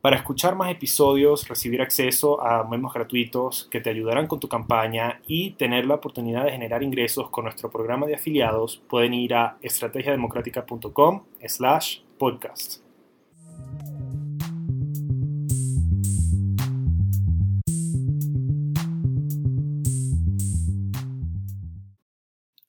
Para 0.00 0.16
escuchar 0.16 0.56
más 0.56 0.70
episodios, 0.70 1.46
recibir 1.46 1.82
acceso 1.82 2.40
a 2.40 2.66
memos 2.66 2.94
gratuitos 2.94 3.68
que 3.70 3.82
te 3.82 3.90
ayudarán 3.90 4.28
con 4.28 4.40
tu 4.40 4.48
campaña 4.48 5.20
y 5.26 5.50
tener 5.50 5.84
la 5.84 5.96
oportunidad 5.96 6.46
de 6.46 6.52
generar 6.52 6.82
ingresos 6.82 7.28
con 7.28 7.44
nuestro 7.44 7.70
programa 7.70 8.06
de 8.06 8.14
afiliados, 8.14 8.82
pueden 8.88 9.12
ir 9.12 9.34
a 9.34 9.58
estrategiademocrática.com 9.60 11.24
slash 11.46 11.98
podcast. 12.16 12.82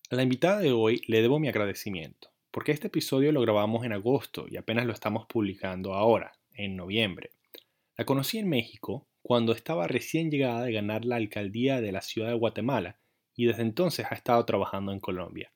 A 0.09 0.15
la 0.15 0.23
invitada 0.23 0.59
de 0.59 0.73
hoy 0.73 1.01
le 1.07 1.21
debo 1.21 1.39
mi 1.39 1.47
agradecimiento, 1.47 2.27
porque 2.51 2.73
este 2.73 2.87
episodio 2.87 3.31
lo 3.31 3.39
grabamos 3.39 3.85
en 3.85 3.93
agosto 3.93 4.47
y 4.49 4.57
apenas 4.57 4.85
lo 4.85 4.91
estamos 4.91 5.25
publicando 5.27 5.93
ahora, 5.93 6.33
en 6.53 6.75
noviembre. 6.75 7.31
La 7.97 8.05
conocí 8.05 8.37
en 8.37 8.49
México 8.49 9.07
cuando 9.21 9.53
estaba 9.53 9.87
recién 9.87 10.31
llegada 10.31 10.63
de 10.63 10.73
ganar 10.73 11.05
la 11.05 11.17
alcaldía 11.17 11.81
de 11.81 11.91
la 11.91 12.01
ciudad 12.01 12.29
de 12.29 12.35
Guatemala 12.35 12.99
y 13.35 13.45
desde 13.45 13.61
entonces 13.61 14.05
ha 14.09 14.15
estado 14.15 14.45
trabajando 14.45 14.91
en 14.91 14.99
Colombia. 14.99 15.53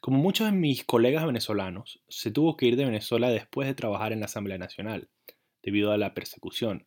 Como 0.00 0.18
muchos 0.18 0.46
de 0.46 0.56
mis 0.56 0.84
colegas 0.84 1.26
venezolanos, 1.26 2.02
se 2.08 2.30
tuvo 2.30 2.56
que 2.56 2.66
ir 2.66 2.76
de 2.76 2.86
Venezuela 2.86 3.28
después 3.28 3.68
de 3.68 3.74
trabajar 3.74 4.12
en 4.12 4.20
la 4.20 4.26
Asamblea 4.26 4.56
Nacional, 4.56 5.10
debido 5.62 5.92
a 5.92 5.98
la 5.98 6.14
persecución. 6.14 6.86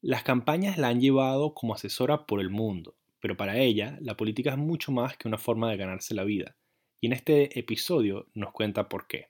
Las 0.00 0.22
campañas 0.22 0.78
la 0.78 0.88
han 0.88 1.00
llevado 1.00 1.54
como 1.54 1.74
asesora 1.74 2.26
por 2.26 2.40
el 2.40 2.50
mundo, 2.50 2.96
pero 3.20 3.36
para 3.36 3.58
ella 3.58 3.98
la 4.00 4.16
política 4.16 4.50
es 4.50 4.58
mucho 4.58 4.92
más 4.92 5.16
que 5.16 5.26
una 5.26 5.38
forma 5.38 5.70
de 5.70 5.76
ganarse 5.76 6.14
la 6.14 6.22
vida, 6.22 6.56
y 7.00 7.06
en 7.08 7.12
este 7.12 7.58
episodio 7.58 8.28
nos 8.34 8.52
cuenta 8.52 8.88
por 8.88 9.08
qué. 9.08 9.28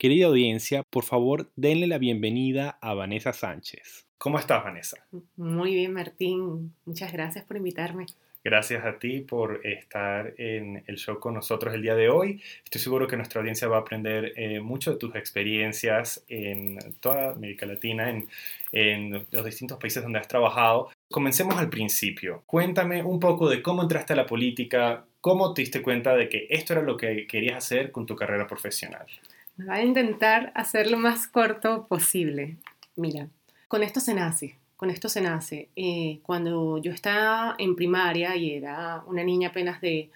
Querida 0.00 0.28
audiencia, 0.28 0.82
por 0.82 1.04
favor 1.04 1.50
denle 1.56 1.86
la 1.86 1.98
bienvenida 1.98 2.78
a 2.80 2.94
Vanessa 2.94 3.34
Sánchez. 3.34 4.06
¿Cómo 4.16 4.38
estás, 4.38 4.64
Vanessa? 4.64 4.96
Muy 5.36 5.74
bien, 5.74 5.92
Martín. 5.92 6.74
Muchas 6.86 7.12
gracias 7.12 7.44
por 7.44 7.58
invitarme. 7.58 8.06
Gracias 8.42 8.82
a 8.86 8.98
ti 8.98 9.20
por 9.20 9.60
estar 9.66 10.32
en 10.38 10.82
el 10.86 10.96
show 10.96 11.20
con 11.20 11.34
nosotros 11.34 11.74
el 11.74 11.82
día 11.82 11.94
de 11.96 12.08
hoy. 12.08 12.40
Estoy 12.64 12.80
seguro 12.80 13.06
que 13.06 13.18
nuestra 13.18 13.42
audiencia 13.42 13.68
va 13.68 13.76
a 13.76 13.80
aprender 13.80 14.32
eh, 14.36 14.60
mucho 14.60 14.92
de 14.92 14.96
tus 14.96 15.14
experiencias 15.16 16.24
en 16.28 16.78
toda 17.00 17.32
América 17.32 17.66
Latina, 17.66 18.08
en, 18.08 18.26
en, 18.72 19.26
los 19.30 19.44
distintos 19.44 19.76
países 19.76 20.02
donde 20.02 20.18
has 20.18 20.28
trabajado. 20.28 20.88
Comencemos 21.10 21.58
al 21.58 21.68
principio. 21.68 22.42
Cuéntame 22.46 23.02
un 23.02 23.20
poco 23.20 23.50
de 23.50 23.60
cómo 23.60 23.82
entraste 23.82 24.14
a 24.14 24.16
la 24.16 24.24
política, 24.24 25.04
cómo 25.20 25.52
te 25.52 25.60
diste 25.60 25.82
cuenta 25.82 26.16
de 26.16 26.30
que 26.30 26.46
esto 26.48 26.72
era 26.72 26.80
lo 26.80 26.96
que 26.96 27.26
querías 27.26 27.58
hacer 27.58 27.92
con 27.92 28.06
tu 28.06 28.16
carrera 28.16 28.46
profesional. 28.46 29.04
Voy 29.66 29.76
a 29.76 29.84
intentar 29.84 30.52
hacer 30.54 30.90
lo 30.90 30.96
más 30.96 31.26
corto 31.26 31.86
posible. 31.86 32.56
Mira, 32.96 33.28
con 33.68 33.82
esto 33.82 34.00
se 34.00 34.14
nace, 34.14 34.56
con 34.76 34.88
esto 34.88 35.10
se 35.10 35.20
nace. 35.20 35.68
Eh, 35.76 36.20
cuando 36.22 36.78
yo 36.78 36.92
estaba 36.92 37.56
en 37.58 37.76
primaria 37.76 38.36
y 38.36 38.54
era 38.54 39.04
una 39.06 39.22
niña 39.22 39.48
apenas 39.48 39.82
de 39.82 40.10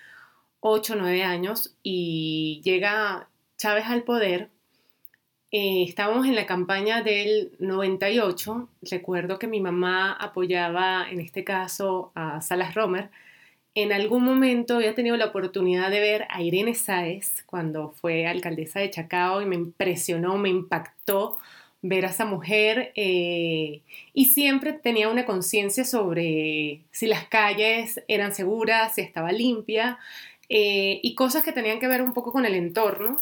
8 0.60 0.94
o 0.94 0.96
9 0.96 1.22
años 1.24 1.76
y 1.82 2.62
llega 2.64 3.28
Chávez 3.58 3.84
al 3.86 4.04
poder, 4.04 4.48
eh, 5.50 5.84
estábamos 5.86 6.26
en 6.26 6.36
la 6.36 6.46
campaña 6.46 7.02
del 7.02 7.52
98. 7.58 8.68
Recuerdo 8.90 9.38
que 9.38 9.46
mi 9.46 9.60
mamá 9.60 10.12
apoyaba 10.14 11.06
en 11.10 11.20
este 11.20 11.44
caso 11.44 12.12
a 12.14 12.40
Salas 12.40 12.74
Romer 12.74 13.10
en 13.74 13.92
algún 13.92 14.24
momento 14.24 14.76
había 14.76 14.94
tenido 14.94 15.16
la 15.16 15.26
oportunidad 15.26 15.90
de 15.90 16.00
ver 16.00 16.26
a 16.30 16.42
Irene 16.42 16.74
Sáez 16.74 17.42
cuando 17.46 17.90
fue 17.90 18.26
alcaldesa 18.26 18.80
de 18.80 18.90
Chacao 18.90 19.42
y 19.42 19.46
me 19.46 19.56
impresionó, 19.56 20.38
me 20.38 20.48
impactó 20.48 21.38
ver 21.82 22.06
a 22.06 22.10
esa 22.10 22.24
mujer 22.24 22.92
eh, 22.94 23.82
y 24.14 24.24
siempre 24.26 24.72
tenía 24.72 25.10
una 25.10 25.26
conciencia 25.26 25.84
sobre 25.84 26.80
si 26.92 27.06
las 27.06 27.26
calles 27.26 28.02
eran 28.08 28.34
seguras, 28.34 28.94
si 28.94 29.02
estaba 29.02 29.32
limpia 29.32 29.98
eh, 30.48 31.00
y 31.02 31.14
cosas 31.14 31.44
que 31.44 31.52
tenían 31.52 31.80
que 31.80 31.88
ver 31.88 32.00
un 32.00 32.14
poco 32.14 32.32
con 32.32 32.46
el 32.46 32.54
entorno. 32.54 33.20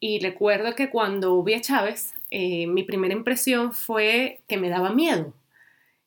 Y 0.00 0.20
recuerdo 0.20 0.74
que 0.76 0.90
cuando 0.90 1.42
vi 1.42 1.54
a 1.54 1.60
Chávez, 1.60 2.14
eh, 2.30 2.66
mi 2.68 2.84
primera 2.84 3.14
impresión 3.14 3.72
fue 3.74 4.40
que 4.46 4.56
me 4.56 4.68
daba 4.68 4.90
miedo. 4.90 5.34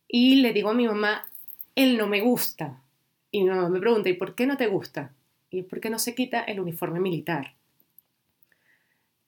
Y 0.08 0.35
le 0.35 0.53
digo 0.53 0.69
a 0.69 0.73
mi 0.73 0.88
mamá, 0.88 1.28
él 1.75 1.97
no 1.97 2.08
me 2.08 2.22
gusta. 2.22 2.81
Y 3.31 3.43
me 3.43 3.79
pregunta, 3.79 4.09
¿y 4.09 4.13
por 4.13 4.35
qué 4.35 4.45
no 4.45 4.57
te 4.57 4.67
gusta? 4.67 5.13
¿Y 5.49 5.63
por 5.63 5.79
qué 5.79 5.89
no 5.89 5.99
se 5.99 6.13
quita 6.15 6.41
el 6.41 6.59
uniforme 6.59 6.99
militar? 6.99 7.53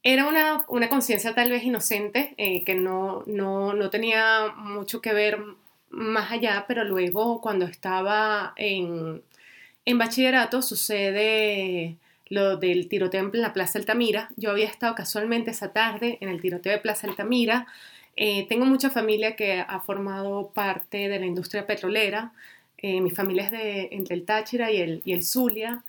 Era 0.03 0.27
una, 0.27 0.65
una 0.67 0.89
conciencia 0.89 1.33
tal 1.33 1.49
vez 1.49 1.63
inocente, 1.63 2.33
eh, 2.37 2.65
que 2.65 2.75
no, 2.75 3.23
no, 3.25 3.73
no, 3.73 3.89
tenía 3.89 4.53
mucho 4.57 5.01
que 5.01 5.13
ver 5.13 5.39
más 5.89 6.31
allá, 6.31 6.65
pero 6.67 6.83
luego 6.83 7.39
cuando 7.39 7.65
estaba 7.65 8.53
en, 8.57 9.23
en 9.85 9.97
bachillerato 9.97 10.61
sucede 10.61 11.97
lo 12.27 12.57
del 12.57 12.89
tiroteo 12.89 13.21
en 13.21 13.41
la 13.41 13.53
Plaza 13.53 13.79
Altamira. 13.79 14.29
Yo 14.35 14.51
había 14.51 14.67
estado 14.67 14.95
casualmente 14.95 15.51
esa 15.51 15.71
tarde 15.71 16.17
en 16.19 16.29
el 16.29 16.41
tiroteo 16.41 16.73
de 16.73 16.79
Plaza 16.79 17.07
Altamira. 17.07 17.67
Eh, 18.15 18.45
tengo 18.49 18.65
mucha 18.65 18.89
familia 18.89 19.35
que 19.35 19.59
ha 19.59 19.79
formado 19.79 20.51
parte 20.53 21.09
de 21.09 21.19
la 21.19 21.25
industria 21.25 21.65
petrolera. 21.65 22.33
Eh, 22.83 22.99
mi 22.99 23.11
familia 23.11 23.45
es 23.45 23.51
de 23.51 23.87
entre 23.91 24.13
el 24.13 24.25
Táchira 24.25 24.69
y 24.69 24.81
el, 24.81 25.01
y 25.05 25.13
el 25.13 25.23
Zulia. 25.23 25.83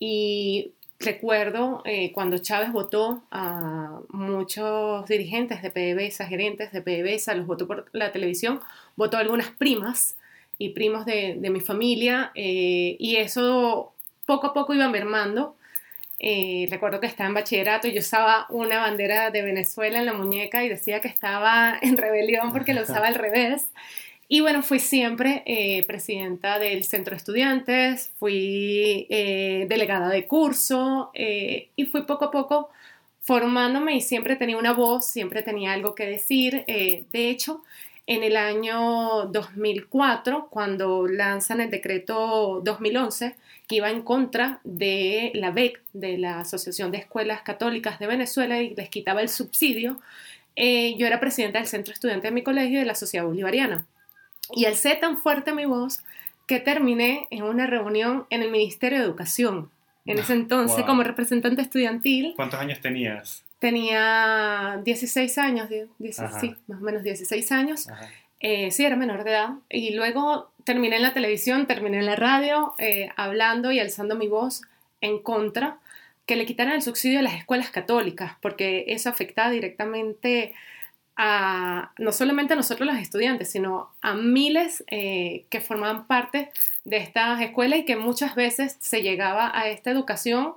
Y 0.00 0.72
recuerdo 0.98 1.82
eh, 1.84 2.12
cuando 2.12 2.38
Chávez 2.38 2.72
votó 2.72 3.22
a 3.30 4.00
muchos 4.08 5.06
dirigentes 5.06 5.60
de 5.60 5.70
PDVSA, 5.70 6.26
gerentes 6.26 6.72
de 6.72 6.80
PDVSA, 6.80 7.34
los 7.34 7.46
votó 7.46 7.66
por 7.66 7.90
la 7.92 8.10
televisión, 8.10 8.60
votó 8.96 9.18
a 9.18 9.20
algunas 9.20 9.50
primas 9.50 10.16
y 10.56 10.70
primos 10.70 11.04
de, 11.04 11.36
de 11.38 11.50
mi 11.50 11.60
familia. 11.60 12.32
Eh, 12.34 12.96
y 12.98 13.16
eso 13.16 13.92
poco 14.24 14.46
a 14.46 14.54
poco 14.54 14.72
iba 14.72 14.88
mermando. 14.88 15.56
recuerdo 16.70 17.00
que 17.00 17.06
estaba 17.06 17.28
en 17.28 17.34
bachillerato 17.34 17.86
y 17.86 17.92
yo 17.92 18.00
usaba 18.00 18.46
una 18.48 18.78
bandera 18.78 19.30
de 19.30 19.42
Venezuela 19.42 19.98
en 19.98 20.06
la 20.06 20.14
muñeca 20.14 20.64
y 20.64 20.70
decía 20.70 21.02
que 21.02 21.08
estaba 21.08 21.78
en 21.82 21.98
rebelión 21.98 22.50
porque 22.50 22.72
lo 22.72 22.80
usaba 22.80 23.08
al 23.08 23.14
revés. 23.26 23.68
Y 24.28 24.40
bueno, 24.40 24.62
fui 24.62 24.78
siempre 24.80 25.42
eh, 25.46 25.84
presidenta 25.86 26.58
del 26.58 26.84
centro 26.84 27.12
de 27.12 27.18
estudiantes, 27.18 28.10
fui 28.18 29.06
eh, 29.10 29.66
delegada 29.68 30.08
de 30.08 30.26
curso 30.26 31.10
eh, 31.14 31.68
y 31.76 31.86
fui 31.86 32.02
poco 32.02 32.26
a 32.26 32.30
poco 32.30 32.70
formándome 33.20 33.96
y 33.96 34.00
siempre 34.00 34.36
tenía 34.36 34.56
una 34.56 34.72
voz, 34.72 35.06
siempre 35.06 35.42
tenía 35.42 35.72
algo 35.72 35.94
que 35.94 36.06
decir. 36.06 36.64
de 36.66 37.30
hecho, 37.30 37.62
en 38.06 38.22
el 38.22 38.36
año 38.36 39.26
2004, 39.26 40.48
cuando 40.50 41.06
lanzan 41.06 41.60
el 41.60 41.70
decreto 41.70 42.60
2011, 42.64 43.34
que 43.66 43.76
iba 43.76 43.90
en 43.90 44.02
contra 44.02 44.60
de 44.64 45.32
la 45.34 45.50
BEC, 45.52 45.80
de 45.94 46.18
la 46.18 46.40
Asociación 46.40 46.90
de 46.90 46.98
Escuelas 46.98 47.42
Católicas 47.42 47.98
de 47.98 48.06
Venezuela, 48.06 48.60
y 48.60 48.74
les 48.74 48.90
quitaba 48.90 49.22
el 49.22 49.30
subsidio, 49.30 50.00
yo 50.56 51.06
era 51.06 51.20
presidenta 51.20 51.58
del 51.58 51.68
centro 51.68 51.94
estudiante 51.94 52.28
de 52.28 52.34
mi 52.34 52.42
colegio 52.42 52.78
de 52.78 52.86
la 52.86 52.94
Sociedad 52.94 53.26
Bolivariana. 53.26 53.86
Y 54.52 54.66
alcé 54.66 54.94
tan 54.96 55.18
fuerte 55.18 55.52
mi 55.52 55.64
voz 55.64 56.00
que 56.46 56.60
terminé 56.60 57.26
en 57.30 57.44
una 57.44 57.66
reunión 57.66 58.26
en 58.30 58.42
el 58.42 58.50
Ministerio 58.50 58.98
de 58.98 59.04
Educación, 59.04 59.70
en 60.04 60.18
ese 60.18 60.34
entonces 60.34 60.84
como 60.84 61.02
representante 61.02 61.62
estudiantil. 61.62 62.34
¿Cuántos 62.36 62.60
años 62.60 62.80
tenías? 62.80 63.44
Tenía 63.58 64.80
16 64.84 65.38
años, 65.38 65.68
sí, 65.68 66.54
más 66.66 66.80
o 66.80 66.84
menos 66.84 67.02
16 67.02 67.52
años. 67.52 67.88
Eh, 68.40 68.70
sí, 68.70 68.84
era 68.84 68.96
menor 68.96 69.24
de 69.24 69.30
edad. 69.30 69.50
Y 69.70 69.94
luego 69.94 70.50
terminé 70.64 70.96
en 70.96 71.02
la 71.02 71.14
televisión, 71.14 71.66
terminé 71.66 71.98
en 71.98 72.06
la 72.06 72.16
radio, 72.16 72.74
eh, 72.78 73.08
hablando 73.16 73.72
y 73.72 73.80
alzando 73.80 74.16
mi 74.16 74.28
voz 74.28 74.62
en 75.00 75.18
contra 75.22 75.78
que 76.26 76.36
le 76.36 76.46
quitaran 76.46 76.74
el 76.74 76.82
subsidio 76.82 77.20
a 77.20 77.22
las 77.22 77.34
escuelas 77.34 77.70
católicas, 77.70 78.32
porque 78.40 78.84
eso 78.88 79.08
afectaba 79.08 79.50
directamente 79.50 80.54
no 81.16 82.12
solamente 82.12 82.54
a 82.54 82.56
nosotros 82.56 82.86
los 82.86 82.98
estudiantes, 82.98 83.50
sino 83.50 83.90
a 84.00 84.14
miles 84.14 84.84
eh, 84.88 85.46
que 85.48 85.60
formaban 85.60 86.06
parte 86.06 86.50
de 86.84 86.96
estas 86.96 87.40
escuelas 87.40 87.80
y 87.80 87.84
que 87.84 87.96
muchas 87.96 88.34
veces 88.34 88.76
se 88.80 89.02
llegaba 89.02 89.56
a 89.56 89.68
esta 89.68 89.90
educación 89.90 90.54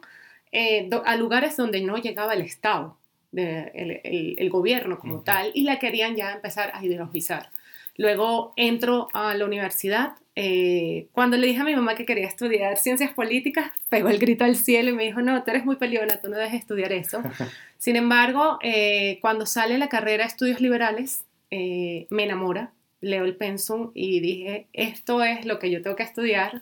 eh, 0.51 0.89
a 1.06 1.15
lugares 1.15 1.57
donde 1.57 1.81
no 1.81 1.98
llegaba 1.98 2.33
el 2.33 2.42
Estado, 2.42 2.98
el, 3.33 4.50
gobierno 4.50 4.98
como 4.98 5.21
tal, 5.21 5.51
y 5.54 5.63
la 5.63 5.77
querían 5.77 6.15
ya 6.15 6.31
empezar 6.31 6.71
a 6.74 6.83
ideologizar. 6.83 7.50
Luego 7.95 8.54
entro 8.56 9.09
a 9.13 9.33
la 9.36 9.45
universidad 9.45 10.15
eh, 10.39 11.07
cuando 11.13 11.36
le 11.36 11.48
dije 11.48 11.62
a 11.62 11.63
mi 11.63 11.75
mamá 11.75 11.95
que 11.95 12.06
quería 12.06 12.28
estudiar 12.28 12.78
ciencias 12.78 13.12
políticas, 13.12 13.72
pegó 13.89 14.10
el 14.10 14.19
grito 14.19 14.44
al 14.44 14.56
cielo 14.56 14.92
y 14.92 14.94
me 14.94 15.04
dijo, 15.04 15.19
no, 15.19 15.42
tú 15.42 15.50
eres 15.50 15.66
muy 15.66 15.78
peleona, 15.78 16.22
tú 16.22 16.30
no 16.30 16.38
debes 16.38 16.54
estudiar 16.54 16.92
eso. 16.92 17.24
Sin 17.80 17.95
embargo, 17.95 18.60
eh, 18.62 19.18
cuando 19.19 19.48
sale 19.48 19.80
la 19.80 19.89
carrera 19.89 20.25
de 20.25 20.28
estudios 20.28 20.62
liberales, 20.62 21.25
eh, 21.50 22.06
me 22.12 22.25
enamora, 22.25 22.72
leo 23.01 23.25
el 23.25 23.36
pensum 23.36 23.89
y 23.95 24.19
dije, 24.19 24.68
esto 24.74 25.24
es 25.24 25.44
lo 25.48 25.57
que 25.57 25.72
yo 25.72 25.81
tengo 25.81 25.95
que 25.95 26.04
estudiar. 26.04 26.62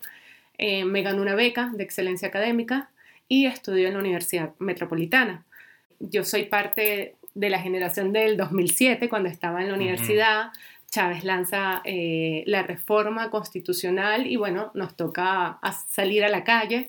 me 0.57 1.01
ganó 1.01 1.21
una 1.21 1.36
beca 1.36 1.69
de 1.75 1.83
excelencia 1.83 2.30
académica 2.30 2.92
y 3.28 3.45
estudio 3.45 3.88
en 3.88 3.95
la 3.95 4.00
Universidad 4.00 4.54
Metropolitana. 4.57 5.44
Yo 6.00 6.24
soy 6.24 6.45
parte 6.45 7.16
de 7.33 7.50
la 7.50 7.60
generación 7.60 8.13
del 8.13 8.38
2007, 8.38 9.10
cuando 9.10 9.28
estaba 9.28 9.62
en 9.62 9.68
la 9.68 9.74
universidad. 9.74 10.51
Chávez 10.95 11.25
lanza 11.25 11.81
eh, 11.83 12.45
la 12.47 12.63
reforma 12.63 13.30
constitucional 13.30 14.27
y 14.27 14.38
bueno, 14.38 14.71
nos 14.75 14.95
toca 14.95 15.59
salir 15.89 16.24
a 16.24 16.30
la 16.30 16.45
calle. 16.45 16.88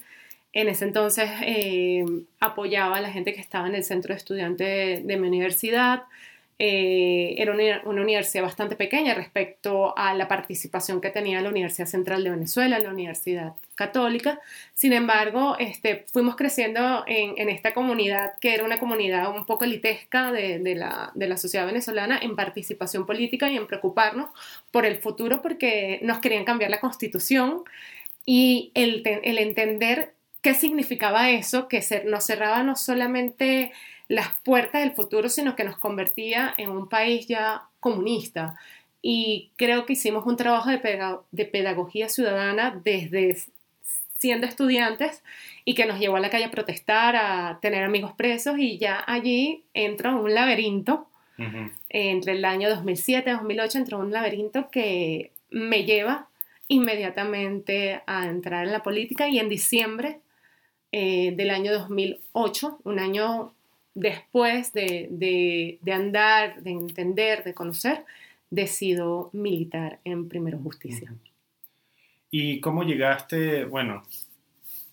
En 0.53 0.69
ese 0.69 0.85
entonces 0.85 1.29
eh, 1.43 2.05
apoyaba 2.39 2.99
a 2.99 3.01
la 3.01 3.11
gente 3.11 3.35
que 3.35 3.41
estaba 3.41 3.67
en 3.67 3.75
el 3.75 3.83
centro 3.83 4.15
de 4.15 4.19
estudiantes 4.19 5.05
de 5.05 5.17
mi 5.17 5.27
universidad. 5.27 6.05
Eh, 6.59 7.35
era 7.37 7.53
una, 7.53 7.83
universidad 7.85 8.43
bastante 8.43 8.77
pequeña 8.77 9.13
respecto 9.13 9.97
a 9.97 10.15
la 10.15 10.27
participación 10.27 11.03
que 11.03 11.11
tenía 11.11 11.43
la 11.43 11.51
Universidad 11.51 11.87
Central 11.87 12.25
de 12.25 12.31
Venezuela, 12.31 12.79
la 12.79 12.89
Universidad 12.89 13.53
Católica. 13.75 14.41
Sin 14.73 14.95
embargo, 14.95 15.57
este, 15.59 16.07
fuimos 16.11 16.35
creciendo 16.35 17.05
en, 17.07 17.51
esta 17.51 17.75
comunidad, 17.75 18.39
que 18.41 18.55
era 18.55 18.65
una 18.65 18.79
comunidad 18.79 19.37
un 19.37 19.45
poco 19.45 19.65
elitesca 19.65 20.33
de, 20.33 20.59
la, 20.75 21.13
de, 21.15 21.29
la, 21.29 21.37
sociedad 21.37 21.67
venezolana, 21.67 22.19
en 22.23 22.35
participación 22.37 23.05
política 23.05 23.51
y 23.51 23.57
en 23.57 23.67
preocuparnos 23.67 24.31
por 24.71 24.87
el 24.87 24.97
futuro, 24.97 25.43
porque 25.43 26.01
nos 26.03 26.21
querían 26.21 26.47
cambiar 26.47 26.71
la 26.71 26.81
constitución 26.81 27.65
y 28.25 28.71
el, 28.75 29.03
el 29.05 29.39
entender 29.39 30.15
qué 30.41 30.55
significaba 30.55 31.31
eso, 31.31 31.69
que 31.69 31.85
nos 32.07 32.25
cerraba 32.25 32.63
no 32.63 32.77
solamente 32.77 33.73
las 34.09 34.29
puertas 34.45 34.83
del 34.83 34.93
futuro, 34.93 35.29
sino 35.29 35.57
que 35.57 35.65
nos 35.65 35.79
convertía 35.79 36.55
en 36.57 36.71
un 36.71 36.89
país 36.89 37.27
ya 37.27 37.63
comunista. 37.81 38.57
Y 39.03 39.51
creo 39.57 39.87
que 39.87 39.95
hicimos 39.95 40.27
un 40.27 40.37
trabajo 40.37 40.71
de, 40.71 41.45
pedagogía 41.47 42.09
ciudadana 42.09 42.81
desde 42.85 43.37
siendo 44.19 44.47
estudiantes 44.47 45.23
y 45.65 45.75
que 45.75 45.87
nos 45.87 46.01
llevó 46.01 46.17
a 46.17 46.21
la 46.21 46.31
calle 46.31 46.47
a 46.47 46.51
protestar, 46.51 47.17
a 47.17 47.59
tener 47.61 47.85
amigos 47.85 48.13
presos 48.13 48.59
y 48.59 48.79
ya 48.79 49.05
allí 49.07 49.65
entro 49.75 50.11
en 50.11 50.17
un 50.17 50.35
laberinto. 50.35 51.09
Entre 51.91 52.33
el 52.33 52.45
año 52.47 52.71
2007 52.71 53.29
y 53.29 53.33
2008 53.35 53.79
entró 53.79 53.99
un 53.99 54.11
laberinto 54.11 54.71
que 54.71 55.33
me 55.51 55.85
lleva 55.85 56.29
inmediatamente 56.67 58.01
a 58.07 58.27
entrar 58.27 58.65
en 58.65 58.73
la 58.73 58.83
política 58.83 59.29
y 59.29 59.39
en 59.39 59.51
diciembre 59.51 60.21
eh, 60.93 61.35
del 61.37 61.51
año 61.51 61.73
2008, 61.75 62.81
un 62.85 62.99
año 62.99 63.53
después 63.97 64.73
de, 64.75 65.79
andar, 65.91 66.63
de 66.63 66.71
entender, 66.71 67.43
de 67.43 67.55
conocer, 67.55 68.05
decido 68.51 69.31
militar 69.33 69.99
en 70.05 70.29
Primero 70.29 70.59
Justicia. 70.59 71.13
¿Y 72.31 72.61
cómo 72.61 72.85
llegaste? 72.85 73.65
Bueno, 73.65 74.05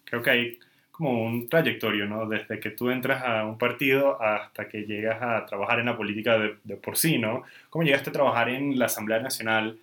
creo 0.06 0.24
que 0.24 0.30
hay 0.30 0.60
como 0.90 1.26
un 1.26 1.50
trayectorio, 1.50 2.06
¿no? 2.06 2.28
Desde 2.28 2.60
que 2.60 2.70
tú 2.72 2.90
entras 2.90 3.24
a 3.24 3.46
un 3.46 3.58
partido 3.58 4.22
hasta 4.22 4.70
que 4.70 4.86
llegas 4.86 5.22
a 5.22 5.46
trabajar 5.46 5.80
en 5.80 5.88
la 5.88 5.98
política 5.98 6.38
de, 6.38 6.78
por 6.78 6.98
sí, 6.98 7.18
¿no? 7.18 7.44
¿Cómo 7.70 7.84
llegaste 7.84 8.10
a 8.10 8.14
trabajar 8.14 8.50
en 8.50 8.80
la 8.80 8.86
Asamblea 8.86 9.20
Nacional 9.20 9.78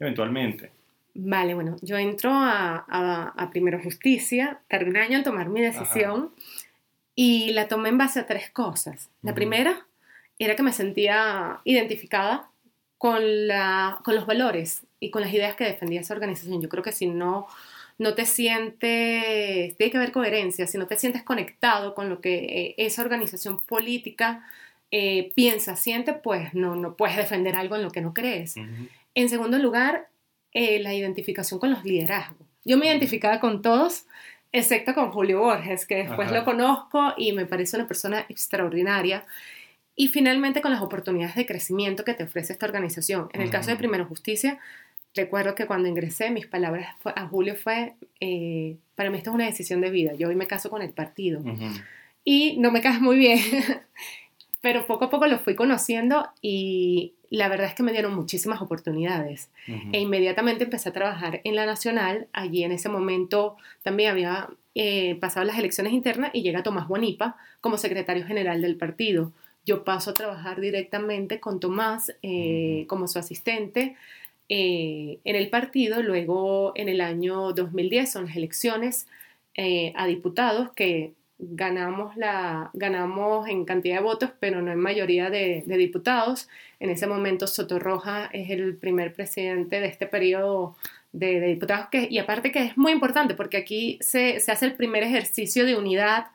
eventualmente? 0.00 0.70
Vale, 1.14 1.52
bueno, 1.52 1.76
yo 1.82 1.98
entro 1.98 2.30
a, 2.32 3.48
Primero 3.50 3.80
Justicia, 3.82 4.60
tardé 4.68 4.88
un 4.88 4.96
año 4.96 5.18
en 5.18 5.24
tomar 5.24 5.50
mi 5.50 5.60
decisión. 5.60 6.30
Y 7.14 7.52
la 7.52 7.68
tomé 7.68 7.90
en 7.90 7.98
base 7.98 8.20
a 8.20 8.26
tres 8.26 8.50
cosas. 8.50 9.10
La 9.22 9.34
primera 9.34 9.86
era 10.38 10.56
que 10.56 10.62
me 10.62 10.72
sentía 10.72 11.60
identificada 11.64 12.50
con, 12.98 13.48
la, 13.48 14.00
con 14.04 14.14
los 14.14 14.26
valores 14.26 14.86
y 15.00 15.10
con 15.10 15.22
las 15.22 15.32
ideas 15.32 15.56
que 15.56 15.64
defendía 15.64 16.00
esa 16.00 16.14
organización. 16.14 16.62
Yo 16.62 16.68
creo 16.68 16.82
que 16.82 16.92
si 16.92 17.06
no, 17.06 17.46
no 17.98 18.14
te 18.14 18.24
sientes, 18.24 19.76
tiene 19.76 19.90
que 19.90 19.96
haber 19.96 20.12
coherencia, 20.12 20.66
si 20.66 20.78
no 20.78 20.86
te 20.86 20.96
sientes 20.96 21.22
conectado 21.22 21.94
con 21.94 22.08
lo 22.08 22.20
que 22.20 22.34
eh, 22.34 22.74
esa 22.78 23.02
organización 23.02 23.58
política 23.64 24.46
eh, 24.90 25.32
piensa, 25.34 25.76
siente, 25.76 26.12
pues 26.12 26.54
no, 26.54 26.76
no 26.76 26.96
puedes 26.96 27.16
defender 27.16 27.56
algo 27.56 27.76
en 27.76 27.82
lo 27.82 27.90
que 27.90 28.02
no 28.02 28.14
crees. 28.14 28.56
En 29.14 29.28
segundo 29.28 29.58
lugar, 29.58 30.08
eh, 30.52 30.78
la 30.80 30.94
identificación 30.94 31.58
con 31.58 31.70
los 31.70 31.84
liderazgos. 31.84 32.46
Yo 32.64 32.76
me 32.76 32.86
identificaba 32.86 33.40
con 33.40 33.62
todos, 33.62 34.04
excepto 34.52 34.94
con 34.94 35.10
Julio 35.10 35.40
Borges, 35.40 35.86
que 35.86 35.96
después 35.96 36.30
lo 36.30 36.44
conozco 36.44 37.14
y 37.16 37.32
me 37.32 37.46
parece 37.46 37.76
una 37.76 37.88
persona 37.88 38.26
extraordinaria. 38.28 39.24
Y 39.96 40.08
finalmente 40.08 40.62
con 40.62 40.72
las 40.72 40.82
oportunidades 40.82 41.34
de 41.34 41.46
crecimiento 41.46 42.04
que 42.04 42.14
te 42.14 42.24
ofrece 42.24 42.52
esta 42.52 42.66
organización. 42.66 43.28
En 43.32 43.40
el 43.42 43.50
caso 43.50 43.70
de 43.70 43.76
Primero 43.76 44.06
Justicia, 44.06 44.58
recuerdo 45.14 45.54
que 45.54 45.66
cuando 45.66 45.88
ingresé, 45.88 46.30
mis 46.30 46.46
palabras 46.46 46.96
a 47.04 47.26
Julio 47.26 47.56
fue, 47.56 47.94
eh, 48.20 48.76
para 48.94 49.10
mí 49.10 49.18
esto 49.18 49.30
es 49.30 49.34
una 49.34 49.46
decisión 49.46 49.80
de 49.80 49.90
vida, 49.90 50.14
yo 50.14 50.28
hoy 50.28 50.34
me 50.34 50.46
caso 50.46 50.70
con 50.70 50.82
el 50.82 50.90
partido. 50.90 51.42
Y 52.24 52.56
no 52.58 52.70
me 52.70 52.80
caes 52.80 53.00
muy 53.00 53.16
bien, 53.16 53.38
pero 54.62 54.86
poco 54.86 55.06
a 55.06 55.10
poco 55.10 55.26
lo 55.26 55.38
fui 55.40 55.54
conociendo 55.56 56.30
y 56.40 57.14
la 57.30 57.48
verdad 57.48 57.66
es 57.66 57.74
que 57.74 57.82
me 57.82 57.92
dieron 57.92 58.14
muchísimas 58.14 58.62
oportunidades. 58.62 59.50
E 59.66 59.98
inmediatamente 59.98 60.64
empecé 60.64 60.88
a 60.88 60.92
trabajar 60.92 61.40
en 61.42 61.56
la 61.56 61.66
Nacional. 61.66 62.28
Allí 62.32 62.62
en 62.62 62.70
ese 62.70 62.88
momento 62.88 63.56
también 63.82 64.10
había 64.10 64.50
eh, 64.76 65.16
pasado 65.16 65.44
las 65.44 65.58
elecciones 65.58 65.92
internas 65.92 66.30
y 66.32 66.42
llega 66.42 66.62
Tomás 66.62 66.86
Guanipa 66.86 67.36
como 67.60 67.76
secretario 67.76 68.24
general 68.24 68.62
del 68.62 68.76
partido. 68.76 69.32
Yo 69.66 69.82
paso 69.82 70.12
a 70.12 70.14
trabajar 70.14 70.60
directamente 70.60 71.40
con 71.40 71.58
Tomás 71.58 72.14
eh, 72.22 72.84
como 72.86 73.08
su 73.08 73.18
asistente 73.18 73.96
eh, 74.48 75.18
en 75.24 75.34
el 75.34 75.50
partido. 75.50 76.02
Luego, 76.02 76.72
en 76.76 76.88
el 76.88 77.00
año 77.00 77.52
2010, 77.52 78.12
son 78.12 78.26
las 78.26 78.36
elecciones 78.36 79.08
a 79.94 80.06
diputados 80.06 80.70
que 80.72 81.12
ganamos, 81.42 82.16
la, 82.16 82.70
ganamos 82.72 83.48
en 83.48 83.64
cantidad 83.64 83.96
de 83.96 84.02
votos, 84.02 84.30
pero 84.38 84.62
no 84.62 84.70
en 84.70 84.78
mayoría 84.78 85.28
de, 85.28 85.64
diputados. 85.66 86.48
En 86.78 86.90
ese 86.90 87.06
momento 87.06 87.46
Soto 87.46 87.78
Roja 87.78 88.30
es 88.32 88.50
el 88.50 88.76
primer 88.76 89.12
presidente 89.12 89.80
de 89.80 89.86
este 89.86 90.06
periodo 90.06 90.76
de, 91.12 91.40
diputados, 91.40 91.88
que, 91.90 92.06
y 92.08 92.18
aparte 92.18 92.52
que 92.52 92.64
es 92.64 92.76
muy 92.78 92.92
importante 92.92 93.34
porque 93.34 93.56
aquí 93.56 93.98
se, 94.00 94.36
hace 94.36 94.66
el 94.66 94.74
primer 94.74 95.02
ejercicio 95.02 95.66
de 95.66 95.76
unidad 95.76 96.26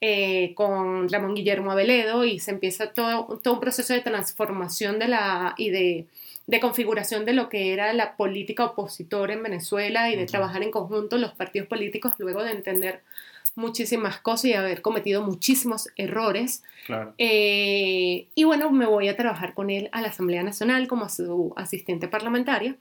eh, 0.00 0.54
con 0.54 1.08
Ramón 1.08 1.34
Guillermo 1.34 1.70
Aveledo 1.70 2.24
y 2.24 2.40
se 2.40 2.50
empieza 2.50 2.92
todo, 2.92 3.38
todo 3.42 3.54
un 3.54 3.60
proceso 3.60 3.92
de 3.92 4.00
transformación 4.00 4.98
de 4.98 5.08
la, 5.08 5.54
y 5.58 5.70
de, 5.70 6.06
configuración 6.60 7.24
de 7.24 7.34
lo 7.34 7.48
que 7.48 7.72
era 7.72 7.92
la 7.92 8.16
política 8.16 8.64
opositora 8.64 9.34
en 9.34 9.42
Venezuela 9.42 10.10
y 10.10 10.16
de 10.16 10.26
trabajar 10.26 10.62
en 10.62 10.70
conjunto 10.70 11.18
los 11.18 11.32
partidos 11.32 11.68
políticos 11.68 12.14
luego 12.18 12.42
de 12.42 12.52
entender 12.52 13.02
muchísimas 13.54 14.18
cosas 14.20 14.46
y 14.46 14.52
haber 14.54 14.82
cometido 14.82 15.22
muchísimos 15.22 15.88
errores. 15.96 16.64
Eh, 17.18 18.28
y 18.34 18.44
bueno, 18.44 18.70
me 18.70 18.86
voy 18.86 19.08
a 19.08 19.16
trabajar 19.16 19.54
con 19.54 19.70
él 19.70 19.88
a 19.92 20.00
la 20.00 20.08
Asamblea 20.08 20.42
Nacional 20.42 20.88
como 20.88 21.08
su 21.08 21.52
asistente 21.56 22.08
parlamentaria. 22.08 22.76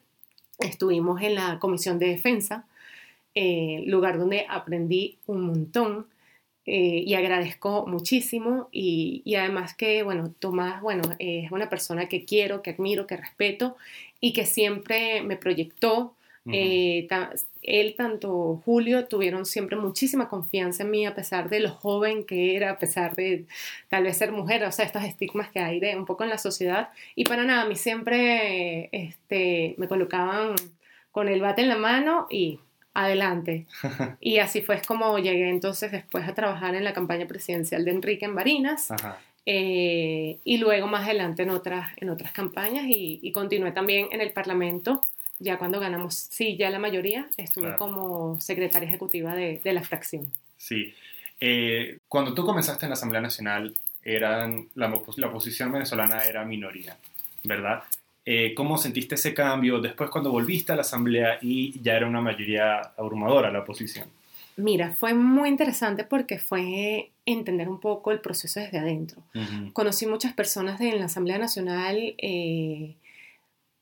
Estuvimos 0.59 1.21
en 1.21 1.35
la 1.35 1.59
Comisión 1.59 1.99
de 1.99 2.07
Defensa, 2.07 2.65
eh, 3.35 3.83
lugar 3.85 4.17
donde 4.17 4.45
aprendí 4.49 5.17
un 5.27 5.41
montón. 5.41 6.07
Eh, 6.65 7.03
y 7.05 7.13
agradezco 7.15 7.85
muchísimo 7.87 8.69
y, 8.71 9.21
y, 9.25 9.35
además 9.35 9.75
que, 9.75 10.01
bueno, 10.01 10.33
Tomás, 10.39 10.81
bueno, 10.81 11.03
es 11.19 11.51
una 11.51 11.69
persona 11.69 12.07
que 12.07 12.23
quiero, 12.23 12.61
que 12.61 12.69
admiro, 12.69 13.05
que 13.05 13.17
respeto 13.17 13.75
y 14.21 14.31
que 14.31 14.45
siempre 14.45 15.21
me 15.23 15.35
proyectó 15.35 16.15
eh, 16.51 17.07
él, 17.61 17.95
tanto 17.95 18.61
Julio, 18.65 19.05
tuvieron 19.05 19.45
siempre 19.45 19.77
muchísima 19.77 20.27
confianza 20.27 20.83
en 20.83 20.91
mí, 20.91 21.05
a 21.05 21.15
pesar 21.15 21.49
de 21.49 21.61
lo 21.61 21.69
joven 21.69 22.25
que 22.25 22.55
era, 22.55 22.71
a 22.71 22.77
pesar 22.77 23.15
de 23.15 23.45
tal 23.87 24.03
vez 24.03 24.17
ser 24.17 24.31
mujer, 24.31 24.63
o 24.65 24.71
sea, 24.71 24.85
estos 24.85 25.03
estigmas 25.03 25.49
que 25.49 25.59
hay 25.59 25.79
de 25.79 25.95
un 25.95 26.05
poco 26.05 26.23
en 26.23 26.29
la 26.29 26.37
sociedad. 26.37 26.89
Y 27.15 27.23
para 27.23 27.45
nada, 27.45 27.61
a 27.61 27.65
mí 27.65 27.75
siempre 27.75 28.89
este, 28.91 29.75
me 29.77 29.87
colocaban 29.87 30.55
con 31.11 31.29
el 31.29 31.41
bate 31.41 31.61
en 31.61 31.69
la 31.69 31.77
mano 31.77 32.27
y 32.29 32.59
adelante. 32.93 33.65
y 34.19 34.39
así 34.39 34.61
fue 34.61 34.81
como 34.85 35.17
llegué 35.19 35.49
entonces 35.49 35.91
después 35.91 36.27
a 36.27 36.35
trabajar 36.35 36.75
en 36.75 36.83
la 36.83 36.93
campaña 36.93 37.25
presidencial 37.25 37.85
de 37.85 37.91
Enrique 37.91 38.25
en 38.25 38.35
Barinas. 38.35 38.89
Eh, 39.45 40.39
y 40.45 40.57
luego 40.57 40.87
más 40.87 41.03
adelante 41.03 41.43
en 41.43 41.49
otras, 41.49 41.91
en 41.97 42.09
otras 42.09 42.31
campañas 42.31 42.85
y, 42.87 43.19
y 43.21 43.31
continué 43.33 43.73
también 43.73 44.07
en 44.11 44.21
el 44.21 44.31
Parlamento 44.31 45.01
ya 45.39 45.57
cuando 45.57 45.79
ganamos, 45.79 46.15
sí, 46.15 46.57
ya 46.57 46.69
la 46.69 46.79
mayoría, 46.79 47.27
estuve 47.37 47.75
como 47.75 48.39
secretaria 48.39 48.87
ejecutiva 48.87 49.35
de, 49.35 49.59
de 49.63 49.73
la 49.73 49.83
fracción. 49.83 50.31
Sí. 50.57 50.93
Eh, 51.39 51.97
cuando 52.07 52.33
tú 52.33 52.45
comenzaste 52.45 52.85
en 52.85 52.91
la 52.91 52.93
Asamblea 52.93 53.21
Nacional, 53.21 53.73
eran, 54.03 54.67
la, 54.75 55.01
la 55.17 55.27
oposición 55.27 55.71
venezolana 55.71 56.23
era 56.23 56.45
minoría, 56.45 56.97
¿verdad? 57.43 57.83
Eh, 58.25 58.53
¿Cómo 58.55 58.77
sentiste 58.77 59.15
ese 59.15 59.33
cambio 59.33 59.79
después 59.81 60.09
cuando 60.09 60.31
volviste 60.31 60.71
a 60.71 60.75
la 60.75 60.81
asamblea 60.81 61.39
y 61.41 61.77
ya 61.81 61.97
era 61.97 62.07
una 62.07 62.21
mayoría 62.21 62.79
abrumadora 62.97 63.51
la 63.51 63.59
oposición? 63.59 64.07
Mira, 64.55 64.93
fue 64.93 65.13
muy 65.13 65.49
interesante 65.49 66.03
porque 66.03 66.37
fue 66.37 67.09
entender 67.25 67.67
un 67.67 67.79
poco 67.79 68.11
el 68.11 68.19
proceso 68.19 68.59
desde 68.59 68.77
adentro. 68.77 69.21
Conocí 69.73 70.05
muchas 70.05 70.33
personas 70.33 70.79
de, 70.79 70.89
en 70.89 70.99
la 70.99 71.05
Asamblea 71.05 71.39
Nacional, 71.39 72.15
eh, 72.17 72.95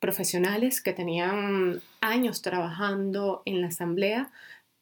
profesionales 0.01 0.81
que 0.81 0.91
tenían 0.91 1.81
años 2.01 2.41
trabajando 2.41 3.43
en 3.45 3.61
la 3.61 3.67
Asamblea, 3.67 4.31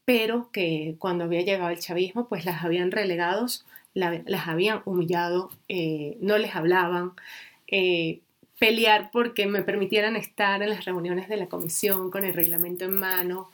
pero 0.05 0.49
que 0.51 0.95
cuando 0.97 1.25
había 1.25 1.43
llegado 1.43 1.69
el 1.69 1.79
chavismo, 1.79 2.27
pues 2.27 2.45
las 2.45 2.63
habían 2.63 2.89
relegados, 2.89 3.65
las 3.93 4.47
habían 4.47 4.81
humillado, 4.85 5.51
eh, 5.67 6.17
no 6.21 6.39
les 6.39 6.55
hablaban. 6.55 7.11
Eh, 7.67 8.21
pelear 8.59 9.09
porque 9.11 9.47
me 9.47 9.63
permitieran 9.63 10.15
estar 10.15 10.61
en 10.61 10.69
las 10.69 10.85
reuniones 10.85 11.29
de 11.29 11.37
la 11.37 11.47
comisión 11.47 12.11
con 12.11 12.25
el 12.25 12.33
reglamento 12.33 12.85
en 12.85 12.99
mano, 12.99 13.49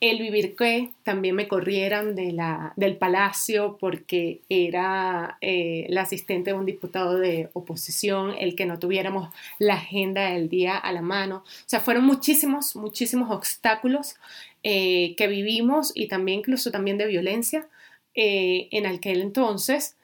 el 0.00 0.18
vivir 0.18 0.56
que 0.56 0.90
también 1.02 1.36
me 1.36 1.46
corrieran 1.46 2.14
del 2.14 2.96
palacio 2.96 3.76
porque 3.78 4.40
era 4.48 5.36
eh, 5.42 5.86
la 5.90 6.02
asistente 6.02 6.50
de 6.50 6.56
un 6.56 6.64
diputado 6.64 7.18
de 7.18 7.50
oposición, 7.52 8.34
el 8.38 8.56
que 8.56 8.64
no 8.64 8.78
tuviéramos 8.78 9.32
la 9.58 9.74
agenda 9.74 10.30
del 10.30 10.48
día 10.48 10.78
a 10.78 10.92
la 10.92 11.02
mano. 11.02 11.44
O 11.44 11.66
sea, 11.66 11.80
fueron 11.80 12.04
muchísimos, 12.04 12.76
muchísimos 12.76 13.30
obstáculos 13.30 14.16
eh, 14.62 15.14
que 15.16 15.26
vivimos 15.26 15.92
y 15.94 16.08
también 16.08 16.38
incluso 16.38 16.70
también 16.70 16.96
de 16.96 17.06
violencia 17.06 17.68
eh, 18.14 18.68
en 18.70 18.86
aquel 18.86 19.20
entonces, 19.20 19.96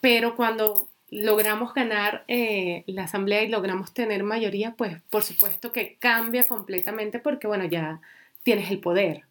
pero 0.00 0.34
cuando 0.34 0.88
logramos 1.08 1.72
ganar 1.72 2.24
la 2.26 3.04
asamblea 3.04 3.44
y 3.44 3.48
logramos 3.48 3.94
tener 3.94 4.24
mayoría, 4.24 4.74
pues 4.76 5.00
por 5.08 5.22
supuesto 5.22 5.70
que 5.70 5.96
cambia 6.00 6.42
completamente 6.42 7.20
porque 7.20 7.46
bueno, 7.46 7.64
ya 7.64 8.00
tienes 8.46 8.70
el 8.70 8.78
poder, 8.78 9.24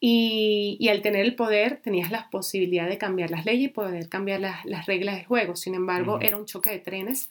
y, 0.00 0.88
al 0.88 1.02
tener 1.02 1.26
el 1.26 1.34
poder 1.34 1.80
tenías 1.82 2.10
la 2.10 2.30
posibilidad 2.30 2.88
de 2.88 2.96
cambiar 2.96 3.30
las 3.30 3.44
leyes 3.44 3.66
y 3.66 3.68
poder 3.68 4.08
cambiar 4.08 4.40
las, 4.40 4.86
reglas 4.86 5.16
del 5.16 5.26
juego. 5.26 5.56
Sin 5.56 5.74
embargo, 5.74 6.18
era 6.22 6.38
un 6.38 6.46
choque 6.46 6.70
de 6.70 6.78
trenes 6.78 7.30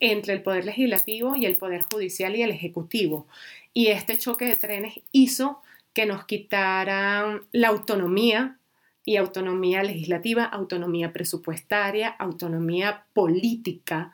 entre 0.00 0.34
el 0.34 0.42
poder 0.42 0.64
legislativo 0.64 1.36
y 1.36 1.46
el 1.46 1.56
poder 1.56 1.82
judicial 1.82 2.34
y 2.34 2.42
el 2.42 2.50
ejecutivo. 2.50 3.28
Y 3.72 3.88
este 3.88 4.18
choque 4.18 4.46
de 4.46 4.56
trenes 4.56 4.94
hizo 5.12 5.62
que 5.92 6.06
nos 6.06 6.24
quitaran 6.24 7.42
la 7.52 7.68
autonomía 7.68 8.58
y 9.04 9.16
autonomía 9.16 9.82
legislativa, 9.82 10.44
autonomía 10.44 11.12
presupuestaria, 11.12 12.08
autonomía 12.08 13.06
política, 13.14 14.12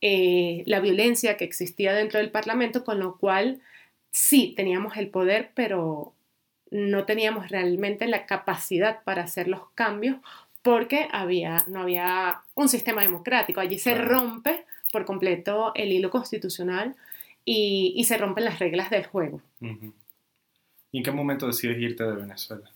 eh, 0.00 0.64
la 0.66 0.80
violencia 0.80 1.36
que 1.36 1.44
existía 1.44 1.92
dentro 1.92 2.18
del 2.18 2.30
Parlamento, 2.30 2.82
con 2.84 2.98
lo 2.98 3.18
cual 3.18 3.60
sí 4.10 4.54
teníamos 4.56 4.96
el 4.96 5.08
poder, 5.10 5.52
pero 5.54 6.14
no 6.72 7.04
teníamos 7.04 7.50
realmente 7.50 8.06
la 8.06 8.24
capacidad 8.24 9.02
para 9.04 9.24
hacer 9.24 9.46
los 9.46 9.68
cambios 9.74 10.16
porque 10.62 11.06
había, 11.12 11.64
no 11.68 11.82
había 11.82 12.40
un 12.54 12.68
sistema 12.68 13.02
democrático. 13.02 13.60
Allí 13.60 13.78
se 13.78 13.94
rompe 13.94 14.64
por 14.90 15.04
completo 15.04 15.72
el 15.74 15.92
hilo 15.92 16.08
constitucional 16.10 16.96
y, 17.44 18.02
se 18.04 18.16
rompen 18.16 18.44
las 18.44 18.58
reglas 18.58 18.88
del 18.88 19.04
juego. 19.04 19.42
¿Y 19.60 20.98
en 20.98 21.04
qué 21.04 21.12
momento 21.12 21.46
decides 21.46 21.78
irte 21.78 22.04
de 22.04 22.12
Venezuela? 22.12 22.70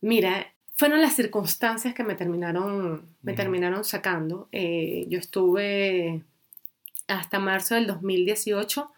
Mira, 0.00 0.52
fueron 0.74 1.00
las 1.00 1.14
circunstancias 1.14 1.94
que 1.94 2.02
me 2.02 2.16
terminaron, 2.16 3.06
me 3.22 3.34
terminaron 3.34 3.84
sacando. 3.84 4.48
Eh, 4.50 5.06
yo 5.08 5.18
estuve 5.20 6.22
hasta 7.06 7.38
marzo 7.38 7.76
del 7.76 7.86
2018 7.86 8.90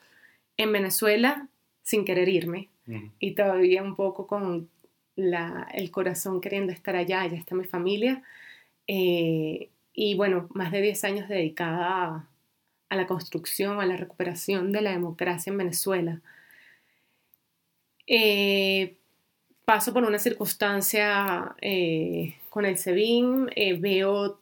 en 0.57 0.73
Venezuela 0.73 1.49
sin 1.83 2.07
querer 2.07 2.29
irme 2.31 2.71
y 3.19 3.35
todavía 3.35 3.83
un 3.83 3.97
poco 3.97 4.27
con 4.27 4.69
el 5.17 5.91
corazón 5.91 6.41
queriendo 6.41 6.73
estar 6.73 6.97
allá, 6.97 7.23
allá 7.23 7.37
está 7.37 7.55
mi 7.55 7.65
familia. 7.65 8.23
Eh, 8.87 9.71
y 9.93 10.15
bueno, 10.17 10.49
más 10.55 10.73
de 10.73 10.83
10 10.83 11.05
años 11.05 11.29
dedicada 11.29 12.29
a, 12.89 12.97
la 12.97 13.07
construcción, 13.07 13.81
a 13.81 13.87
la 13.87 13.97
recuperación 13.97 14.73
de 14.73 14.83
la 14.83 14.91
democracia 14.91 15.51
en 15.51 15.59
Venezuela. 15.59 16.21
Eh, 18.07 18.97
paso 19.65 19.93
por 19.93 20.05
una 20.05 20.19
circunstancia 20.19 21.55
eh, 21.61 22.37
con 22.51 22.67
el 22.67 22.77
SEBIN, 22.77 23.51
veo 23.81 24.39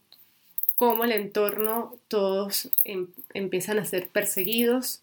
cómo 0.74 1.04
el 1.04 1.12
entorno 1.12 1.94
todos 2.08 2.72
em, 2.84 3.08
empiezan 3.34 3.78
a 3.78 3.84
ser 3.84 4.08
perseguidos, 4.08 5.01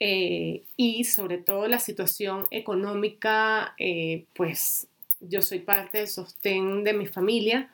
eh, 0.00 0.64
y 0.76 1.04
sobre 1.04 1.38
todo 1.38 1.66
la 1.66 1.80
situación 1.80 2.46
económica, 2.50 3.74
eh, 3.78 4.26
pues 4.34 4.86
yo 5.20 5.42
soy 5.42 5.60
parte 5.60 5.98
del 5.98 6.08
sostén 6.08 6.84
de 6.84 6.92
mi 6.92 7.06
familia 7.06 7.70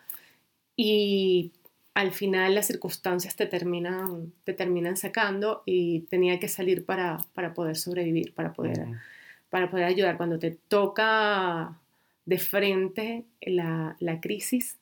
y 0.76 1.52
al 1.92 2.12
final 2.12 2.54
las 2.54 2.66
circunstancias 2.66 3.36
te 3.36 3.46
terminan, 3.46 4.32
te 4.44 4.54
terminan 4.54 4.96
sacando 4.96 5.62
y 5.66 6.00
tenía 6.00 6.40
que 6.40 6.48
salir 6.48 6.84
para, 6.84 7.18
para 7.34 7.54
poder 7.54 7.76
sobrevivir, 7.76 8.34
para 8.34 8.52
poder, 8.52 8.86
para 9.50 9.70
poder 9.70 9.84
ayudar. 9.84 10.16
Cuando 10.16 10.38
te 10.38 10.50
toca 10.50 11.78
de 12.24 12.38
frente 12.38 13.24
la, 13.42 13.96
la 14.00 14.20
crisis, 14.20 14.78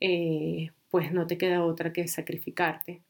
eh, 0.00 0.70
pues 0.90 1.12
no 1.12 1.26
te 1.26 1.36
queda 1.36 1.64
otra 1.64 1.92
que 1.92 2.06
sacrificarte 2.08 3.02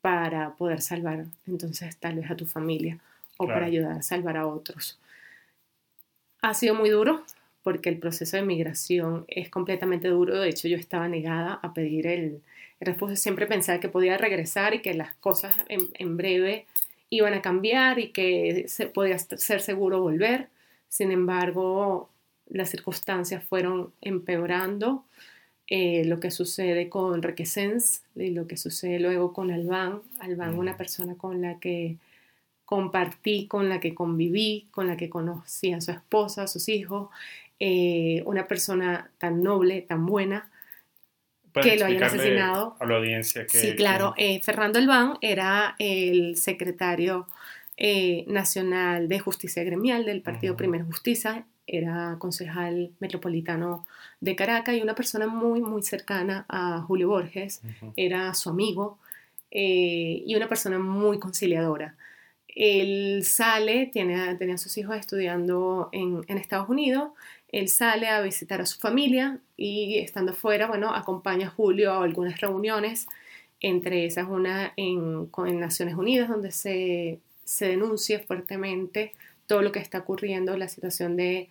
para 0.00 0.54
poder 0.54 0.80
salvar 0.80 1.24
entonces 1.46 1.96
tal 1.96 2.16
vez 2.16 2.30
a 2.30 2.36
tu 2.36 2.46
familia 2.46 2.98
o 3.36 3.46
para 3.46 3.66
ayudar 3.66 3.92
a 3.92 4.02
salvar 4.02 4.36
a 4.36 4.46
otros. 4.46 4.98
Ha 6.42 6.54
sido 6.54 6.74
muy 6.74 6.90
duro 6.90 7.24
porque 7.62 7.88
el 7.88 7.98
proceso 7.98 8.36
de 8.36 8.42
migración 8.42 9.24
es 9.28 9.50
completamente 9.50 10.08
duro. 10.08 10.38
De 10.38 10.48
hecho, 10.48 10.68
yo 10.68 10.76
estaba 10.76 11.08
negada 11.08 11.58
a 11.62 11.72
pedir 11.74 12.06
el, 12.06 12.42
refugio. 12.80 13.16
Siempre 13.16 13.46
pensaba 13.46 13.78
que 13.78 13.90
podía 13.90 14.16
regresar 14.16 14.72
y 14.72 14.80
que 14.80 14.94
las 14.94 15.14
cosas 15.16 15.54
en, 15.68 16.16
breve 16.16 16.64
iban 17.10 17.34
a 17.34 17.42
cambiar 17.42 17.98
y 17.98 18.08
que 18.08 18.64
se, 18.68 18.86
podía 18.86 19.18
ser 19.18 19.60
seguro 19.60 20.00
volver. 20.00 20.48
Sin 20.88 21.12
embargo, 21.12 22.08
las 22.48 22.70
circunstancias 22.70 23.44
fueron 23.44 23.92
empeorando 24.00 25.04
eh, 25.72 26.04
lo 26.04 26.18
que 26.18 26.32
sucede 26.32 26.88
con 26.88 27.22
Requesens 27.22 28.02
y 28.16 28.30
lo 28.30 28.48
que 28.48 28.56
sucede 28.56 28.98
luego 28.98 29.32
con 29.32 29.52
Albán. 29.52 30.02
Albán, 30.18 30.58
una 30.58 30.76
persona 30.76 31.14
con 31.14 31.40
la 31.40 31.60
que 31.60 31.96
compartí, 32.64 33.46
con 33.46 33.68
la 33.68 33.78
que 33.78 33.94
conviví, 33.94 34.66
con 34.72 34.88
la 34.88 34.96
que 34.96 35.08
conocí 35.08 35.72
a 35.72 35.80
su 35.80 35.92
esposa, 35.92 36.42
a 36.42 36.46
sus 36.48 36.68
hijos, 36.68 37.10
eh, 37.60 38.20
una 38.26 38.48
persona 38.48 39.12
tan 39.18 39.44
noble, 39.44 39.82
tan 39.82 40.06
buena, 40.06 40.50
que 41.54 41.76
lo 41.76 41.86
hayan 41.86 42.02
asesinado. 42.02 42.76
A 42.80 42.86
la 42.86 42.96
audiencia 42.96 43.46
que... 43.46 43.58
Sí, 43.58 43.76
claro. 43.76 44.14
Eh, 44.16 44.40
Fernando 44.42 44.80
Albán 44.80 45.18
era 45.20 45.76
el 45.78 46.36
secretario 46.36 47.28
nacional 48.26 49.08
de 49.08 49.20
justicia 49.20 49.64
gremial 49.64 50.04
del 50.04 50.20
Partido 50.20 50.54
Primera 50.54 50.84
Justicia 50.84 51.46
era 51.70 52.16
concejal 52.18 52.90
metropolitano 52.98 53.86
de 54.20 54.34
Caracas 54.34 54.74
y 54.74 54.82
una 54.82 54.94
persona 54.94 55.26
muy, 55.26 55.60
muy 55.60 55.82
cercana 55.82 56.44
a 56.48 56.82
Julio 56.82 57.08
Borges, 57.08 57.62
era 57.96 58.34
su 58.34 58.50
amigo 58.50 58.98
eh, 59.50 60.22
y 60.26 60.34
una 60.34 60.48
persona 60.48 60.78
muy 60.78 61.18
conciliadora. 61.18 61.94
Él 62.48 63.22
sale, 63.24 63.86
tiene, 63.86 64.34
tenía 64.34 64.56
a 64.56 64.58
sus 64.58 64.76
hijos 64.76 64.96
estudiando 64.96 65.88
en, 65.92 66.24
Estados 66.28 66.68
Unidos, 66.68 67.12
él 67.52 67.68
sale 67.68 68.08
a 68.08 68.20
visitar 68.20 68.60
a 68.60 68.66
su 68.66 68.78
familia 68.80 69.38
y 69.56 69.98
estando 69.98 70.34
fuera, 70.34 70.66
bueno, 70.66 70.92
acompaña 70.92 71.46
a 71.46 71.50
Julio 71.50 71.92
a 71.92 72.04
algunas 72.04 72.40
reuniones, 72.40 73.06
entre 73.60 74.06
esas 74.06 74.26
una 74.28 74.72
en, 74.76 75.30
en 75.46 75.60
Naciones 75.60 75.94
Unidas, 75.94 76.28
donde 76.28 76.50
se, 76.50 77.20
se 77.44 77.68
denuncia 77.68 78.18
fuertemente 78.20 79.12
todo 79.50 79.62
lo 79.62 79.72
que 79.72 79.80
está 79.80 79.98
ocurriendo, 79.98 80.56
la 80.56 80.68
situación 80.68 81.16
de, 81.16 81.48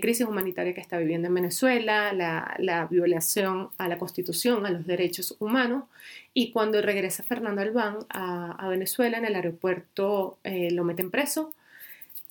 crisis 0.00 0.26
humanitaria 0.26 0.72
que 0.72 0.80
está 0.80 0.96
viviendo 0.96 1.28
en 1.28 1.34
Venezuela, 1.34 2.14
la, 2.14 2.88
violación 2.90 3.68
a 3.76 3.88
la 3.88 3.98
constitución, 3.98 4.64
a 4.64 4.70
los 4.70 4.86
derechos 4.86 5.36
humanos. 5.38 5.84
Y 6.32 6.50
cuando 6.50 6.80
regresa 6.80 7.22
Fernando 7.22 7.60
Albán 7.60 7.98
a, 8.08 8.66
Venezuela, 8.70 9.18
en 9.18 9.26
el 9.26 9.34
aeropuerto 9.34 10.38
eh, 10.44 10.70
lo 10.70 10.82
meten 10.82 11.10
preso, 11.10 11.52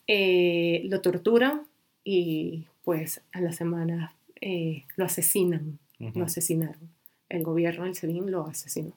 eh, 0.07 0.81
lo 0.85 1.01
torturan 1.01 1.67
y 2.03 2.65
pues 2.83 3.21
a 3.31 3.41
la 3.41 3.51
semana 3.51 4.15
eh, 4.41 4.85
lo 4.95 5.05
asesinan, 5.05 5.77
lo 5.99 6.25
asesinaron. 6.25 6.89
El 7.29 7.43
gobierno 7.43 7.83
del 7.83 7.93
SEBIN 7.93 8.31
lo 8.31 8.47
asesinó. 8.47 8.93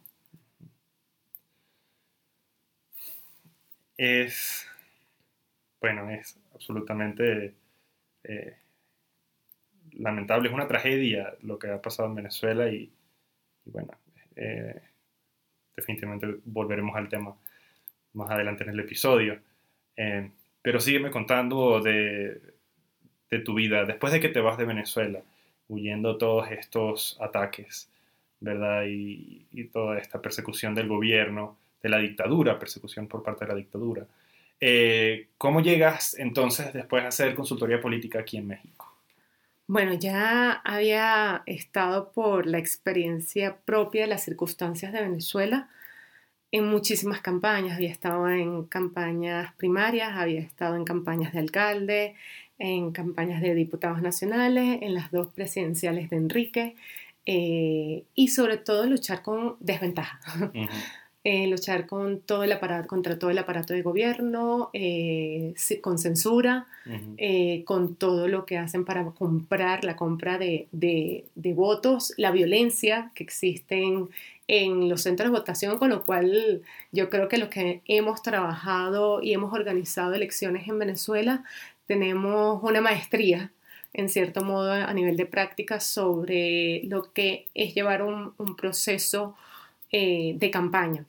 Es 3.99 4.67
bueno, 5.85 6.09
es 6.09 6.41
absolutamente 6.55 7.53
eh, 8.23 8.57
lamentable, 9.93 10.49
es 10.49 10.55
una 10.55 10.67
tragedia 10.67 11.35
lo 11.43 11.59
que 11.59 11.69
ha 11.69 11.83
pasado 11.83 12.09
en 12.09 12.15
Venezuela 12.15 12.71
y, 12.71 12.91
bueno, 13.67 13.91
eh, 14.35 14.81
definitivamente 15.77 16.37
volveremos 16.47 16.97
al 16.97 17.11
tema. 17.11 17.37
más 18.15 18.31
adelante 18.31 18.65
en 18.65 18.71
el 18.71 18.81
episodio. 18.81 19.39
Eh, 19.97 20.31
pero 20.63 20.81
sígueme 20.81 21.11
contando 21.11 21.81
de, 21.83 22.41
de, 23.31 23.39
tu 23.41 23.53
vida 23.53 23.85
después 23.85 24.11
de 24.15 24.21
que 24.21 24.31
te 24.31 24.41
vas 24.41 24.57
de 24.57 24.65
Venezuela, 24.65 25.21
huyendo 25.69 26.17
todos 26.17 26.51
estos 26.51 27.19
ataques, 27.21 27.91
¿verdad? 28.41 28.85
Y, 28.87 29.47
y 29.53 29.65
toda 29.65 29.99
esta 29.99 30.23
persecución 30.23 30.75
del 30.75 30.89
gobierno, 30.89 31.59
de 31.83 31.91
la 31.91 31.99
dictadura, 31.99 32.59
persecución 32.59 33.07
por 33.07 33.23
parte 33.23 33.45
de 33.45 33.53
la 33.53 33.59
dictadura. 33.59 34.07
Eh, 34.61 35.29
¿Cómo 35.39 35.61
llegas 35.61 36.15
entonces 36.19 36.73
después 36.73 37.05
a 37.05 37.09
hacer 37.09 37.35
consultoría 37.35 37.81
política 37.81 38.21
aquí 38.21 38.37
en 38.37 38.47
México? 38.47 38.93
Bueno, 39.67 39.95
ya 39.95 40.53
había 40.65 41.43
estado 41.47 42.13
por 42.13 42.47
la 42.47 42.59
experiencia 42.59 43.57
propia 43.65 44.03
de 44.03 44.09
las 44.09 44.25
circunstancias 44.25 44.93
de 44.93 45.01
Venezuela 45.01 45.69
en 46.53 46.69
muchísimas 46.69 47.21
campañas. 47.21 47.77
Había 47.77 47.91
estado 47.91 48.29
en 48.29 48.65
campañas 48.65 49.55
primarias, 49.55 50.13
había 50.15 50.41
estado 50.41 50.77
en 50.77 50.85
campañas 50.85 51.33
de 51.33 51.41
alcalde, 51.41 52.15
en 52.59 52.93
campañas 52.93 53.41
de 53.41 53.55
diputados 53.55 54.03
nacionales, 54.03 54.81
en 54.83 54.95
las 54.95 55.11
dos 55.11 55.33
presidenciales 55.33 56.11
de 56.11 56.17
Enrique 56.17 56.77
eh, 57.27 58.05
y 58.15 58.29
sobre 58.29 58.59
todo 58.59 58.87
luchar 58.87 59.23
con 59.23 59.57
desventaja. 59.61 60.21
Eh, 61.27 61.47
luchar 61.47 61.87
con 61.87 62.21
todo 62.21 62.45
el 62.45 62.53
aparato, 62.53 62.87
contra 62.87 63.19
todo 63.19 63.31
el 63.31 63.39
aparato 63.39 63.73
de 63.73 63.81
gobierno, 63.81 64.69
eh, 64.75 65.55
con 65.81 65.97
censura, 65.97 66.67
eh, 67.17 67.65
con 67.65 67.97
todo 67.97 68.29
lo 68.29 68.45
que 68.45 68.59
hacen 68.59 68.85
para 68.85 69.07
comprar, 69.07 69.85
la 69.85 69.97
compra 69.97 70.37
de, 70.37 70.69
de, 70.71 71.25
votos, 71.55 72.13
la 72.19 72.31
violencia 72.31 73.11
que 73.15 73.25
existen 73.25 74.11
en 74.49 74.91
los 74.91 75.01
centros 75.01 75.33
de 75.33 75.39
votación, 75.39 75.79
con 75.79 75.89
lo 75.89 76.05
cual 76.05 76.61
yo 76.93 77.09
creo 77.09 77.27
que 77.29 77.39
los 77.39 77.49
que 77.49 77.81
hemos 77.87 78.21
trabajado 78.23 79.23
y 79.23 79.33
hemos 79.33 79.55
organizado 79.55 80.13
elecciones 80.13 80.69
en 80.69 80.79
Venezuela 80.79 81.43
tenemos 81.87 82.63
una 82.63 82.83
maestría 82.83 83.51
en 83.95 84.11
cierto 84.11 84.45
modo 84.45 84.73
a 84.73 84.93
nivel 84.93 85.17
de 85.17 85.25
práctica 85.25 85.81
sobre 85.81 86.83
lo 86.85 87.15
que 87.15 87.47
es 87.55 87.75
llevar 87.75 88.03
un, 88.03 88.35
un 88.37 88.57
proceso 88.57 89.37
de 89.91 90.51
campaña. 90.53 91.07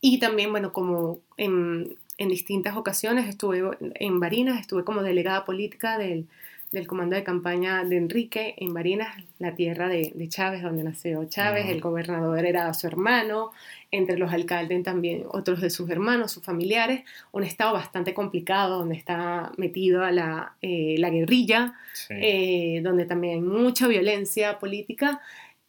Y 0.00 0.18
también, 0.18 0.50
bueno, 0.50 0.72
como 0.72 1.20
en, 1.36 1.96
en, 2.18 2.28
distintas 2.28 2.76
ocasiones 2.76 3.28
estuve 3.28 3.62
en 3.94 4.20
Barinas, 4.20 4.60
estuve 4.60 4.84
como 4.84 5.02
delegada 5.02 5.44
política 5.44 5.98
del, 5.98 6.26
del, 6.72 6.86
comando 6.86 7.16
de 7.16 7.24
campaña 7.24 7.84
de 7.84 7.96
Enrique 7.96 8.54
en 8.58 8.74
Barinas, 8.74 9.16
la 9.38 9.54
tierra 9.54 9.88
de, 9.88 10.12
de 10.14 10.28
Chávez, 10.28 10.62
donde 10.62 10.82
nació 10.82 11.24
Chávez, 11.26 11.66
el 11.66 11.80
gobernador 11.80 12.44
era 12.44 12.72
su 12.74 12.86
hermano, 12.86 13.52
entre 13.90 14.18
los 14.18 14.32
alcaldes 14.32 14.82
también 14.82 15.24
otros 15.30 15.60
de 15.60 15.70
sus 15.70 15.88
hermanos, 15.90 16.32
sus 16.32 16.44
familiares, 16.44 17.04
un 17.32 17.44
estado 17.44 17.72
bastante 17.72 18.14
complicado 18.14 18.78
donde 18.78 18.96
está 18.96 19.52
metido 19.56 20.08
la, 20.10 20.56
eh, 20.62 20.96
la 20.98 21.10
guerrilla, 21.10 21.74
eh, 22.10 22.80
donde 22.82 23.06
también 23.06 23.34
hay 23.34 23.40
mucha 23.40 23.86
violencia 23.88 24.58
política 24.58 25.20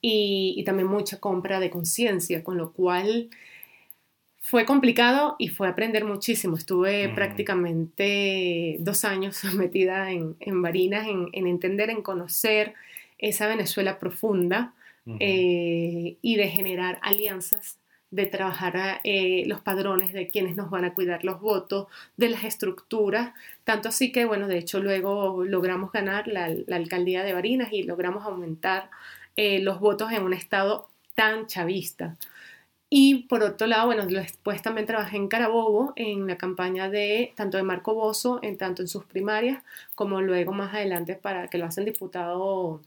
y, 0.01 0.55
y 0.57 0.63
también 0.63 0.87
mucha 0.87 1.19
compra 1.19 1.59
de 1.59 1.69
conciencia, 1.69 2.43
con 2.43 2.57
lo 2.57 2.73
cual 2.73 3.29
fue 4.49 4.65
complicado 4.65 5.35
y 5.37 5.49
fue 5.49 5.67
aprender 5.67 6.05
muchísimo. 6.05 6.57
Estuve 6.57 7.07
mm. 7.07 7.13
prácticamente 7.13 8.77
dos 8.79 9.05
años 9.05 9.43
metida 9.53 10.11
en, 10.11 10.35
en 10.39 10.63
Barinas, 10.63 11.05
en, 11.07 11.29
entender, 11.47 11.91
en 11.91 12.01
conocer 12.01 12.73
esa 13.19 13.45
Venezuela 13.45 13.99
profunda 13.99 14.73
eh, 15.19 16.17
y 16.19 16.35
de 16.35 16.47
generar 16.47 16.97
alianzas, 17.03 17.77
de 18.09 18.25
trabajar 18.25 19.01
eh, 19.03 19.43
los 19.45 19.61
padrones 19.61 20.13
de 20.13 20.29
quienes 20.29 20.55
nos 20.55 20.71
van 20.71 20.83
a 20.83 20.95
cuidar 20.95 21.23
los 21.23 21.39
votos, 21.41 21.85
de 22.17 22.29
las 22.29 22.43
estructuras. 22.43 23.33
Tanto 23.65 23.89
así 23.89 24.11
que, 24.11 24.25
bueno, 24.25 24.47
de 24.47 24.57
hecho 24.57 24.79
luego 24.79 25.43
logramos 25.43 25.91
ganar 25.91 26.27
la, 26.27 26.45
alcaldía 26.75 27.23
de 27.23 27.33
Barinas 27.33 27.71
y 27.71 27.83
logramos 27.83 28.25
aumentar 28.25 28.89
eh, 29.35 29.59
los 29.59 29.79
votos 29.79 30.11
en 30.11 30.23
un 30.23 30.33
estado 30.33 30.89
tan 31.13 31.45
chavista. 31.45 32.17
Y 32.89 33.23
por 33.27 33.43
otro 33.43 33.67
lado, 33.67 33.85
bueno, 33.85 34.07
después 34.07 34.61
también 34.63 34.87
trabajé 34.87 35.17
en 35.17 35.27
Carabobo, 35.27 35.93
en 35.95 36.25
la 36.25 36.37
campaña 36.37 36.89
de 36.89 37.33
tanto 37.35 37.57
de 37.57 37.63
Marco 37.63 37.93
Bozo, 37.93 38.39
en 38.41 38.57
tanto 38.57 38.81
en 38.81 38.87
sus 38.87 39.05
primarias, 39.05 39.63
como 39.93 40.21
luego 40.21 40.53
más 40.53 40.73
adelante 40.73 41.15
para 41.15 41.49
que 41.49 41.59
lo 41.59 41.65
hacen 41.65 41.85
diputado 41.85 42.81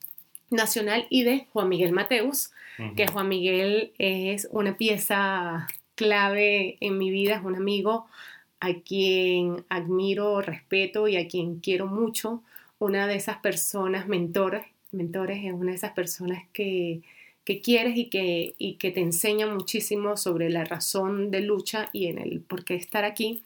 nacional, 0.50 1.06
y 1.08 1.22
de 1.22 1.46
Juan 1.52 1.68
Miguel 1.68 1.92
Mateus, 1.92 2.50
que 2.96 3.06
Juan 3.06 3.28
Miguel 3.28 3.92
es 3.98 4.48
una 4.50 4.76
pieza 4.76 5.68
clave 5.94 6.78
en 6.80 6.98
mi 6.98 7.10
vida, 7.10 7.36
es 7.36 7.44
un 7.44 7.54
amigo 7.54 8.06
a 8.58 8.74
quien 8.74 9.64
admiro, 9.68 10.40
respeto 10.40 11.06
y 11.06 11.16
a 11.16 11.28
quien 11.28 11.60
quiero 11.60 11.86
mucho, 11.86 12.42
una 12.78 13.06
de 13.06 13.14
esas 13.14 13.38
personas 13.38 14.08
mentores, 14.08 14.64
mentores 14.90 15.44
es 15.44 15.52
una 15.52 15.70
de 15.70 15.76
esas 15.76 15.92
personas 15.92 16.42
que 16.52 17.02
que 17.44 17.61
quieres 17.61 17.96
y 17.96 18.09
que, 18.09 18.55
y 18.59 18.74
que 18.74 18.90
te 18.90 19.00
enseña 19.00 19.46
muchísimo 19.46 20.16
sobre 20.16 20.50
la 20.50 20.64
razón 20.64 21.31
de 21.31 21.40
lucha 21.40 21.88
y 21.92 22.07
en 22.07 22.18
el 22.18 22.40
por 22.40 22.64
qué 22.64 22.74
estar 22.74 23.05
aquí. 23.05 23.42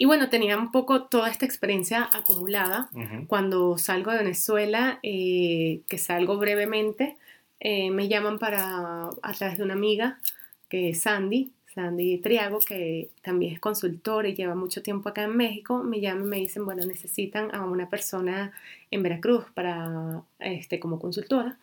Y 0.00 0.04
bueno, 0.04 0.28
tenía 0.28 0.56
un 0.56 0.70
poco 0.70 1.04
toda 1.04 1.28
esta 1.28 1.44
experiencia 1.44 2.08
acumulada. 2.12 2.88
Cuando 3.26 3.78
salgo 3.78 4.12
de 4.12 4.18
Venezuela, 4.18 5.00
eh, 5.02 5.80
que 5.88 5.98
salgo 5.98 6.38
brevemente, 6.38 7.16
eh, 7.58 7.90
me 7.90 8.06
llaman 8.06 8.38
para, 8.38 9.10
a 9.22 9.32
través 9.36 9.58
de 9.58 9.64
una 9.64 9.74
amiga, 9.74 10.20
que 10.68 10.90
es 10.90 11.02
Sandy, 11.02 11.50
Sandy 11.74 12.18
Triago, 12.18 12.60
que 12.60 13.10
también 13.22 13.54
es 13.54 13.60
consultora 13.60 14.28
y 14.28 14.36
lleva 14.36 14.54
mucho 14.54 14.82
tiempo 14.82 15.08
acá 15.08 15.24
en 15.24 15.36
México, 15.36 15.82
me 15.82 15.98
llaman 15.98 16.26
y 16.26 16.28
me 16.28 16.36
dicen, 16.36 16.64
bueno, 16.64 16.86
necesitan 16.86 17.52
a 17.52 17.64
una 17.64 17.88
persona 17.88 18.52
en 18.92 19.02
Veracruz 19.02 19.46
para, 19.52 20.22
este, 20.38 20.78
como 20.78 21.00
consultora 21.00 21.58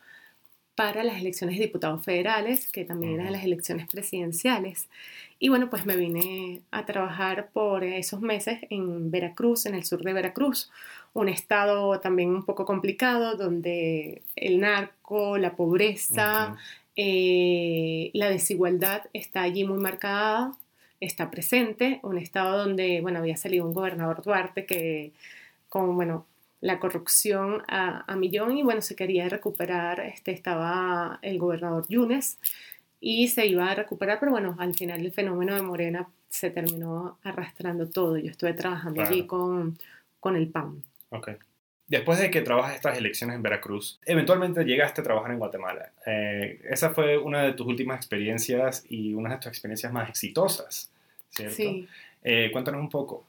para 0.75 1.03
las 1.03 1.21
elecciones 1.21 1.57
de 1.57 1.65
diputados 1.65 2.03
federales, 2.03 2.71
que 2.71 2.85
también 2.85 3.19
eran 3.19 3.31
las 3.31 3.43
elecciones 3.43 3.88
presidenciales. 3.88 4.88
Y 5.39 5.49
bueno, 5.49 5.69
pues 5.69 5.85
me 5.85 5.95
vine 5.95 6.61
a 6.71 6.85
trabajar 6.85 7.49
por 7.53 7.83
esos 7.83 8.21
meses 8.21 8.59
en 8.69 9.09
Veracruz, 9.09 9.65
en 9.65 9.75
el 9.75 9.85
sur 9.85 10.03
de 10.03 10.13
Veracruz, 10.13 10.69
un 11.13 11.29
estado 11.29 11.99
también 12.01 12.29
un 12.29 12.43
poco 12.43 12.65
complicado, 12.65 13.35
donde 13.35 14.21
el 14.35 14.59
narco, 14.59 15.38
la 15.38 15.55
pobreza, 15.55 16.57
eh, 16.97 18.11
la 18.13 18.29
desigualdad 18.29 19.03
está 19.13 19.43
allí 19.43 19.63
muy 19.65 19.79
marcada, 19.79 20.57
está 20.99 21.31
presente, 21.31 21.99
un 22.03 22.17
estado 22.17 22.57
donde, 22.57 22.99
bueno, 23.01 23.19
había 23.19 23.38
salido 23.38 23.65
un 23.65 23.73
gobernador 23.73 24.21
Duarte 24.23 24.65
que 24.65 25.13
con, 25.69 25.95
bueno, 25.95 26.25
la 26.65 26.80
corrupción 26.80 27.62
a, 27.67 28.12
a, 28.12 28.15
millón 28.15 28.58
y 28.58 28.63
bueno, 28.63 28.82
se 28.82 28.95
quería 28.95 29.30
recuperar, 29.30 29.99
este, 29.99 30.32
estaba 30.32 31.19
el 31.21 31.38
gobernador 31.38 31.86
Yunes 31.88 32.39
y 32.99 33.28
se 33.28 33.45
iba 33.45 33.69
a 33.69 33.75
recuperar, 33.75 34.19
pero 34.19 34.32
bueno, 34.32 34.56
al 34.58 34.73
final 34.73 34.99
el 35.01 35.12
fenómeno 35.12 35.54
de 35.54 35.62
Morena 35.62 36.08
se 36.28 36.49
terminó 36.49 37.19
arrastrando 37.21 37.88
todo. 37.88 38.17
Yo 38.17 38.32
estuve 38.32 38.54
trabajando 38.54 39.04
allí 39.04 39.28
con, 39.28 39.78
con 40.19 40.36
el 40.36 40.47
PAN. 40.47 40.82
Ok. 41.10 41.30
Después 41.88 42.17
de 42.17 42.32
que 42.32 42.41
trabajas 42.41 42.73
estas 42.73 42.97
elecciones 42.97 43.36
en 43.36 43.43
Veracruz, 43.43 43.99
eventualmente 44.04 44.63
llegaste 44.63 45.01
a 45.01 45.04
trabajar 45.04 45.34
en 45.34 45.38
Guatemala. 45.38 45.91
Eh, 46.08 46.62
esa 46.67 46.89
fue 46.95 47.19
una 47.19 47.43
de 47.43 47.54
tus 47.54 47.67
últimas 47.67 47.97
experiencias 47.97 48.84
y 48.89 49.13
una 49.13 49.34
de 49.34 49.38
tus 49.38 49.47
experiencias 49.47 49.93
más 49.93 50.10
exitosas, 50.10 50.91
¿cierto? 51.30 51.56
Sí. 51.58 51.88
Eh, 52.23 52.49
cuéntanos 52.51 52.82
un 52.82 52.89
poco. 52.89 53.23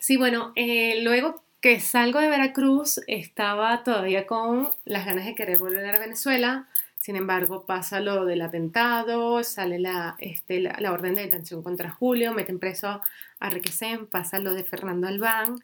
Sí, 0.00 0.16
bueno, 0.16 0.52
eh, 0.56 1.00
luego 1.04 1.44
que 1.62 1.78
salgo 1.78 2.18
de 2.18 2.28
Veracruz 2.28 3.00
estaba 3.06 3.84
todavía 3.84 4.26
con 4.26 4.70
las 4.84 5.06
ganas 5.06 5.24
de 5.24 5.36
querer 5.36 5.58
volver 5.58 5.94
a 5.94 6.00
Venezuela. 6.00 6.66
Sin 6.98 7.14
embargo, 7.14 7.64
pasa 7.66 8.00
lo 8.00 8.24
del 8.24 8.42
atentado, 8.42 9.42
sale 9.44 9.78
la, 9.78 10.16
este, 10.18 10.60
la, 10.60 10.92
orden 10.92 11.14
de 11.14 11.22
detención 11.22 11.62
contra 11.62 11.88
Julio, 11.88 12.34
meten 12.34 12.58
preso 12.58 13.00
a 13.38 13.50
Requesén, 13.50 14.06
pasa 14.06 14.40
lo 14.40 14.54
de 14.54 14.64
Fernando 14.64 15.06
Albán 15.06 15.60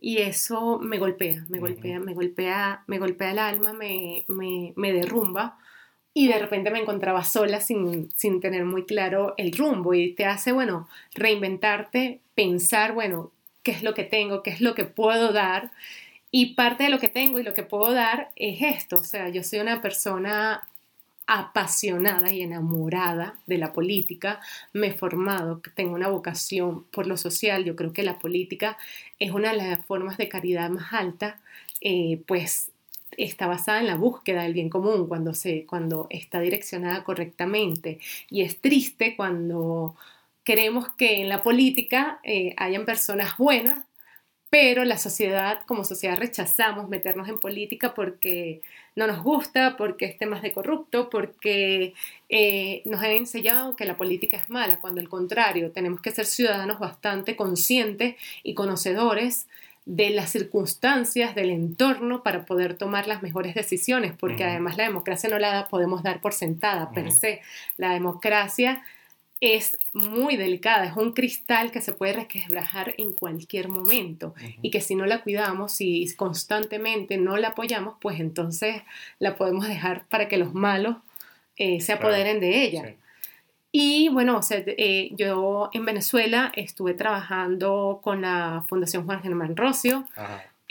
y 0.00 0.18
eso 0.18 0.78
me 0.78 0.98
golpea, 0.98 1.44
me 1.50 1.58
golpea, 1.58 2.00
me 2.00 2.14
golpea, 2.14 2.82
me 2.86 2.98
golpea 2.98 3.30
el 3.32 3.38
alma, 3.38 3.74
me, 3.74 4.24
me, 4.28 4.72
me, 4.74 4.92
derrumba 4.92 5.58
y 6.14 6.28
de 6.28 6.38
repente 6.38 6.70
me 6.70 6.80
encontraba 6.80 7.24
sola 7.24 7.60
sin, 7.60 8.10
sin 8.16 8.40
tener 8.40 8.64
muy 8.64 8.86
claro 8.86 9.34
el 9.36 9.52
rumbo 9.52 9.92
y 9.92 10.14
te 10.14 10.24
hace, 10.24 10.52
bueno, 10.52 10.88
reinventarte, 11.14 12.20
pensar, 12.34 12.94
bueno, 12.94 13.32
qué 13.62 13.72
es 13.72 13.82
lo 13.82 13.94
que 13.94 14.04
tengo, 14.04 14.42
qué 14.42 14.50
es 14.50 14.60
lo 14.60 14.74
que 14.74 14.84
puedo 14.84 15.32
dar. 15.32 15.70
Y 16.30 16.54
parte 16.54 16.84
de 16.84 16.90
lo 16.90 16.98
que 16.98 17.08
tengo 17.08 17.38
y 17.38 17.42
lo 17.42 17.54
que 17.54 17.62
puedo 17.62 17.92
dar 17.92 18.30
es 18.36 18.62
esto. 18.62 18.96
O 18.96 19.04
sea, 19.04 19.28
yo 19.28 19.42
soy 19.42 19.60
una 19.60 19.82
persona 19.82 20.68
apasionada 21.26 22.32
y 22.32 22.42
enamorada 22.42 23.38
de 23.46 23.58
la 23.58 23.72
política, 23.72 24.40
me 24.72 24.88
he 24.88 24.92
formado, 24.92 25.62
tengo 25.74 25.94
una 25.94 26.08
vocación 26.08 26.84
por 26.90 27.06
lo 27.06 27.16
social, 27.16 27.64
yo 27.64 27.76
creo 27.76 27.92
que 27.92 28.02
la 28.02 28.18
política 28.18 28.76
es 29.18 29.30
una 29.30 29.52
de 29.52 29.58
las 29.58 29.84
formas 29.86 30.18
de 30.18 30.28
caridad 30.28 30.68
más 30.68 30.92
alta, 30.92 31.40
eh, 31.80 32.20
pues 32.26 32.72
está 33.16 33.46
basada 33.46 33.80
en 33.80 33.86
la 33.86 33.96
búsqueda 33.96 34.42
del 34.42 34.54
bien 34.54 34.68
común 34.68 35.06
cuando, 35.06 35.34
se, 35.34 35.66
cuando 35.66 36.06
está 36.10 36.40
direccionada 36.40 37.04
correctamente 37.04 37.98
y 38.30 38.42
es 38.42 38.60
triste 38.60 39.16
cuando 39.16 39.96
queremos 40.44 40.88
que 40.96 41.20
en 41.20 41.28
la 41.28 41.42
política 41.42 42.20
eh, 42.22 42.54
hayan 42.56 42.84
personas 42.84 43.36
buenas, 43.36 43.84
pero 44.50 44.84
la 44.84 44.98
sociedad, 44.98 45.62
como 45.64 45.82
sociedad, 45.82 46.18
rechazamos 46.18 46.90
meternos 46.90 47.26
en 47.30 47.40
política 47.40 47.94
porque 47.94 48.60
no 48.94 49.06
nos 49.06 49.22
gusta, 49.22 49.78
porque 49.78 50.04
es 50.04 50.18
temas 50.18 50.42
de 50.42 50.52
corrupto, 50.52 51.08
porque 51.08 51.94
eh, 52.28 52.82
nos 52.84 53.00
han 53.02 53.12
enseñado 53.12 53.76
que 53.76 53.86
la 53.86 53.96
política 53.96 54.36
es 54.36 54.50
mala, 54.50 54.78
cuando 54.78 55.00
al 55.00 55.08
contrario, 55.08 55.70
tenemos 55.70 56.02
que 56.02 56.10
ser 56.10 56.26
ciudadanos 56.26 56.78
bastante 56.78 57.34
conscientes 57.34 58.16
y 58.42 58.52
conocedores 58.52 59.46
de 59.86 60.10
las 60.10 60.30
circunstancias, 60.30 61.34
del 61.34 61.48
entorno 61.48 62.22
para 62.22 62.44
poder 62.44 62.76
tomar 62.76 63.08
las 63.08 63.22
mejores 63.22 63.54
decisiones, 63.54 64.12
porque 64.14 64.44
además 64.44 64.76
la 64.76 64.84
democracia 64.84 65.30
no 65.30 65.38
la 65.38 65.66
podemos 65.68 66.02
dar 66.02 66.20
por 66.20 66.34
sentada 66.34 66.90
per 66.90 67.10
se. 67.10 67.40
La 67.78 67.92
democracia 67.92 68.82
es 69.42 69.76
muy 69.92 70.36
delicada, 70.36 70.84
es 70.84 70.96
un 70.96 71.12
cristal 71.12 71.72
que 71.72 71.80
se 71.80 71.92
puede 71.92 72.12
resquebrajar 72.12 72.94
en 72.96 73.12
cualquier 73.12 73.68
momento. 73.68 74.34
Y 74.62 74.70
que 74.70 74.80
si 74.80 74.94
no 74.94 75.04
la 75.04 75.24
cuidamos, 75.24 75.72
si 75.72 76.06
constantemente 76.14 77.16
no 77.16 77.36
la 77.36 77.48
apoyamos, 77.48 77.96
pues 78.00 78.20
entonces 78.20 78.82
la 79.18 79.34
podemos 79.34 79.66
dejar 79.66 80.06
para 80.06 80.28
que 80.28 80.36
los 80.36 80.54
malos 80.54 80.96
eh, 81.56 81.80
se 81.80 81.92
apoderen 81.92 82.38
de 82.38 82.62
ella. 82.62 82.94
Y 83.72 84.10
bueno, 84.10 84.38
eh, 84.50 85.10
yo 85.16 85.70
en 85.72 85.86
Venezuela 85.86 86.52
estuve 86.54 86.94
trabajando 86.94 87.98
con 88.00 88.20
la 88.20 88.64
Fundación 88.68 89.06
Juan 89.06 89.22
Germán 89.22 89.56
Rocio, 89.56 90.06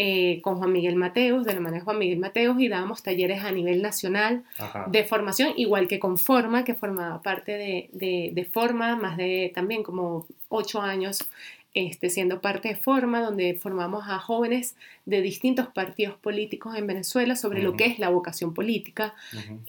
eh, 0.04 0.42
con 0.42 0.58
Juan 0.58 0.72
Miguel 0.72 0.96
Mateos, 0.96 1.46
de 1.46 1.54
la 1.54 1.60
mano 1.60 1.76
de 1.76 1.82
Juan 1.82 2.00
Miguel 2.00 2.18
Mateos, 2.18 2.60
y 2.60 2.68
dábamos 2.68 3.04
talleres 3.04 3.44
a 3.44 3.52
nivel 3.52 3.84
nacional 3.84 4.44
de 4.88 5.04
formación, 5.04 5.54
igual 5.58 5.88
que 5.88 6.00
con 6.00 6.18
Forma, 6.18 6.64
que 6.64 6.74
formaba 6.74 7.22
parte 7.22 7.52
de, 7.92 8.32
de 8.34 8.46
Forma, 8.46 8.96
más 8.96 9.16
de 9.18 9.52
también 9.54 9.84
como 9.84 10.26
ocho 10.50 10.82
años 10.82 11.30
este, 11.76 12.10
siendo 12.10 12.42
parte 12.42 12.70
de 12.70 12.76
Forma, 12.76 13.22
donde 13.22 13.54
formamos 13.54 14.06
a 14.08 14.18
jóvenes 14.18 14.76
de 15.06 15.22
distintos 15.22 15.68
partidos 15.68 16.16
políticos 16.18 16.76
en 16.76 16.88
Venezuela 16.88 17.36
sobre 17.36 17.62
lo 17.62 17.78
que 17.78 17.86
es 17.86 18.00
la 18.00 18.10
vocación 18.10 18.56
política, 18.56 19.14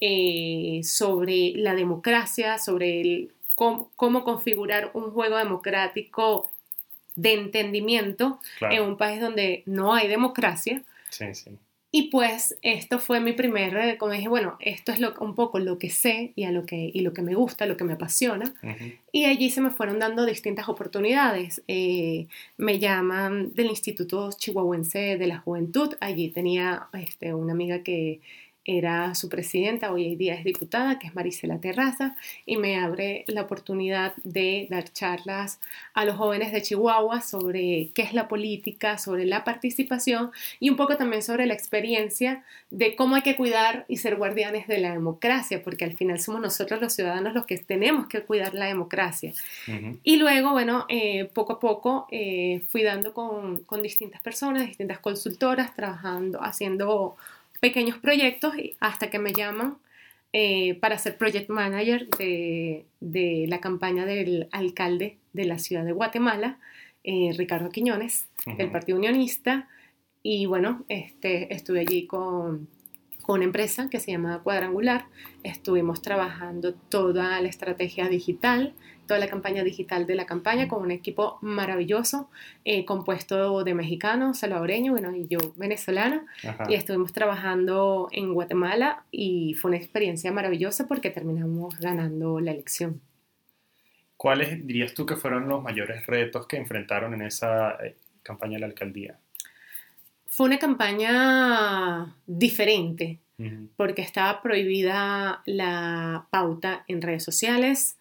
eh, 0.00 0.80
sobre 0.82 1.52
la 1.54 1.74
democracia, 1.74 2.58
sobre 2.58 3.02
el, 3.02 3.30
cómo, 3.54 4.24
configurar 4.24 4.90
un 4.94 5.10
juego 5.10 5.36
democrático 5.36 6.50
de 7.16 7.34
entendimiento 7.34 8.40
en 8.60 8.82
un 8.82 8.96
país 8.96 9.20
donde 9.20 9.62
no 9.66 9.94
hay 9.94 10.08
democracia. 10.08 10.82
Sí, 11.10 11.34
sí. 11.34 11.58
Y 11.94 12.04
pues 12.04 12.56
esto 12.62 12.98
fue 12.98 13.20
mi 13.20 13.34
primer, 13.34 13.76
eh, 13.76 13.98
como 13.98 14.12
dije, 14.12 14.26
bueno, 14.26 14.56
esto 14.60 14.92
es 14.92 14.98
lo, 14.98 15.14
un 15.20 15.34
poco 15.34 15.58
lo 15.58 15.78
que 15.78 15.90
sé 15.90 16.32
y, 16.34 16.44
a 16.44 16.50
lo, 16.50 16.64
que, 16.64 16.90
y 16.92 17.02
lo 17.02 17.12
que 17.12 17.20
me 17.20 17.34
gusta, 17.34 17.66
lo 17.66 17.76
que 17.76 17.84
me 17.84 17.92
apasiona. 17.92 18.54
Y 19.12 19.26
allí 19.26 19.50
se 19.50 19.60
me 19.60 19.70
fueron 19.70 19.98
dando 19.98 20.24
distintas 20.24 20.70
oportunidades. 20.70 21.62
Eh, 21.68 22.28
me 22.56 22.78
llaman 22.78 23.52
del 23.52 23.66
Instituto 23.66 24.30
Chihuahuense 24.32 25.18
de 25.18 25.26
la 25.26 25.40
Juventud. 25.40 25.94
Allí 26.00 26.30
tenía 26.30 26.88
este, 26.94 27.34
una 27.34 27.52
amiga 27.52 27.82
que 27.82 28.20
era 28.64 29.14
su 29.14 29.28
presidenta, 29.28 29.92
hoy 29.92 30.06
en 30.12 30.18
día 30.18 30.34
es 30.34 30.44
diputada, 30.44 30.98
que 30.98 31.08
es 31.08 31.14
Marisela 31.14 31.58
Terraza, 31.58 32.16
y 32.46 32.56
me 32.56 32.78
abre 32.78 33.24
la 33.26 33.42
oportunidad 33.42 34.14
de 34.22 34.68
dar 34.70 34.92
charlas 34.92 35.60
a 35.94 36.04
los 36.04 36.16
jóvenes 36.16 36.52
de 36.52 36.62
Chihuahua 36.62 37.22
sobre 37.22 37.90
qué 37.94 38.02
es 38.02 38.14
la 38.14 38.28
política, 38.28 38.98
sobre 38.98 39.24
la 39.24 39.42
participación 39.42 40.30
y 40.60 40.70
un 40.70 40.76
poco 40.76 40.96
también 40.96 41.22
sobre 41.22 41.46
la 41.46 41.54
experiencia 41.54 42.44
de 42.70 42.94
cómo 42.94 43.16
hay 43.16 43.22
que 43.22 43.36
cuidar 43.36 43.84
y 43.88 43.96
ser 43.96 44.16
guardianes 44.16 44.68
de 44.68 44.78
la 44.78 44.92
democracia, 44.92 45.62
porque 45.62 45.84
al 45.84 45.94
final 45.94 46.20
somos 46.20 46.40
nosotros 46.40 46.80
los 46.80 46.92
ciudadanos 46.92 47.34
los 47.34 47.46
que 47.46 47.58
tenemos 47.58 48.06
que 48.06 48.22
cuidar 48.22 48.54
la 48.54 48.66
democracia. 48.66 49.32
Y 50.04 50.16
luego, 50.16 50.52
bueno, 50.52 50.86
eh, 50.88 51.28
poco 51.32 51.54
a 51.54 51.60
poco 51.60 52.06
eh, 52.10 52.62
fui 52.68 52.82
dando 52.82 53.12
con, 53.12 53.64
con 53.64 53.82
distintas 53.82 54.22
personas, 54.22 54.66
distintas 54.66 55.00
consultoras, 55.00 55.74
trabajando, 55.74 56.42
haciendo 56.42 57.16
pequeños 57.62 57.96
proyectos 57.98 58.54
hasta 58.80 59.08
que 59.08 59.20
me 59.20 59.32
llaman 59.32 59.78
eh, 60.32 60.74
para 60.80 60.98
ser 60.98 61.16
project 61.16 61.48
manager 61.48 62.08
de, 62.18 63.46
la 63.48 63.60
campaña 63.60 64.04
del 64.04 64.48
alcalde 64.50 65.18
de 65.32 65.44
la 65.44 65.60
ciudad 65.60 65.84
de 65.84 65.92
Guatemala, 65.92 66.58
eh, 67.04 67.32
Ricardo 67.36 67.70
Quiñones, 67.70 68.26
del 68.58 68.72
Partido 68.72 68.98
Unionista. 68.98 69.68
Y 70.24 70.46
bueno, 70.46 70.84
este, 70.88 71.54
estuve 71.54 71.80
allí 71.80 72.08
con, 72.08 72.66
con 73.22 73.36
una 73.36 73.44
empresa 73.44 73.88
que 73.88 74.00
se 74.00 74.10
llama 74.10 74.42
Cuadrangular. 74.42 75.06
Estuvimos 75.44 76.02
trabajando 76.02 76.74
toda 76.74 77.40
la 77.40 77.48
estrategia 77.48 78.08
digital, 78.08 78.74
toda 79.06 79.18
la 79.20 79.28
campaña 79.28 79.64
digital 79.64 80.06
de 80.06 80.14
la 80.14 80.26
campaña 80.26 80.68
con 80.68 80.82
un 80.82 80.90
equipo 80.90 81.38
maravilloso, 81.42 82.30
eh, 82.64 82.84
compuesto 82.84 83.64
de 83.64 83.74
mexicanos, 83.74 84.38
salvadoreños, 84.38 84.92
bueno, 84.92 85.14
y 85.14 85.26
yo 85.28 85.38
venezolana. 85.56 86.26
Y 86.68 86.74
estuvimos 86.74 87.12
trabajando 87.12 88.08
en 88.12 88.32
Guatemala 88.34 89.04
y 89.10 89.54
fue 89.54 89.70
una 89.70 89.78
experiencia 89.78 90.32
maravillosa 90.32 90.86
porque 90.86 91.10
terminamos 91.10 91.78
ganando 91.78 92.40
la 92.40 92.52
elección. 92.52 93.00
¿Cuáles 94.16 94.64
dirías 94.66 94.94
tú 94.94 95.04
que 95.04 95.16
fueron 95.16 95.48
los 95.48 95.62
mayores 95.62 96.06
retos 96.06 96.46
que 96.46 96.56
enfrentaron 96.56 97.12
en 97.14 97.22
esa 97.22 97.72
eh, 97.84 97.96
campaña 98.22 98.54
de 98.54 98.60
la 98.60 98.66
alcaldía? 98.66 99.18
Fue 100.26 100.46
una 100.46 100.58
campaña 100.58 102.14
diferente 102.26 103.18
porque 103.76 104.02
estaba 104.02 104.40
prohibida 104.40 105.42
la 105.46 106.26
pauta 106.30 106.84
en 106.86 107.02
redes 107.02 107.24
sociales, 107.24 107.98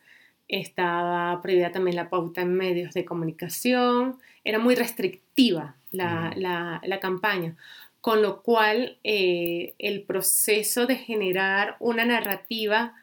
estaba 0.52 1.42
prohibida 1.42 1.72
también 1.72 1.96
la 1.96 2.10
pauta 2.10 2.42
en 2.42 2.54
medios 2.54 2.94
de 2.94 3.06
comunicación, 3.06 4.20
era 4.44 4.60
muy 4.60 4.76
restrictiva 4.76 5.76
la, 5.92 7.00
campaña, 7.02 7.56
con 8.02 8.22
lo 8.22 8.42
cual 8.42 8.98
eh, 9.04 9.74
el 9.80 10.04
proceso 10.04 10.86
de 10.86 10.98
generar 10.98 11.78
una 11.80 12.06
narrativa 12.06 12.96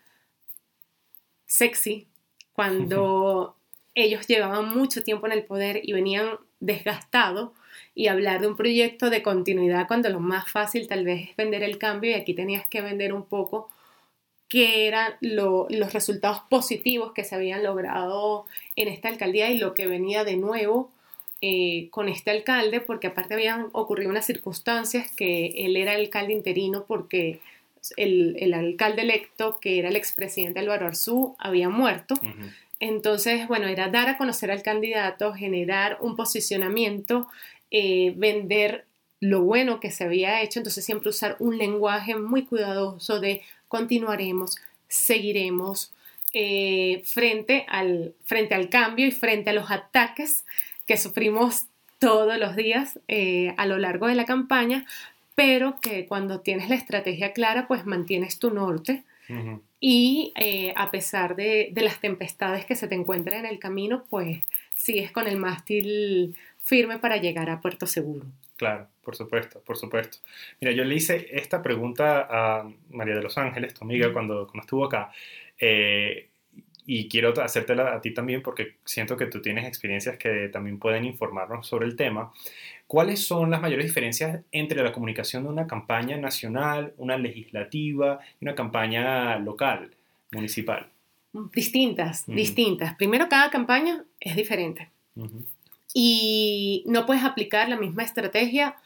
sexy, 1.46 2.06
cuando 2.52 3.56
ellos 3.94 4.26
llevaban 4.26 4.76
mucho 4.76 5.02
tiempo 5.02 5.26
en 5.26 5.32
el 5.32 5.44
poder 5.44 5.80
y 5.82 5.92
venían 5.92 6.38
desgastados, 6.60 7.50
y 7.94 8.06
hablar 8.06 8.40
de 8.40 8.46
un 8.46 8.56
proyecto 8.56 9.10
de 9.10 9.22
continuidad 9.22 9.88
cuando 9.88 10.08
lo 10.08 10.20
más 10.20 10.48
fácil 10.50 10.86
tal 10.86 11.04
vez 11.04 11.30
es 11.30 11.36
vender 11.36 11.64
el 11.64 11.78
cambio 11.78 12.12
y 12.12 12.14
aquí 12.14 12.32
tenías 12.32 12.68
que 12.68 12.80
vender 12.80 13.12
un 13.12 13.24
poco 13.24 13.70
qué 14.48 14.86
eran 14.86 15.14
los 15.20 15.92
resultados 15.92 16.40
positivos 16.48 17.12
que 17.12 17.24
se 17.24 17.34
habían 17.34 17.62
logrado 17.62 18.46
en 18.76 18.88
esta 18.88 19.08
alcaldía 19.08 19.50
y 19.50 19.58
lo 19.58 19.74
que 19.74 19.86
venía 19.86 20.24
de 20.24 20.36
nuevo 20.36 20.90
eh, 21.40 21.88
con 21.90 22.08
este 22.08 22.30
alcalde, 22.30 22.80
porque 22.80 23.08
aparte 23.08 23.34
habían 23.34 23.68
ocurrido 23.72 24.10
unas 24.10 24.26
circunstancias 24.26 25.10
que 25.12 25.66
él 25.66 25.76
era 25.76 25.92
alcalde 25.92 26.32
interino 26.32 26.84
porque 26.86 27.40
el, 27.96 28.52
alcalde 28.54 29.02
electo, 29.02 29.60
que 29.60 29.78
era 29.78 29.88
el 29.88 29.96
expresidente 29.96 30.60
Álvaro 30.60 30.86
Arzú, 30.86 31.36
había 31.38 31.68
muerto. 31.68 32.14
Entonces, 32.80 33.46
bueno, 33.48 33.66
era 33.66 33.88
dar 33.88 34.08
a 34.08 34.18
conocer 34.18 34.50
al 34.50 34.62
candidato, 34.62 35.32
generar 35.32 35.98
un 36.00 36.16
posicionamiento 36.16 37.28
eh, 37.70 38.14
vender 38.16 38.86
lo 39.20 39.42
bueno 39.42 39.78
que 39.78 39.90
se 39.90 40.04
había 40.04 40.42
hecho, 40.42 40.60
entonces 40.60 40.84
siempre 40.84 41.10
usar 41.10 41.36
un 41.38 41.58
lenguaje 41.58 42.16
muy 42.16 42.46
cuidadoso 42.46 43.20
de 43.20 43.42
continuaremos, 43.68 44.58
seguiremos, 44.88 45.92
eh, 46.32 47.02
frente, 47.04 47.64
al, 47.68 48.14
frente 48.24 48.54
al 48.54 48.68
cambio 48.68 49.06
y 49.06 49.12
frente 49.12 49.50
a 49.50 49.52
los 49.54 49.70
ataques 49.70 50.44
que 50.86 50.96
sufrimos 50.96 51.66
todos 51.98 52.38
los 52.38 52.54
días 52.56 52.98
eh, 53.08 53.54
a 53.56 53.66
lo 53.66 53.78
largo 53.78 54.06
de 54.06 54.14
la 54.14 54.24
campaña, 54.24 54.86
pero 55.34 55.80
que 55.80 56.06
cuando 56.06 56.40
tienes 56.40 56.68
la 56.68 56.74
estrategia 56.74 57.32
clara, 57.32 57.66
pues 57.68 57.86
mantienes 57.86 58.38
tu 58.38 58.50
norte 58.50 59.04
y 59.78 60.32
a 60.74 60.90
pesar 60.90 61.36
de, 61.36 61.68
de, 61.72 61.82
las 61.82 62.00
tempestades 62.00 62.64
que 62.64 62.74
se 62.74 62.88
te 62.88 62.94
encuentran 62.94 63.40
en 63.40 63.46
el 63.46 63.58
camino, 63.58 64.04
pues 64.08 64.42
sigues 64.74 65.12
con 65.12 65.26
el 65.26 65.36
mástil 65.36 66.34
firme 66.68 66.98
para 66.98 67.18
llegar 67.18 67.50
a 67.50 67.60
puerto 67.60 67.86
seguro. 67.86 68.24
Claro, 68.58 68.88
por 69.04 69.14
supuesto, 69.14 69.60
por 69.60 69.76
supuesto. 69.76 70.18
Mira, 70.60 70.72
yo 70.72 70.82
le 70.82 70.96
hice 70.96 71.28
esta 71.30 71.62
pregunta 71.62 72.26
a 72.28 72.68
María 72.90 73.14
de 73.14 73.22
los 73.22 73.38
Ángeles, 73.38 73.72
tu 73.72 73.84
amiga, 73.84 74.12
cuando, 74.12 74.48
cuando 74.48 74.62
estuvo 74.62 74.84
acá. 74.84 75.12
Eh, 75.60 76.28
y 76.84 77.08
quiero 77.08 77.32
hacértela 77.40 77.94
a 77.94 78.00
ti 78.00 78.12
también 78.12 78.42
porque 78.42 78.78
siento 78.84 79.16
que 79.16 79.26
tú 79.26 79.40
tienes 79.40 79.64
experiencias 79.64 80.16
que 80.16 80.48
también 80.48 80.80
pueden 80.80 81.04
informarnos 81.04 81.68
sobre 81.68 81.86
el 81.86 81.94
tema. 81.94 82.32
¿Cuáles 82.88 83.24
son 83.24 83.52
las 83.52 83.60
mayores 83.60 83.86
diferencias 83.86 84.40
entre 84.50 84.82
la 84.82 84.90
comunicación 84.90 85.44
de 85.44 85.50
una 85.50 85.68
campaña 85.68 86.16
nacional, 86.16 86.94
una 86.96 87.16
legislativa 87.16 88.18
y 88.40 88.44
una 88.44 88.56
campaña 88.56 89.38
local, 89.38 89.94
municipal? 90.32 90.88
Distintas, 91.54 92.26
distintas. 92.26 92.96
Primero, 92.96 93.28
cada 93.28 93.50
campaña 93.50 94.04
es 94.18 94.34
diferente 94.34 94.90
y 95.94 96.84
no 96.86 97.06
puedes 97.06 97.24
aplicar 97.24 97.68
la 97.68 97.76
misma 97.76 98.02
estrategia 98.02 98.76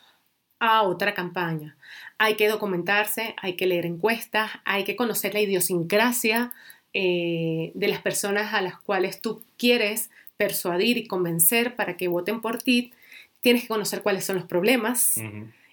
a 0.61 0.83
otra 0.83 1.15
campaña. 1.15 1.77
Hay 2.19 2.37
que 2.37 2.49
documentarse, 2.49 3.35
hay 3.43 3.55
que 3.55 3.67
leer 3.67 3.85
encuestas, 3.85 4.51
hay 4.65 4.85
que 4.85 4.95
conocer 4.95 5.35
la 5.35 5.41
idiosincrasia 5.41 6.53
eh, 6.95 7.73
de 7.75 7.89
las 7.89 8.01
personas 8.01 8.55
a 8.55 8.63
las 8.63 8.79
cuales 8.79 9.21
tú 9.21 9.43
quieres 9.57 10.11
persuadir 10.37 10.99
y 10.99 11.07
convencer 11.07 11.75
para 11.75 11.97
que 11.97 12.09
voten 12.09 12.41
por 12.41 12.59
ti, 12.59 12.93
tienes 13.41 13.63
que 13.63 13.69
conocer 13.69 14.03
cuáles 14.03 14.25
son 14.25 14.37
los 14.37 14.45
problemas. 14.45 15.17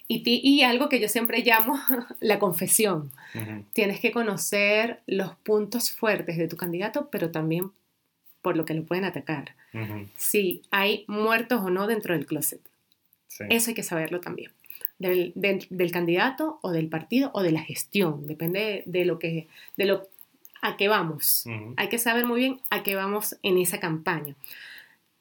y, 0.07 0.23
y, 0.25 0.63
algo 0.63 0.89
que 0.89 0.99
yo 0.99 1.07
siempre 1.07 1.43
llamo 1.43 1.79
la 2.19 2.39
confesión. 2.39 3.11
Tienes 3.73 3.99
que 3.99 4.11
conocer 4.11 5.01
los 5.05 5.35
puntos 5.35 5.91
fuertes 5.91 6.37
de 6.37 6.47
tu 6.47 6.57
candidato, 6.57 7.09
pero 7.11 7.29
también 7.29 7.71
por 8.41 8.55
lo 8.55 8.65
que 8.65 8.73
lo 8.73 8.83
pueden 8.83 9.05
atacar. 9.05 9.55
Si 10.15 10.63
hay 10.71 11.05
muertos 11.07 11.61
o 11.61 11.69
no 11.69 11.87
dentro 11.87 12.13
del 12.13 12.25
closet. 12.25 12.61
Eso 13.49 13.71
hay 13.71 13.75
que 13.75 13.83
saberlo 13.83 14.19
también. 14.19 14.51
Del, 14.97 15.31
del, 15.35 15.91
candidato 15.91 16.59
o 16.61 16.71
del 16.71 16.89
partido 16.89 17.31
o 17.33 17.41
de 17.41 17.51
la 17.51 17.61
gestión. 17.61 18.27
Depende 18.27 18.83
de 18.85 19.05
lo 19.05 19.17
que, 19.17 19.47
de 19.77 19.85
lo, 19.85 20.07
a 20.61 20.75
qué 20.75 20.87
vamos. 20.87 21.45
Hay 21.77 21.87
que 21.89 21.99
saber 21.99 22.25
muy 22.25 22.39
bien 22.39 22.59
a 22.69 22.83
qué 22.83 22.95
vamos 22.95 23.37
en 23.43 23.57
esa 23.57 23.79
campaña. 23.79 24.35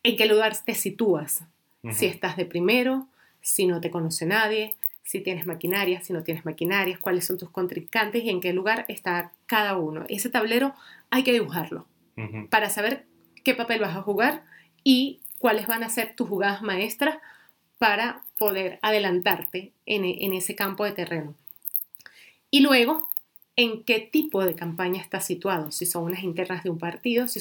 En 0.02 0.16
qué 0.16 0.26
lugar 0.26 0.56
te 0.64 0.74
sitúas. 0.74 1.44
Si 1.92 2.06
estás 2.06 2.36
de 2.36 2.44
primero, 2.44 3.06
si 3.40 3.66
no 3.66 3.80
te 3.80 3.90
conoce 3.90 4.26
nadie, 4.26 4.74
si 5.04 5.20
tienes 5.20 5.46
maquinaria, 5.46 6.02
si 6.02 6.12
no 6.12 6.22
tienes 6.22 6.44
maquinarias, 6.44 6.98
cuáles 6.98 7.24
son 7.24 7.38
tus 7.38 7.50
contrincantes 7.50 8.24
y 8.24 8.30
en 8.30 8.40
qué 8.40 8.52
lugar 8.52 8.84
está 8.88 9.32
cada 9.46 9.76
uno. 9.76 10.04
Ese 10.08 10.28
tablero 10.28 10.74
hay 11.10 11.22
que 11.22 11.32
dibujarlo 11.32 11.86
para 12.50 12.70
saber 12.70 13.06
qué 13.44 13.54
papel 13.54 13.80
vas 13.80 13.96
a 13.96 14.02
jugar 14.02 14.44
y 14.84 15.20
cuáles 15.38 15.66
van 15.66 15.82
a 15.82 15.88
ser 15.88 16.14
tus 16.14 16.28
jugadas 16.28 16.62
maestras 16.62 17.18
para 17.78 18.22
poder 18.36 18.78
adelantarte 18.82 19.72
en, 19.86 20.04
en 20.04 20.32
ese 20.32 20.54
campo 20.54 20.84
de 20.84 20.92
terreno. 20.92 21.34
Y 22.50 22.60
luego, 22.60 23.08
en 23.56 23.82
qué 23.82 23.98
tipo 23.98 24.44
de 24.44 24.54
campaña 24.54 25.02
estás 25.02 25.26
situado, 25.26 25.72
si 25.72 25.84
son 25.84 26.04
unas 26.04 26.22
internas 26.22 26.62
de 26.62 26.70
un 26.70 26.78
partido, 26.78 27.26
si, 27.28 27.40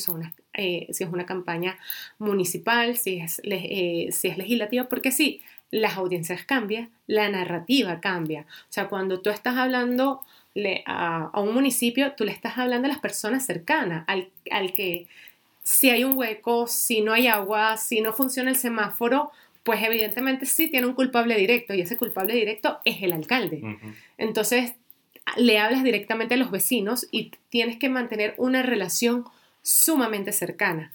eh, 0.54 0.88
es 0.90 1.02
una 1.02 1.26
campaña 1.26 1.78
municipal, 2.18 2.98
si 2.98 3.20
es, 3.20 3.40
eh, 3.44 4.10
si 4.12 4.28
es 4.28 4.38
legislativa, 4.38 4.90
porque 4.90 5.12
sí, 5.12 5.42
las 5.70 5.98
audiencias 5.98 6.44
cambian, 6.44 6.90
la 7.06 7.30
narrativa 7.30 8.00
cambia. 8.00 8.48
O 8.64 8.72
sea, 8.72 8.90
cuando 8.90 9.22
tú 9.22 9.30
estás 9.30 9.58
hablando 9.58 10.22
a, 10.86 11.30
a, 11.34 11.42
un 11.42 11.54
municipio, 11.54 12.14
tú 12.14 12.24
le 12.24 12.32
estás 12.32 12.58
hablando 12.58 12.88
a 12.88 12.90
las 12.90 13.00
personas 13.00 13.46
cercanas, 13.46 14.04
al, 14.08 14.30
al 14.52 14.74
que 14.74 15.08
si 15.64 15.90
hay 15.90 16.04
un 16.04 16.18
hueco, 16.18 16.68
si 16.68 17.02
no 17.02 17.14
hay 17.14 17.28
agua, 17.28 17.78
si 17.78 18.02
no 18.02 18.14
funciona 18.14 18.50
el 18.50 18.56
semáforo, 18.56 19.32
pues 19.64 19.84
evidentemente 19.84 20.46
sí 20.46 20.70
tiene 20.70 20.88
un 20.88 20.94
culpable 20.94 21.36
directo 21.36 21.74
y 21.74 21.82
ese 21.82 21.98
culpable 21.98 22.34
directo 22.34 22.80
es 22.86 23.04
el 23.04 23.12
alcalde. 23.12 23.62
Entonces, 24.18 24.76
le 25.36 25.60
hablas 25.60 25.84
directamente 25.84 26.36
a 26.36 26.38
los 26.38 26.52
vecinos 26.52 27.08
y 27.12 27.32
tienes 27.50 27.78
que 27.78 27.90
mantener 27.90 28.34
una 28.38 28.64
relación 28.64 29.26
sumamente 29.62 30.32
cercana. 30.32 30.94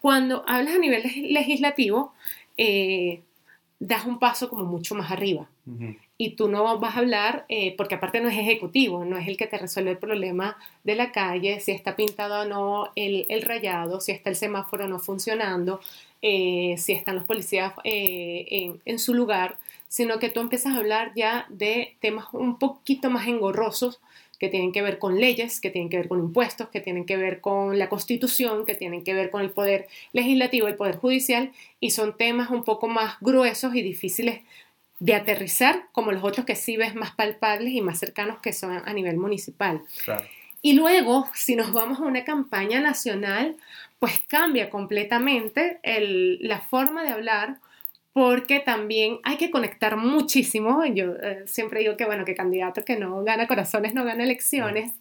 Cuando 0.00 0.42
hablas 0.48 0.74
a 0.74 0.78
nivel 0.78 1.04
legislativo, 1.32 2.12
eh, 2.56 3.22
das 3.78 4.04
un 4.04 4.18
paso 4.18 4.50
como 4.50 4.64
mucho 4.64 4.96
más 4.96 5.12
arriba. 5.12 5.48
Y 6.20 6.30
tú 6.30 6.48
no 6.48 6.78
vas 6.78 6.96
a 6.96 6.98
hablar, 6.98 7.46
eh, 7.48 7.74
porque 7.76 7.94
aparte 7.94 8.20
no 8.20 8.28
es 8.28 8.36
ejecutivo, 8.36 9.04
no 9.04 9.16
es 9.16 9.28
el 9.28 9.36
que 9.36 9.46
te 9.46 9.56
resuelve 9.56 9.92
el 9.92 9.98
problema 9.98 10.58
de 10.82 10.96
la 10.96 11.12
calle, 11.12 11.60
si 11.60 11.70
está 11.70 11.94
pintado 11.94 12.42
o 12.42 12.44
no 12.44 12.90
el, 12.96 13.24
el 13.28 13.42
rayado, 13.42 14.00
si 14.00 14.10
está 14.10 14.28
el 14.28 14.36
semáforo 14.36 14.88
no 14.88 14.98
funcionando, 14.98 15.80
eh, 16.20 16.74
si 16.76 16.92
están 16.92 17.14
los 17.14 17.24
policías 17.24 17.72
eh, 17.84 18.46
en, 18.50 18.80
en, 18.84 18.98
su 18.98 19.14
lugar, 19.14 19.56
sino 19.86 20.18
que 20.18 20.28
tú 20.28 20.40
empiezas 20.40 20.74
a 20.74 20.78
hablar 20.78 21.12
ya 21.14 21.46
de 21.50 21.94
temas 22.00 22.26
un 22.32 22.58
poquito 22.58 23.10
más 23.10 23.28
engorrosos 23.28 24.00
que 24.38 24.48
tienen 24.48 24.72
que 24.72 24.82
ver 24.82 24.98
con 24.98 25.20
leyes, 25.20 25.60
que 25.60 25.70
tienen 25.70 25.88
que 25.88 25.98
ver 25.98 26.08
con 26.08 26.20
impuestos, 26.20 26.68
que 26.68 26.80
tienen 26.80 27.04
que 27.04 27.16
ver 27.16 27.40
con 27.40 27.78
la 27.78 27.88
constitución, 27.88 28.64
que 28.64 28.74
tienen 28.74 29.04
que 29.04 29.14
ver 29.14 29.30
con 29.30 29.42
el 29.42 29.50
poder 29.50 29.88
legislativo, 30.12 30.68
el 30.68 30.76
poder 30.76 30.96
judicial, 30.96 31.52
y 31.80 31.90
son 31.90 32.16
temas 32.16 32.50
un 32.50 32.64
poco 32.64 32.88
más 32.88 33.16
gruesos 33.20 33.74
y 33.74 33.82
difíciles 33.82 34.40
de 35.00 35.14
aterrizar, 35.14 35.84
como 35.92 36.12
los 36.12 36.24
otros 36.24 36.44
que 36.44 36.56
sí 36.56 36.76
ves 36.76 36.94
más 36.94 37.12
palpables 37.12 37.72
y 37.72 37.80
más 37.80 37.98
cercanos 37.98 38.40
que 38.40 38.52
son 38.52 38.82
a 38.84 38.92
nivel 38.92 39.16
municipal. 39.16 39.82
Y 40.60 40.72
luego, 40.72 41.28
si 41.34 41.54
nos 41.54 41.72
vamos 41.72 42.00
a 42.00 42.02
una 42.02 42.24
campaña 42.24 42.80
nacional, 42.80 43.56
pues 43.98 44.20
cambia 44.26 44.70
completamente 44.70 45.80
la 46.40 46.60
forma 46.60 47.02
de 47.02 47.10
hablar 47.10 47.58
porque 48.12 48.58
también 48.58 49.20
hay 49.22 49.36
que 49.36 49.50
conectar 49.50 49.96
muchísimo. 49.96 50.84
Yo 50.86 51.14
eh, 51.22 51.44
siempre 51.46 51.80
digo 51.80 51.96
que, 51.96 52.04
bueno, 52.04 52.24
que 52.24 52.34
candidato 52.34 52.84
que 52.84 52.96
no 52.96 53.22
gana 53.22 53.46
corazones 53.46 53.94
no 53.94 54.04
gana 54.04 54.24
elecciones. 54.24 54.92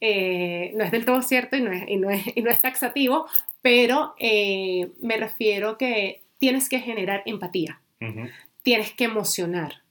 Eh, 0.00 0.72
no 0.74 0.82
es 0.82 0.90
del 0.90 1.04
todo 1.04 1.20
cierto 1.20 1.56
y 1.56 1.60
no 1.60 1.70
es, 1.70 1.84
y 1.86 1.96
no 1.96 2.10
es, 2.10 2.24
y 2.34 2.40
no 2.40 2.50
es 2.50 2.62
taxativo, 2.62 3.26
pero 3.60 4.14
eh, 4.18 4.88
me 5.02 5.18
refiero 5.18 5.76
que 5.76 6.22
tienes 6.38 6.70
que 6.70 6.80
generar 6.80 7.22
empatía, 7.26 7.78
tienes 8.62 8.92
que 8.92 9.04
emocionar. 9.04 9.82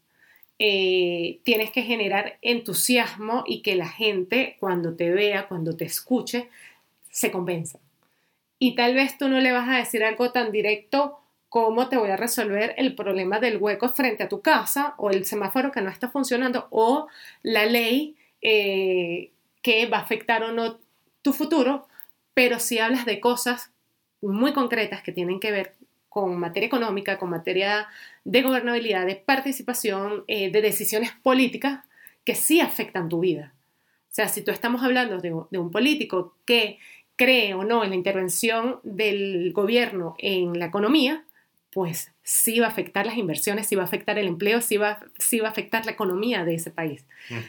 tienes 0.57 1.71
que 1.71 1.81
generar 1.81 2.37
entusiasmo 2.43 3.43
y 3.47 3.63
que 3.63 3.75
la 3.75 3.89
gente 3.89 4.57
cuando 4.59 4.95
te 4.95 5.09
vea, 5.09 5.47
cuando 5.47 5.75
te 5.75 5.85
escuche, 5.85 6.49
se 7.09 7.31
convenza. 7.31 7.79
Y 8.59 8.75
tal 8.75 8.93
vez 8.93 9.17
tú 9.17 9.27
no 9.27 9.39
le 9.39 9.51
vas 9.51 9.67
a 9.67 9.77
decir 9.77 10.03
algo 10.03 10.31
tan 10.31 10.51
directo 10.51 11.17
cómo 11.49 11.89
te 11.89 11.97
voy 11.97 12.11
a 12.11 12.15
resolver 12.15 12.75
el 12.77 12.95
problema 12.95 13.39
del 13.39 13.57
hueco 13.57 13.89
frente 13.89 14.23
a 14.23 14.29
tu 14.29 14.41
casa 14.41 14.93
o 14.97 15.09
el 15.09 15.25
semáforo 15.25 15.71
que 15.71 15.81
no 15.81 15.89
está 15.89 16.09
funcionando 16.09 16.67
o 16.69 17.07
la 17.43 17.65
ley 17.65 18.15
eh, 18.41 19.31
que 19.61 19.85
va 19.87 19.97
a 19.97 20.01
afectar 20.01 20.43
o 20.43 20.51
no 20.51 20.79
tu 21.21 21.33
futuro, 21.33 21.87
pero 22.33 22.59
si 22.59 22.79
hablas 22.79 23.05
de 23.05 23.19
cosas 23.19 23.71
muy 24.21 24.53
concretas 24.53 25.01
que 25.01 25.11
tienen 25.11 25.39
que 25.39 25.51
ver 25.51 25.73
con 26.11 26.37
materia 26.37 26.67
económica, 26.67 27.17
con 27.17 27.29
materia 27.29 27.87
de 28.25 28.41
gobernabilidad, 28.41 29.05
de 29.05 29.15
participación, 29.15 30.25
eh, 30.27 30.51
de 30.51 30.61
decisiones 30.61 31.11
políticas 31.23 31.85
que 32.25 32.35
sí 32.35 32.59
afectan 32.59 33.07
tu 33.07 33.21
vida. 33.21 33.53
O 34.11 34.13
sea, 34.13 34.27
si 34.27 34.41
tú 34.41 34.51
estamos 34.51 34.83
hablando 34.83 35.19
de, 35.19 35.33
de 35.49 35.57
un 35.57 35.71
político 35.71 36.35
que 36.43 36.79
cree 37.15 37.53
o 37.53 37.63
no 37.63 37.85
en 37.85 37.91
la 37.91 37.95
intervención 37.95 38.81
del 38.83 39.53
gobierno 39.53 40.15
en 40.17 40.59
la 40.59 40.65
economía, 40.65 41.23
pues 41.71 42.11
sí 42.23 42.59
va 42.59 42.65
a 42.65 42.71
afectar 42.71 43.05
las 43.05 43.15
inversiones, 43.15 43.67
sí 43.67 43.75
va 43.75 43.83
a 43.83 43.85
afectar 43.85 44.19
el 44.19 44.27
empleo, 44.27 44.59
sí 44.59 44.75
va, 44.75 44.99
sí 45.17 45.39
va 45.39 45.47
a 45.47 45.51
afectar 45.51 45.85
la 45.85 45.93
economía 45.93 46.43
de 46.43 46.55
ese 46.55 46.71
país. 46.71 47.05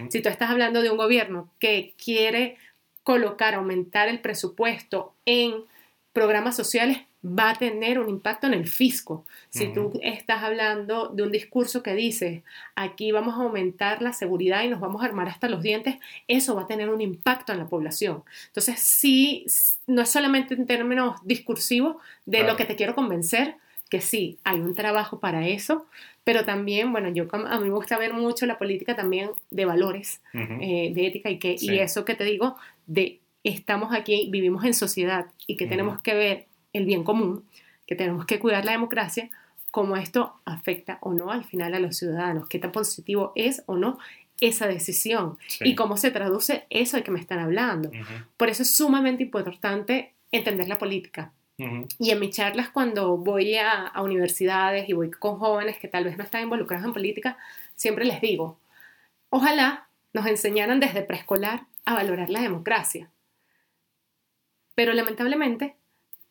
Si 0.09 0.22
tú 0.22 0.29
estás 0.29 0.51
hablando 0.51 0.83
de 0.83 0.90
un 0.90 0.96
gobierno 0.98 1.51
que 1.59 1.94
quiere 2.03 2.59
colocar, 3.03 3.55
aumentar 3.55 4.09
el 4.09 4.20
presupuesto 4.20 5.16
en 5.27 5.64
programas 6.12 6.55
sociales, 6.55 6.98
va 7.24 7.50
a 7.50 7.54
tener 7.54 7.98
un 7.98 8.08
impacto 8.08 8.46
en 8.48 8.54
el 8.54 8.66
fisco. 8.66 9.24
Si 9.48 9.72
tú 9.72 9.92
estás 10.02 10.42
hablando 10.42 11.08
de 11.08 11.22
un 11.22 11.30
discurso 11.30 11.82
que 11.82 11.94
dice, 11.94 12.42
aquí 12.74 13.12
vamos 13.12 13.35
a 13.35 13.44
aumentar 13.44 14.02
la 14.02 14.12
seguridad 14.12 14.64
y 14.64 14.68
nos 14.68 14.80
vamos 14.80 15.02
a 15.02 15.06
armar 15.06 15.28
hasta 15.28 15.48
los 15.48 15.62
dientes, 15.62 15.96
eso 16.26 16.56
va 16.56 16.62
a 16.62 16.66
tener 16.66 16.90
un 16.90 17.00
impacto 17.00 17.52
en 17.52 17.58
la 17.58 17.68
población. 17.68 18.24
Entonces, 18.48 18.80
sí, 18.80 19.46
no 19.87 20.02
es 20.02 20.11
solamente 20.11 20.54
en 20.54 20.66
términos 20.66 21.20
discursivos 21.24 21.96
de 22.26 22.42
lo 22.42 22.56
que 22.56 22.64
te 22.64 22.74
quiero 22.74 22.94
convencer, 22.94 23.56
que 23.88 24.00
sí, 24.00 24.38
hay 24.42 24.58
un 24.58 24.74
trabajo 24.74 25.20
para 25.20 25.46
eso, 25.46 25.87
pero 26.24 26.44
también, 26.44 26.92
bueno, 26.92 27.11
yo 27.11 27.26
a 27.30 27.61
mí 27.61 27.68
me 27.68 27.74
gusta 27.74 27.98
ver 27.98 28.14
mucho 28.14 28.46
la 28.46 28.58
política 28.58 28.96
también 28.96 29.30
de 29.50 29.64
valores, 29.64 30.22
eh, 30.32 30.92
de 30.94 31.06
ética 31.06 31.30
y, 31.30 31.38
que, 31.38 31.56
y 31.61 31.78
eso 31.78 32.04
que 32.04 32.14
te 32.14 32.24
digo, 32.24 32.56
de 32.87 33.20
estamos 33.44 33.92
aquí, 33.92 34.28
vivimos 34.30 34.64
en 34.64 34.74
sociedad 34.74 35.26
y 35.46 35.56
que 35.56 35.66
tenemos 35.66 36.00
que 36.00 36.14
ver 36.14 36.46
el 36.72 36.87
bien 36.87 37.04
común, 37.04 37.44
que 37.87 37.94
tenemos 37.94 38.26
que 38.26 38.38
cuidar 38.38 38.64
la 38.64 38.72
democracia, 38.72 39.30
cómo 39.70 39.96
esto 39.96 40.35
afecta 40.44 40.98
o 41.00 41.12
no 41.12 41.30
al 41.30 41.44
final 41.44 41.74
a 41.74 41.80
los 41.80 41.96
ciudadanos, 41.96 42.48
qué 42.48 42.58
tan 42.58 42.72
positivo 42.72 43.32
es 43.35 43.62
o 43.66 43.76
no 43.76 43.98
esa 44.40 44.66
decisión 44.66 45.38
y 45.61 45.74
cómo 45.74 45.96
se 45.96 46.11
traduce 46.11 46.66
eso 46.68 46.96
de 46.96 47.04
que 47.04 47.11
me 47.11 47.20
están 47.20 47.38
hablando. 47.38 47.90
Por 48.37 48.48
eso 48.48 48.62
es 48.62 48.74
sumamente 48.74 49.22
importante 49.22 50.14
entender 50.30 50.68
la 50.68 50.78
política, 50.78 51.32
y 51.98 52.11
en 52.11 52.18
mis 52.18 52.35
charlas, 52.35 52.70
cuando 52.70 53.16
voy 53.16 53.56
a, 53.56 53.92
universidades 54.02 54.88
y 54.88 54.94
voy 54.94 55.11
con 55.11 55.38
jóvenes 55.38 55.78
que 55.78 55.88
tal 55.88 56.04
vez 56.04 56.16
no 56.16 56.24
están 56.24 56.42
involucrados 56.42 56.85
en 56.87 56.92
política, 56.92 57.37
siempre 57.76 58.04
les 58.04 58.20
digo, 58.20 58.58
ojalá 59.30 59.88
nos 60.12 60.26
enseñaran 60.26 60.80
desde 60.80 61.02
preescolar 61.02 61.66
a 61.85 61.94
valorar 61.94 62.30
la 62.30 62.40
democracia. 62.40 63.11
Pero 64.74 64.92
lamentablemente 64.92 65.76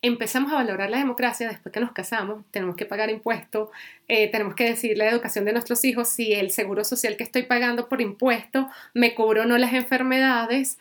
empezamos 0.01 0.51
a 0.51 0.55
valorar 0.55 0.89
la 0.89 0.97
democracia 0.97 1.47
después 1.47 1.71
que 1.71 1.79
nos 1.79 1.91
casamos, 1.91 2.43
tenemos 2.51 2.75
que 2.75 2.85
pagar 2.85 3.09
impuestos, 3.09 3.69
eh, 4.07 4.29
tenemos 4.29 4.55
que 4.55 4.65
decir 4.65 4.97
la 4.97 5.09
educación 5.09 5.45
de 5.45 5.53
nuestros 5.53 5.85
hijos, 5.85 6.09
si 6.09 6.33
el 6.33 6.51
seguro 6.51 6.83
social 6.83 7.17
que 7.17 7.23
estoy 7.23 7.43
pagando 7.43 7.87
por 7.87 8.01
impuestos 8.01 8.65
me 8.93 9.13
cubre 9.13 9.41
o 9.41 9.45
no 9.45 9.57
las 9.57 9.73
enfermedades, 9.73 10.79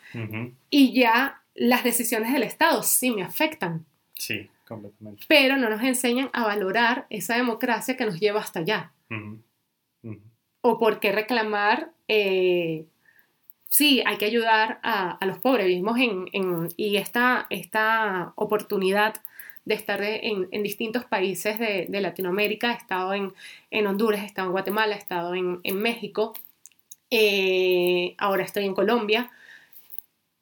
y 0.69 0.93
ya 0.93 1.41
las 1.53 1.83
decisiones 1.83 2.33
del 2.33 2.43
Estado 2.43 2.81
sí 2.81 3.11
me 3.11 3.23
afectan. 3.23 3.85
Sí, 4.13 4.49
completamente. 4.67 5.25
Pero 5.27 5.57
no 5.57 5.69
nos 5.69 5.83
enseñan 5.83 6.29
a 6.33 6.43
valorar 6.43 7.05
esa 7.09 7.35
democracia 7.35 7.97
que 7.97 8.05
nos 8.05 8.19
lleva 8.19 8.39
hasta 8.39 8.61
allá. 8.61 8.91
O 10.61 10.77
por 10.79 10.99
qué 10.99 11.11
reclamar 11.11 11.91
eh, 12.07 12.85
sí, 13.71 14.03
hay 14.05 14.17
que 14.17 14.25
ayudar 14.25 14.79
a, 14.83 15.17
los 15.25 15.39
pobres. 15.39 15.65
Vivimos 15.65 15.97
en, 15.97 16.67
y 16.75 16.97
esta, 16.97 17.47
esta 17.49 18.33
oportunidad 18.35 19.15
de 19.63 19.75
estar 19.75 20.01
en, 20.03 20.49
distintos 20.63 21.05
países 21.05 21.57
de, 21.57 22.01
Latinoamérica, 22.01 22.73
he 22.73 22.77
estado 22.77 23.13
en, 23.13 23.87
Honduras, 23.87 24.21
he 24.21 24.25
estado 24.25 24.47
en 24.47 24.51
Guatemala, 24.51 24.95
he 24.95 24.99
estado 24.99 25.33
en, 25.35 25.81
México, 25.81 26.33
eh, 27.09 28.13
ahora 28.17 28.43
estoy 28.43 28.65
en 28.65 28.75
Colombia, 28.75 29.31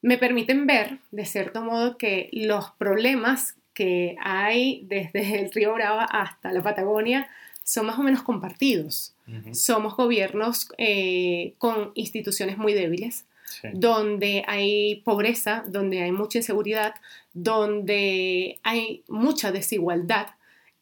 me 0.02 0.18
permiten 0.18 0.66
ver, 0.66 0.98
de 1.12 1.24
cierto 1.24 1.62
modo, 1.62 1.98
que 1.98 2.30
los 2.32 2.70
problemas 2.72 3.56
que 3.74 4.16
hay 4.20 4.82
desde 4.86 5.40
el 5.40 5.52
río 5.52 5.74
Brava 5.74 6.04
hasta 6.04 6.52
la 6.52 6.62
Patagonia 6.62 7.28
son 7.70 7.86
más 7.86 8.00
o 8.00 8.02
menos 8.02 8.24
compartidos. 8.24 9.14
Somos 9.52 9.96
gobiernos 9.96 10.72
eh, 10.76 11.54
con 11.58 11.92
instituciones 11.94 12.58
muy 12.58 12.74
débiles, 12.74 13.26
donde 13.72 14.42
hay 14.48 14.96
pobreza, 15.04 15.62
donde 15.68 16.02
hay 16.02 16.10
mucha 16.10 16.38
inseguridad, 16.38 16.96
donde 17.32 18.58
hay 18.64 19.04
mucha 19.06 19.52
desigualdad 19.52 20.30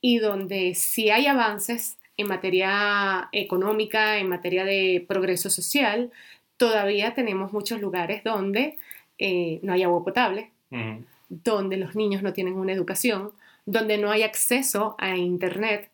y 0.01 0.16
donde 0.16 0.74
si 0.74 1.11
hay 1.11 1.27
avances 1.27 1.98
en 2.16 2.29
materia 2.29 3.29
económica, 3.33 4.16
en 4.16 4.31
materia 4.31 4.64
de 4.64 5.05
progreso 5.07 5.51
social, 5.51 6.11
todavía 6.57 7.12
tenemos 7.12 7.53
muchos 7.53 7.83
lugares 7.83 8.24
donde 8.24 8.79
eh, 9.18 9.61
no 9.62 9.74
hay 9.74 9.83
agua 9.83 10.03
potable, 10.03 10.53
donde 11.29 11.77
los 11.77 11.94
niños 11.94 12.22
no 12.22 12.33
tienen 12.33 12.55
una 12.55 12.72
educación, 12.72 13.33
donde 13.66 13.98
no 13.98 14.11
hay 14.11 14.22
acceso 14.22 14.96
a 14.98 15.18
Internet 15.18 15.90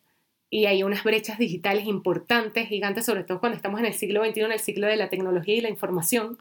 y 0.55 0.67
hay 0.67 0.85
unas 0.85 1.03
brechas 1.03 1.37
digitales 1.37 1.85
importantes, 1.85 2.69
gigantes, 2.69 3.07
sobre 3.07 3.25
todo 3.25 3.41
cuando 3.41 3.57
estamos 3.57 3.81
en 3.81 3.87
el 3.87 3.93
siglo 3.93 4.25
XXI, 4.25 4.43
en 4.43 4.53
el 4.53 4.61
siglo 4.61 4.87
de 4.87 4.95
la 4.95 5.09
tecnología 5.09 5.57
y 5.57 5.61
la 5.61 5.69
información, 5.69 6.39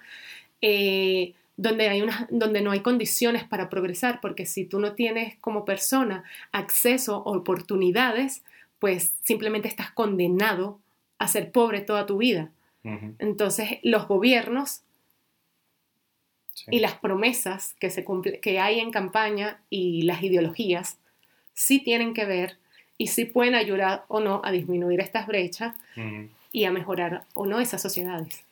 eh, 0.61 1.33
donde, 1.57 1.89
hay 1.89 2.03
una, 2.03 2.27
donde 2.29 2.61
no 2.61 2.69
hay 2.69 2.81
condiciones 2.81 3.43
para 3.43 3.71
progresar, 3.71 4.21
porque 4.21 4.45
si 4.45 4.65
tú 4.65 4.79
no 4.79 4.93
tienes 4.93 5.35
como 5.39 5.65
persona 5.65 6.25
acceso 6.51 7.23
o 7.23 7.35
oportunidades, 7.35 8.43
pues 8.77 9.15
simplemente 9.23 9.67
estás 9.67 9.89
condenado 9.89 10.79
a 11.17 11.27
ser 11.27 11.51
pobre 11.51 11.81
toda 11.81 12.05
tu 12.05 12.17
vida. 12.17 12.51
Entonces, 13.17 13.79
los 13.81 14.07
gobiernos 14.07 14.83
y 16.69 16.81
las 16.81 16.93
promesas 16.93 17.73
que, 17.79 17.89
se 17.89 18.05
que 18.43 18.59
hay 18.59 18.79
en 18.79 18.91
campaña 18.91 19.63
y 19.71 20.03
las 20.03 20.21
ideologías 20.21 20.99
sí 21.55 21.79
tienen 21.79 22.13
que 22.13 22.25
ver 22.25 22.59
y 23.03 23.07
sí 23.07 23.25
pueden 23.25 23.53
ayudar 23.53 24.05
o 24.07 24.21
no 24.21 24.39
a 24.45 24.51
disminuir 24.51 25.01
estas 25.01 25.27
brechas 25.27 25.75
y 26.53 26.63
a 26.63 26.71
mejorar 26.71 27.25
o 27.33 27.45
no 27.45 27.59
esas 27.59 27.81
sociedades. 27.81 28.45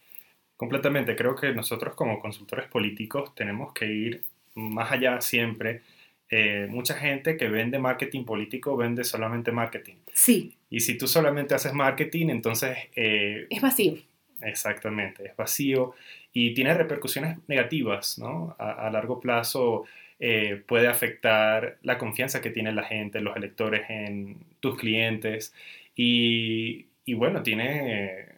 Completamente, 0.58 1.16
creo 1.16 1.38
que 1.38 1.54
nosotros 1.54 1.96
como 1.96 2.20
consultores 2.20 2.68
políticos 2.68 3.34
tenemos 3.34 3.72
que 3.72 3.86
ir 3.86 4.24
más 4.56 4.92
allá 4.92 5.22
siempre. 5.22 5.84
Eh, 6.30 6.68
mucha 6.70 6.96
gente 6.96 7.38
que 7.38 7.48
vende 7.48 7.80
marketing 7.80 8.26
político 8.26 8.76
vende 8.76 9.06
solamente 9.06 9.54
marketing. 9.54 9.96
Sí. 10.12 10.54
Y 10.70 10.82
si 10.82 10.98
tú 10.98 11.08
solamente 11.08 11.56
haces 11.56 11.74
marketing, 11.74 12.28
entonces... 12.28 12.78
Eh, 12.94 13.48
es 13.50 13.62
vacío. 13.62 13.94
Exactamente, 14.42 15.28
es 15.28 15.38
vacío 15.38 15.94
y 16.34 16.54
tiene 16.54 16.74
repercusiones 16.74 17.38
negativas, 17.48 18.20
¿no? 18.20 18.56
A, 18.60 18.90
largo 18.90 19.20
plazo 19.22 19.86
eh, 20.24 20.64
puede 20.68 20.88
afectar 20.88 21.80
la 21.82 21.98
confianza 21.98 22.42
que 22.42 22.52
tiene 22.52 22.72
la 22.72 22.84
gente, 22.84 23.20
los 23.20 23.36
electores 23.36 23.90
en 23.90 24.38
tus 24.60 24.78
clientes 24.78 25.54
y, 25.96 26.86
bueno, 27.16 27.44
tiene 27.44 28.30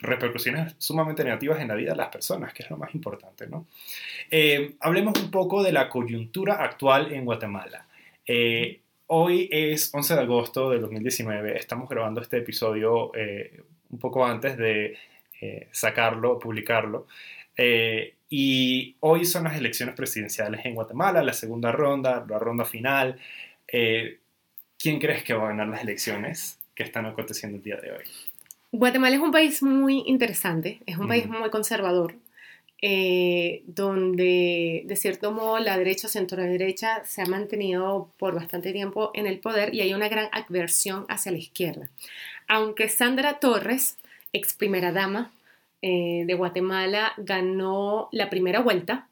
repercusiones 0.00 0.76
sumamente 0.78 1.24
negativas 1.24 1.60
en 1.60 1.68
la 1.68 1.74
vida 1.74 1.90
de 1.90 1.96
las 1.96 2.08
personas, 2.08 2.52
que 2.52 2.62
es 2.62 2.70
lo 2.70 2.76
más 2.76 2.94
importante, 2.94 3.46
¿no? 3.46 3.66
Eh, 4.30 4.76
hablemos 4.80 5.18
un 5.20 5.30
poco 5.30 5.62
de 5.62 5.72
la 5.72 5.88
coyuntura 5.88 6.62
actual 6.62 7.12
en 7.12 7.24
Guatemala. 7.24 7.86
Eh, 8.24 8.80
hoy 9.06 9.48
es 9.50 9.92
11 9.92 10.14
de 10.14 10.20
agosto 10.20 10.70
de 10.70 10.78
2019, 10.78 11.58
estamos 11.58 11.88
grabando 11.88 12.20
este 12.20 12.38
episodio 12.38 13.10
un 13.90 13.98
poco 13.98 14.24
antes 14.24 14.56
de 14.56 14.96
eh, 15.40 15.68
sacarlo, 15.72 16.38
publicarlo. 16.38 17.06
Eh, 18.30 18.34
y 18.34 18.96
hoy 19.00 19.24
son 19.24 19.44
las 19.44 19.56
elecciones 19.56 19.94
presidenciales 19.94 20.64
en 20.64 20.74
Guatemala, 20.74 21.22
la 21.22 21.32
segunda 21.32 21.72
ronda, 21.72 22.24
la 22.28 22.38
ronda 22.38 22.64
final. 22.64 23.18
Eh, 23.66 24.18
¿Quién 24.78 25.00
crees 25.00 25.24
que 25.24 25.34
va 25.34 25.44
a 25.44 25.48
ganar 25.48 25.68
las 25.68 25.82
elecciones 25.82 26.58
que 26.74 26.82
están 26.82 27.06
aconteciendo 27.06 27.56
el 27.56 27.64
día 27.64 27.76
de 27.76 27.92
hoy? 27.92 28.04
Guatemala 28.70 29.16
es 29.16 29.22
un 29.22 29.32
país 29.32 29.62
muy 29.62 30.02
interesante, 30.06 30.80
es 30.86 30.98
un 30.98 31.08
país 31.08 31.26
muy 31.26 31.48
conservador, 31.50 32.14
donde 33.66 34.82
de 34.84 34.96
cierto 34.96 35.32
modo 35.32 35.58
la 35.58 35.78
derecha 35.78 36.06
o 36.06 36.10
centro 36.10 36.42
derecha 36.42 37.02
se 37.04 37.22
ha 37.22 37.26
mantenido 37.26 38.10
por 38.18 38.34
bastante 38.34 38.72
tiempo 38.72 39.10
en 39.14 39.26
el 39.26 39.38
poder 39.38 39.74
y 39.74 39.80
hay 39.80 39.94
una 39.94 40.08
gran 40.08 40.28
adversión 40.32 41.06
hacia 41.08 41.32
la 41.32 41.38
izquierda. 41.38 41.88
Aunque 42.46 42.88
Sandra 42.88 43.40
Torres 43.40 43.96
ex 44.32 44.52
primera 44.52 44.92
dama 44.92 45.32
eh, 45.82 46.24
de 46.26 46.34
Guatemala, 46.34 47.12
ganó 47.16 48.08
la 48.12 48.30
primera 48.30 48.60
vuelta 48.60 49.08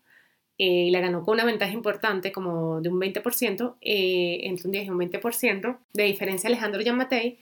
eh, 0.59 0.87
y 0.87 0.91
la 0.91 1.01
ganó 1.01 1.25
con 1.25 1.35
una 1.35 1.45
ventaja 1.45 1.73
importante, 1.73 2.33
como 2.33 2.81
de 2.81 2.89
un 2.89 3.01
20%, 3.01 3.77
eh, 3.81 4.41
entre 4.43 4.67
un 4.67 4.73
10 4.73 4.87
y 4.87 4.91
un 4.91 4.99
20%, 4.99 5.79
de 5.93 6.05
diferencia 6.05 6.49
Alejandro 6.49 6.81
Yamatei. 6.81 7.39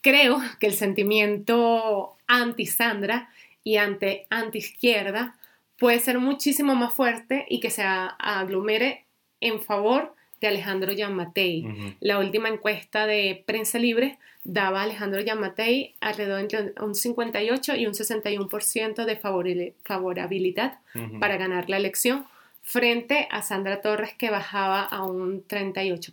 creo 0.00 0.40
que 0.58 0.66
el 0.66 0.72
sentimiento 0.72 2.16
anti-Sandra 2.26 3.28
y 3.62 3.76
anti-izquierda 3.76 5.36
puede 5.78 6.00
ser 6.00 6.18
muchísimo 6.18 6.74
más 6.74 6.94
fuerte 6.94 7.46
y 7.48 7.60
que 7.60 7.70
se 7.70 7.82
aglomere 7.82 9.04
en 9.40 9.60
favor 9.60 10.14
de 10.44 10.48
Alejandro 10.48 10.92
Yamatei. 10.92 11.96
La 12.00 12.18
última 12.18 12.50
encuesta 12.50 13.06
de 13.06 13.42
Prensa 13.46 13.78
Libre 13.78 14.18
daba 14.44 14.80
a 14.80 14.82
Alejandro 14.82 15.22
Yamatei 15.22 15.94
alrededor 16.00 16.40
entre 16.40 16.74
un 16.82 16.94
58 16.94 17.76
y 17.76 17.86
un 17.86 17.94
61% 17.94 19.06
de 19.06 19.72
favorabilidad 19.84 20.80
para 21.18 21.38
ganar 21.38 21.70
la 21.70 21.78
elección, 21.78 22.26
frente 22.62 23.26
a 23.30 23.40
Sandra 23.40 23.80
Torres 23.80 24.12
que 24.14 24.30
bajaba 24.30 24.82
a 24.82 25.06
un 25.06 25.46
38%, 25.48 26.12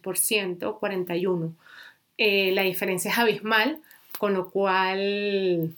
41%. 0.79 1.53
Eh, 2.17 2.51
la 2.53 2.61
diferencia 2.61 3.11
es 3.11 3.17
abismal, 3.17 3.81
con 4.17 4.33
lo 4.33 4.49
cual 4.49 5.75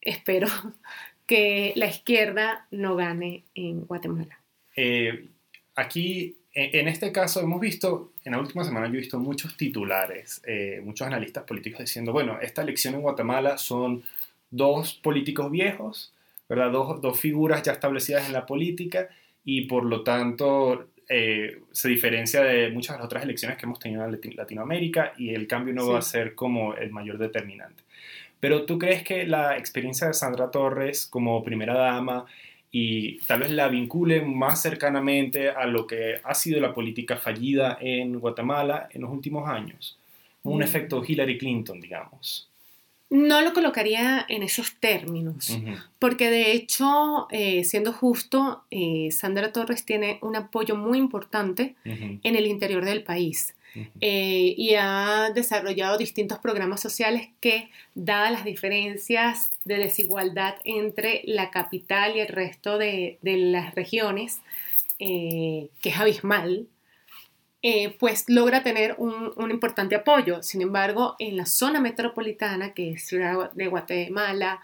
espero 0.00 0.48
que 1.26 1.72
la 1.76 1.86
izquierda 1.86 2.66
no 2.72 2.96
gane 2.96 3.44
en 3.54 3.82
Guatemala. 3.82 4.40
Eh, 4.74 5.28
aquí 5.76 6.35
en 6.56 6.88
este 6.88 7.12
caso 7.12 7.40
hemos 7.40 7.60
visto, 7.60 8.12
en 8.24 8.32
la 8.32 8.40
última 8.40 8.64
semana 8.64 8.86
yo 8.86 8.94
he 8.94 9.00
visto 9.00 9.18
muchos 9.18 9.58
titulares, 9.58 10.40
eh, 10.46 10.80
muchos 10.82 11.06
analistas 11.06 11.44
políticos 11.44 11.80
diciendo, 11.80 12.12
bueno, 12.12 12.38
esta 12.40 12.62
elección 12.62 12.94
en 12.94 13.02
Guatemala 13.02 13.58
son 13.58 14.02
dos 14.50 14.94
políticos 14.94 15.50
viejos, 15.50 16.14
¿verdad? 16.48 16.72
Dos, 16.72 17.02
dos 17.02 17.20
figuras 17.20 17.62
ya 17.62 17.72
establecidas 17.72 18.26
en 18.26 18.32
la 18.32 18.46
política 18.46 19.10
y 19.44 19.66
por 19.66 19.84
lo 19.84 20.02
tanto 20.02 20.88
eh, 21.10 21.60
se 21.72 21.88
diferencia 21.90 22.42
de 22.42 22.70
muchas 22.70 22.96
de 22.96 23.00
las 23.00 23.06
otras 23.06 23.24
elecciones 23.24 23.58
que 23.58 23.66
hemos 23.66 23.78
tenido 23.78 24.02
en 24.06 24.36
Latinoamérica 24.36 25.12
y 25.18 25.34
el 25.34 25.46
cambio 25.46 25.74
no 25.74 25.88
va 25.88 25.98
a 25.98 26.02
ser 26.02 26.34
como 26.34 26.74
el 26.74 26.90
mayor 26.90 27.18
determinante. 27.18 27.82
Pero 28.40 28.64
tú 28.64 28.78
crees 28.78 29.02
que 29.02 29.26
la 29.26 29.58
experiencia 29.58 30.06
de 30.06 30.14
Sandra 30.14 30.50
Torres 30.50 31.06
como 31.06 31.44
primera 31.44 31.74
dama 31.74 32.24
y 32.78 33.20
tal 33.20 33.40
vez 33.40 33.50
la 33.52 33.68
vincule 33.68 34.20
más 34.20 34.60
cercanamente 34.60 35.48
a 35.48 35.64
lo 35.64 35.86
que 35.86 36.16
ha 36.22 36.34
sido 36.34 36.60
la 36.60 36.74
política 36.74 37.16
fallida 37.16 37.78
en 37.80 38.20
Guatemala 38.20 38.90
en 38.92 39.00
los 39.00 39.10
últimos 39.10 39.48
años. 39.48 39.98
Un 40.42 40.58
mm. 40.58 40.62
efecto 40.62 41.02
Hillary 41.02 41.38
Clinton, 41.38 41.80
digamos. 41.80 42.50
No 43.08 43.40
lo 43.40 43.54
colocaría 43.54 44.26
en 44.28 44.42
esos 44.42 44.74
términos, 44.78 45.58
porque 45.98 46.28
de 46.28 46.52
hecho, 46.52 47.28
eh, 47.30 47.64
siendo 47.64 47.94
justo, 47.94 48.64
eh, 48.70 49.08
Sandra 49.10 49.52
Torres 49.52 49.86
tiene 49.86 50.18
un 50.20 50.36
apoyo 50.36 50.76
muy 50.76 50.98
importante 50.98 51.76
en 51.84 52.20
el 52.36 52.46
interior 52.46 52.84
del 52.84 53.04
país. 53.04 53.54
Eh, 54.00 54.54
y 54.56 54.74
ha 54.74 55.30
desarrollado 55.34 55.98
distintos 55.98 56.38
programas 56.38 56.80
sociales 56.80 57.28
que, 57.40 57.70
dadas 57.94 58.30
las 58.30 58.44
diferencias 58.44 59.52
de 59.64 59.78
desigualdad 59.78 60.56
entre 60.64 61.22
la 61.24 61.50
capital 61.50 62.16
y 62.16 62.20
el 62.20 62.28
resto 62.28 62.78
de, 62.78 63.18
las 63.22 63.74
regiones, 63.74 64.40
eh, 64.98 65.68
que 65.80 65.90
es 65.90 65.98
abismal, 65.98 66.68
eh, 67.62 67.96
pues 67.98 68.24
logra 68.28 68.62
tener 68.62 68.94
un, 68.98 69.32
un, 69.36 69.50
importante 69.50 69.96
apoyo. 69.96 70.42
Sin 70.42 70.62
embargo, 70.62 71.16
en 71.18 71.36
la 71.36 71.46
zona 71.46 71.80
metropolitana, 71.80 72.74
que 72.74 72.92
es 72.92 73.06
Ciudad 73.06 73.50
de 73.52 73.66
Guatemala, 73.66 74.60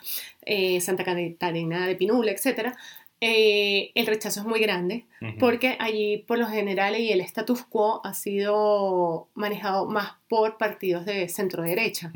Santa 0.80 1.04
Catarina 1.04 1.86
de 1.86 1.96
Pinula, 1.96 2.32
etc., 2.32 2.74
eh, 3.24 3.92
el 3.94 4.06
rechazo 4.08 4.40
es 4.40 4.46
muy 4.46 4.58
grande 4.58 5.04
porque 5.38 5.76
allí 5.78 6.24
por 6.26 6.38
lo 6.38 6.48
general 6.48 6.98
y 6.98 7.12
el 7.12 7.20
status 7.20 7.62
quo 7.62 8.00
ha 8.04 8.14
sido 8.14 9.28
manejado 9.34 9.86
más 9.86 10.14
por 10.28 10.58
partidos 10.58 11.06
de 11.06 11.28
centro 11.28 11.62
derecha. 11.62 12.12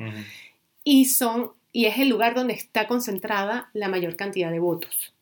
Y 0.82 1.04
son 1.04 1.52
y 1.70 1.84
es 1.84 1.98
el 1.98 2.08
lugar 2.08 2.34
donde 2.34 2.54
está 2.54 2.88
concentrada 2.88 3.70
la 3.72 3.86
mayor 3.88 4.16
cantidad 4.16 4.50
de 4.50 4.58
votos. 4.58 5.14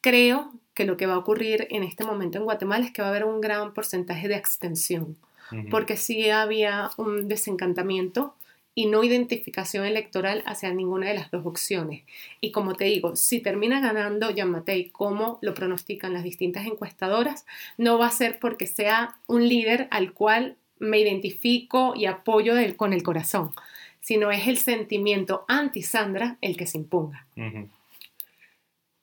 Creo 0.00 0.52
que 0.72 0.84
lo 0.84 0.96
que 0.96 1.06
va 1.06 1.14
a 1.14 1.18
ocurrir 1.18 1.66
en 1.70 1.82
este 1.82 2.04
momento 2.04 2.38
en 2.38 2.44
Guatemala 2.44 2.84
es 2.84 2.92
que 2.92 3.02
va 3.02 3.08
a 3.08 3.10
haber 3.10 3.24
un 3.24 3.40
gran 3.40 3.74
porcentaje 3.74 4.28
de 4.28 4.36
abstención, 4.36 5.16
porque 5.68 5.96
sí 5.96 6.30
había 6.30 6.90
un 6.96 7.26
desencantamiento 7.26 8.36
y 8.74 8.86
no 8.86 9.04
identificación 9.04 9.84
electoral 9.84 10.42
hacia 10.46 10.72
ninguna 10.72 11.08
de 11.08 11.14
las 11.14 11.30
dos 11.30 11.44
opciones. 11.44 12.02
Y 12.40 12.52
como 12.52 12.74
te 12.74 12.84
digo, 12.84 13.16
si 13.16 13.40
termina 13.40 13.80
ganando 13.80 14.30
Jean 14.30 14.50
Matei 14.50 14.88
como 14.88 15.38
lo 15.42 15.54
pronostican 15.54 16.12
las 16.12 16.24
distintas 16.24 16.66
encuestadoras, 16.66 17.44
no 17.76 17.98
va 17.98 18.06
a 18.06 18.10
ser 18.10 18.38
porque 18.38 18.66
sea 18.66 19.16
un 19.26 19.48
líder 19.48 19.88
al 19.90 20.12
cual 20.12 20.56
me 20.78 20.98
identifico 20.98 21.94
y 21.94 22.06
apoyo 22.06 22.54
con 22.76 22.92
el 22.92 23.02
corazón, 23.02 23.52
sino 24.00 24.30
es 24.30 24.48
el 24.48 24.58
sentimiento 24.58 25.44
anti-Sandra 25.48 26.38
el 26.40 26.56
que 26.56 26.66
se 26.66 26.78
imponga. 26.78 27.26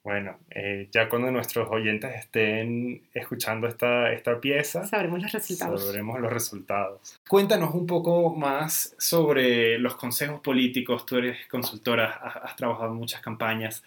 Bueno, 0.04 0.38
eh, 0.50 0.88
ya 0.92 1.10
cuando 1.10 1.30
nuestros 1.30 1.70
oyentes 1.70 2.16
estén 2.16 3.04
escuchando 3.14 3.68
esta, 3.68 4.14
esta 4.14 4.40
pieza, 4.40 4.86
sabremos 4.86 5.22
los 5.22 5.32
resultados. 5.32 5.86
Sabremos 5.86 6.20
los 6.20 6.32
resultados. 6.32 7.20
Cuéntanos 7.28 7.76
un 7.76 7.86
poco 7.86 8.34
más 8.34 8.96
sobre 8.98 9.78
los 9.78 9.96
consejos 9.96 10.40
políticos. 10.40 11.06
Tú 11.06 11.18
eres 11.18 11.46
consultora, 11.48 12.12
has, 12.44 12.56
trabajado 12.56 12.92
en 12.92 12.98
muchas 12.98 13.22
campañas. 13.22 13.84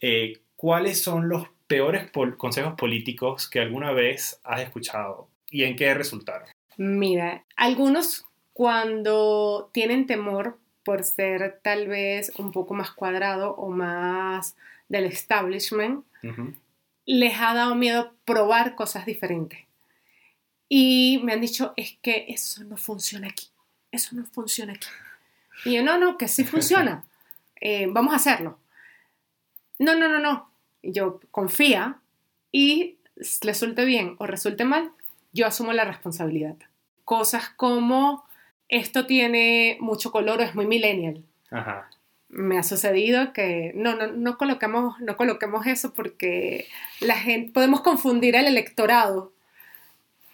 Eh, 0.00 0.38
¿Cuáles 0.54 1.02
son 1.02 1.28
los 1.28 1.48
peores 1.66 2.10
consejos 2.36 2.74
políticos 2.74 3.48
que 3.48 3.60
alguna 3.60 3.92
vez 3.92 4.40
has 4.44 4.60
escuchado 4.60 5.28
y 5.50 5.64
en 5.64 5.74
qué 5.74 5.92
resultaron? 5.94 6.48
Mira, 6.76 7.44
algunos 7.56 8.24
cuando 8.52 9.68
tienen 9.72 10.06
temor 10.06 10.58
por 10.84 11.02
ser 11.02 11.58
tal 11.62 11.88
vez 11.88 12.32
un 12.38 12.52
poco 12.52 12.72
más 12.72 12.92
cuadrado 12.92 13.54
o 13.56 13.68
más 13.70 14.56
del 14.88 15.04
establishment, 15.04 16.04
les 17.04 17.40
ha 17.40 17.54
dado 17.54 17.74
miedo 17.74 18.12
probar 18.24 18.74
cosas 18.74 19.06
diferentes. 19.06 19.60
Y 20.68 21.20
me 21.22 21.32
han 21.32 21.40
dicho, 21.40 21.72
es 21.76 21.96
que 22.02 22.26
eso 22.28 22.64
no 22.64 22.76
funciona 22.76 23.28
aquí, 23.28 23.46
eso 23.92 24.16
no 24.16 24.24
funciona 24.24 24.72
aquí. 24.72 24.88
Y 25.64 25.74
yo, 25.74 25.82
no, 25.82 25.98
no, 25.98 26.18
que 26.18 26.28
sí 26.28 26.44
funciona, 26.44 27.04
eh, 27.60 27.86
vamos 27.88 28.12
a 28.12 28.16
hacerlo. 28.16 28.58
No, 29.78 29.94
no, 29.94 30.08
no, 30.08 30.18
no. 30.18 30.50
Y 30.82 30.92
yo, 30.92 31.20
confía 31.30 32.00
y 32.50 32.96
resulte 33.40 33.84
bien 33.84 34.16
o 34.18 34.26
resulte 34.26 34.64
mal, 34.64 34.90
yo 35.32 35.46
asumo 35.46 35.72
la 35.72 35.84
responsabilidad. 35.84 36.56
Cosas 37.04 37.50
como, 37.50 38.24
esto 38.68 39.06
tiene 39.06 39.78
mucho 39.80 40.10
color 40.10 40.40
o 40.40 40.42
es 40.42 40.54
muy 40.54 40.66
millennial. 40.66 41.22
Ajá 41.50 41.88
me 42.28 42.58
ha 42.58 42.62
sucedido 42.62 43.32
que 43.32 43.72
no, 43.74 43.94
no, 43.94 44.08
no, 44.08 44.36
coloquemos, 44.36 44.98
no 45.00 45.16
coloquemos 45.16 45.66
eso 45.66 45.92
porque 45.94 46.66
la 47.00 47.16
gente, 47.16 47.52
podemos 47.52 47.80
confundir 47.80 48.36
al 48.36 48.46
electorado. 48.46 49.32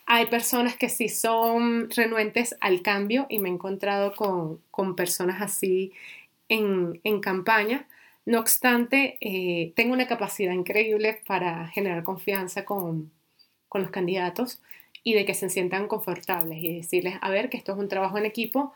Hay 0.07 0.27
personas 0.27 0.77
que 0.77 0.89
sí 0.89 1.09
son 1.09 1.91
renuentes 1.91 2.57
al 2.61 2.83
cambio 2.83 3.27
y 3.29 3.39
me 3.39 3.49
he 3.49 3.53
encontrado 3.53 4.15
con, 4.15 4.61
con 4.71 4.97
personas 4.97 5.41
así 5.41 5.93
en, 6.49 7.01
en, 7.05 7.21
campaña. 7.21 7.87
No 8.25 8.41
obstante, 8.41 9.17
eh, 9.21 9.73
tengo 9.77 9.93
una 9.93 10.07
capacidad 10.07 10.53
increíble 10.53 11.21
para 11.27 11.69
generar 11.69 12.05
confianza 12.05 12.65
con, 12.65 13.11
con 13.69 13.83
los 13.83 13.91
candidatos 13.91 14.61
y 15.05 15.15
de 15.15 15.25
que 15.25 15.35
se 15.35 15.51
sientan 15.51 15.89
confortables 15.89 16.63
y 16.63 16.77
decirles, 16.77 17.17
a 17.21 17.31
ver, 17.31 17.51
que 17.51 17.57
esto 17.57 17.73
es 17.73 17.79
un 17.79 17.89
trabajo 17.89 18.19
en 18.19 18.27
equipo 18.27 18.73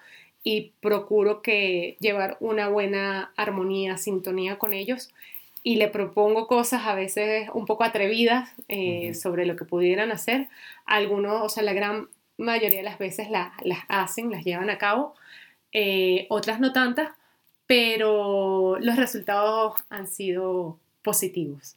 y 0.49 0.75
procuro 0.81 1.43
que 1.43 1.97
llevar 1.99 2.37
una 2.39 2.69
buena 2.69 3.33
armonía, 3.37 3.97
sintonía 3.97 4.61
con 4.61 4.75
ellos 4.75 5.13
y 5.65 5.75
le 5.75 5.89
propongo 5.89 6.47
cosas 6.47 6.87
a 6.87 6.95
veces 6.95 7.49
un 7.53 7.67
poco 7.67 7.83
atrevidas 7.83 8.53
eh, 8.69 9.13
sobre 9.15 9.45
lo 9.45 9.57
que 9.57 9.65
pudieran 9.65 10.13
hacer. 10.13 10.47
Algunos, 10.85 11.43
o 11.43 11.49
sea, 11.49 11.65
la 11.65 11.73
gran 11.73 12.07
mayoría 12.39 12.79
de 12.79 12.85
las 12.85 12.99
veces 12.99 13.29
las 13.29 13.51
hacen, 13.89 14.31
las 14.31 14.45
llevan 14.45 14.71
a 14.71 14.79
cabo, 14.79 15.17
eh, 15.73 16.29
otras 16.29 16.61
no 16.61 16.73
tantas, 16.73 17.09
pero 17.67 18.79
los 18.79 18.95
resultados 18.95 19.85
han 19.91 20.07
sido 20.07 20.79
positivos. 21.03 21.75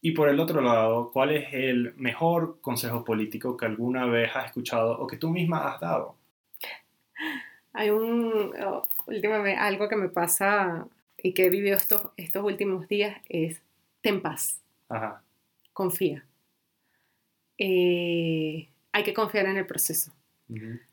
Y 0.00 0.12
por 0.12 0.30
el 0.30 0.40
otro 0.40 0.62
lado, 0.62 1.10
¿cuál 1.12 1.32
es 1.32 1.52
el 1.52 1.92
mejor 1.96 2.62
consejo 2.62 3.04
político 3.04 3.58
que 3.58 3.66
alguna 3.66 4.06
vez 4.06 4.30
has 4.34 4.46
escuchado 4.46 4.98
o 4.98 5.06
que 5.06 5.18
tú 5.18 5.28
misma 5.28 5.70
has 5.70 5.80
dado? 5.80 6.16
Hay 7.74 7.90
un, 7.90 8.52
oh, 8.64 8.88
últimamente, 9.06 9.58
algo 9.60 9.88
que 9.88 9.96
me 9.96 10.08
pasa 10.08 10.86
y 11.18 11.34
que 11.34 11.46
he 11.46 11.50
vivido 11.50 11.76
estos, 11.76 12.08
estos 12.16 12.44
últimos 12.44 12.88
días 12.88 13.20
es, 13.28 13.60
ten 14.00 14.22
paz. 14.22 14.60
Ajá. 14.88 15.22
Confía. 15.72 16.24
Eh, 17.58 18.68
hay 18.92 19.02
que 19.04 19.12
confiar 19.12 19.46
en 19.46 19.56
el 19.56 19.66
proceso. 19.66 20.12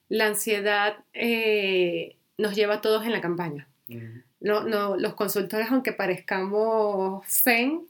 La 0.09 0.27
ansiedad 0.27 1.03
eh, 1.13 2.15
nos 2.37 2.55
lleva 2.55 2.75
a 2.75 2.81
todos 2.81 3.05
en 3.05 3.11
la 3.11 3.21
campaña. 3.21 3.67
no, 4.39 4.63
no, 4.63 4.97
los 4.97 5.13
consultores, 5.13 5.67
aunque 5.69 5.93
parezcamos 5.93 7.25
zen, 7.27 7.85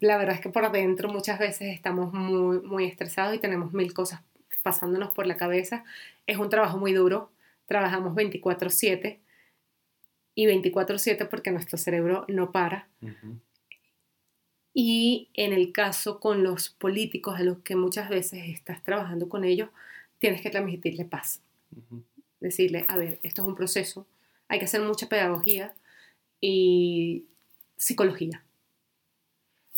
la 0.00 0.16
verdad 0.16 0.36
es 0.36 0.40
que 0.40 0.48
por 0.48 0.70
dentro 0.70 1.08
muchas 1.08 1.38
veces 1.38 1.74
estamos 1.74 2.12
muy, 2.12 2.60
muy 2.60 2.84
estresados 2.84 3.34
y 3.34 3.38
tenemos 3.38 3.72
mil 3.72 3.92
cosas 3.92 4.20
pasándonos 4.62 5.12
por 5.12 5.26
la 5.26 5.36
cabeza. 5.36 5.84
Es 6.26 6.36
un 6.36 6.50
trabajo 6.50 6.78
muy 6.78 6.92
duro 6.92 7.30
trabajamos 7.66 8.14
24/7 8.14 9.20
y 10.34 10.46
24/7 10.46 11.26
porque 11.28 11.50
nuestro 11.50 11.78
cerebro 11.78 12.24
no 12.28 12.52
para. 12.52 12.88
Y 14.74 15.28
en 15.34 15.52
el 15.52 15.72
caso 15.72 16.18
con 16.20 16.42
los 16.42 16.70
políticos 16.70 17.38
a 17.38 17.42
los 17.42 17.58
que 17.58 17.76
muchas 17.76 18.08
veces 18.08 18.44
estás 18.48 18.82
trabajando 18.82 19.28
con 19.28 19.44
ellos, 19.44 19.68
tienes 20.18 20.40
que 20.40 20.50
transmitirle 20.50 21.04
paz. 21.04 21.42
Decirle, 22.40 22.84
a 22.88 22.96
ver, 22.96 23.18
esto 23.22 23.42
es 23.42 23.48
un 23.48 23.54
proceso, 23.54 24.06
hay 24.48 24.58
que 24.58 24.64
hacer 24.64 24.80
mucha 24.80 25.08
pedagogía 25.08 25.74
y 26.40 27.24
psicología. 27.76 28.44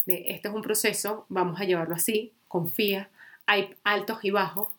De, 0.06 0.24
este 0.28 0.48
es 0.48 0.54
un 0.54 0.62
proceso, 0.62 1.26
vamos 1.28 1.60
a 1.60 1.64
llevarlo 1.64 1.94
así, 1.94 2.32
confía, 2.46 3.10
hay 3.46 3.74
altos 3.84 4.18
y 4.22 4.30
bajos, 4.30 4.73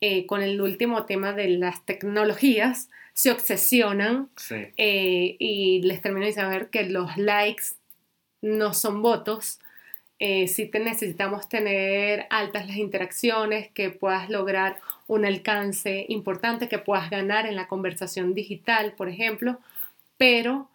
eh, 0.00 0.26
con 0.26 0.42
el 0.42 0.60
último 0.60 1.06
tema 1.06 1.32
de 1.32 1.48
las 1.48 1.84
tecnologías, 1.86 2.90
se 3.14 3.30
obsesionan 3.30 4.28
eh, 4.50 5.36
y 5.38 5.80
les 5.82 6.02
termino 6.02 6.26
de 6.26 6.32
saber 6.32 6.68
que 6.68 6.84
los 6.84 7.16
likes 7.16 7.64
no 8.42 8.74
son 8.74 9.00
votos. 9.00 9.58
Eh, 10.18 10.48
si 10.48 10.66
te 10.66 10.80
necesitamos 10.80 11.48
tener 11.48 12.26
altas 12.28 12.66
las 12.66 12.76
interacciones, 12.76 13.70
que 13.72 13.88
puedas 13.88 14.28
lograr 14.28 14.76
un 15.06 15.24
alcance 15.24 16.04
importante, 16.10 16.68
que 16.68 16.78
puedas 16.78 17.08
ganar 17.08 17.46
en 17.46 17.56
la 17.56 17.66
conversación 17.66 18.34
digital, 18.34 18.92
por 18.98 19.08
ejemplo, 19.08 19.60
pero 20.18 20.68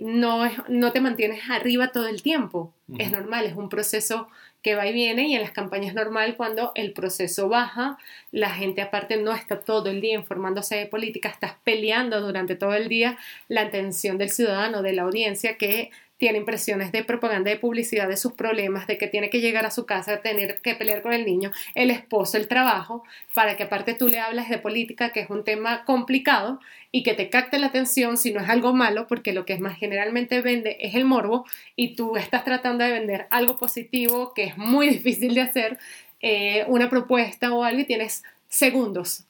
no, 0.00 0.50
no 0.68 0.92
te 0.92 1.00
mantienes 1.00 1.50
arriba 1.50 1.90
todo 1.92 2.06
el 2.06 2.22
tiempo. 2.22 2.72
Es 2.96 3.10
normal, 3.10 3.44
es 3.44 3.56
un 3.56 3.68
proceso 3.68 4.28
que 4.62 4.74
va 4.74 4.86
y 4.86 4.92
viene 4.92 5.28
y 5.28 5.34
en 5.34 5.42
las 5.42 5.52
campañas 5.52 5.94
normal 5.94 6.36
cuando 6.36 6.72
el 6.74 6.92
proceso 6.92 7.48
baja, 7.48 7.98
la 8.32 8.50
gente 8.50 8.82
aparte 8.82 9.16
no 9.16 9.32
está 9.32 9.60
todo 9.60 9.88
el 9.88 10.00
día 10.00 10.14
informándose 10.14 10.76
de 10.76 10.86
política, 10.86 11.28
estás 11.28 11.54
peleando 11.64 12.20
durante 12.20 12.56
todo 12.56 12.74
el 12.74 12.88
día 12.88 13.18
la 13.48 13.62
atención 13.62 14.18
del 14.18 14.30
ciudadano, 14.30 14.82
de 14.82 14.92
la 14.92 15.02
audiencia 15.02 15.56
que 15.56 15.90
tiene 16.18 16.38
impresiones 16.38 16.90
de 16.92 17.04
propaganda, 17.04 17.50
de 17.50 17.56
publicidad, 17.56 18.08
de 18.08 18.16
sus 18.16 18.32
problemas, 18.32 18.86
de 18.88 18.98
que 18.98 19.06
tiene 19.06 19.30
que 19.30 19.40
llegar 19.40 19.64
a 19.64 19.70
su 19.70 19.86
casa, 19.86 20.20
tener 20.20 20.58
que 20.60 20.74
pelear 20.74 21.00
con 21.00 21.12
el 21.12 21.24
niño, 21.24 21.52
el 21.74 21.90
esposo, 21.90 22.36
el 22.36 22.48
trabajo, 22.48 23.04
para 23.34 23.56
que 23.56 23.62
aparte 23.62 23.94
tú 23.94 24.08
le 24.08 24.18
hables 24.18 24.48
de 24.48 24.58
política, 24.58 25.10
que 25.12 25.20
es 25.20 25.30
un 25.30 25.44
tema 25.44 25.84
complicado 25.84 26.60
y 26.90 27.04
que 27.04 27.14
te 27.14 27.30
capte 27.30 27.58
la 27.58 27.68
atención 27.68 28.16
si 28.16 28.32
no 28.32 28.40
es 28.40 28.48
algo 28.48 28.74
malo, 28.74 29.06
porque 29.06 29.32
lo 29.32 29.44
que 29.44 29.52
es 29.52 29.60
más 29.60 29.78
generalmente 29.78 30.42
vende 30.42 30.76
es 30.80 30.96
el 30.96 31.04
morbo 31.04 31.46
y 31.76 31.94
tú 31.94 32.16
estás 32.16 32.44
tratando 32.44 32.84
de 32.84 32.90
vender 32.90 33.28
algo 33.30 33.56
positivo 33.56 34.34
que 34.34 34.44
es 34.44 34.58
muy 34.58 34.88
difícil 34.90 35.34
de 35.34 35.42
hacer, 35.42 35.78
eh, 36.20 36.64
una 36.66 36.90
propuesta 36.90 37.54
o 37.54 37.62
algo 37.62 37.80
y 37.80 37.84
tienes 37.84 38.24
segundos 38.48 39.24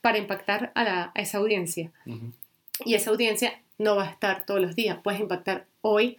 para 0.00 0.18
impactar 0.18 0.72
a, 0.74 1.12
esa 1.14 1.38
audiencia. 1.38 1.92
Y 2.84 2.94
esa 2.94 3.10
audiencia 3.10 3.61
no 3.78 3.96
va 3.96 4.04
a 4.04 4.10
estar 4.10 4.46
todos 4.46 4.60
los 4.60 4.76
días, 4.76 4.98
puedes 5.02 5.20
impactar 5.20 5.66
hoy 5.80 6.18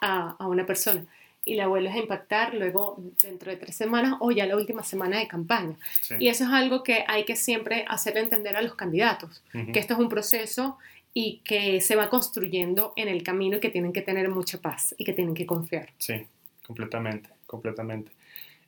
a, 0.00 0.36
una 0.46 0.66
persona 0.66 1.04
y 1.44 1.54
la 1.54 1.66
vuelves 1.66 1.94
a 1.94 1.98
impactar 1.98 2.54
luego 2.54 3.02
dentro 3.22 3.50
de 3.50 3.56
tres 3.56 3.74
semanas 3.74 4.16
o 4.20 4.30
ya 4.30 4.46
la 4.46 4.56
última 4.56 4.82
semana 4.82 5.18
de 5.18 5.26
campaña. 5.26 5.76
Y 6.18 6.28
eso 6.28 6.44
es 6.44 6.50
algo 6.50 6.82
que 6.82 7.04
hay 7.06 7.24
que 7.24 7.36
siempre 7.36 7.86
hacerle 7.88 8.20
entender 8.20 8.54
a 8.56 8.62
los 8.62 8.74
candidatos, 8.74 9.42
que 9.72 9.78
esto 9.78 9.94
es 9.94 10.00
un 10.00 10.10
proceso 10.10 10.76
y 11.14 11.40
que 11.44 11.80
se 11.80 11.96
va 11.96 12.10
construyendo 12.10 12.92
en 12.96 13.08
el 13.08 13.22
camino 13.22 13.56
y 13.56 13.60
que 13.60 13.70
tienen 13.70 13.92
que 13.92 14.02
tener 14.02 14.28
mucha 14.28 14.60
paz 14.60 14.94
y 14.98 15.04
que 15.04 15.14
tienen 15.14 15.34
que 15.34 15.46
confiar. 15.46 15.88
Sí, 15.96 16.26
completamente, 16.66 17.30
completamente. 17.46 18.12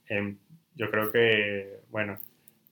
Em, 0.09 0.39
yo 0.75 0.91
creo 0.91 1.13
que, 1.13 1.81
bueno, 1.91 2.19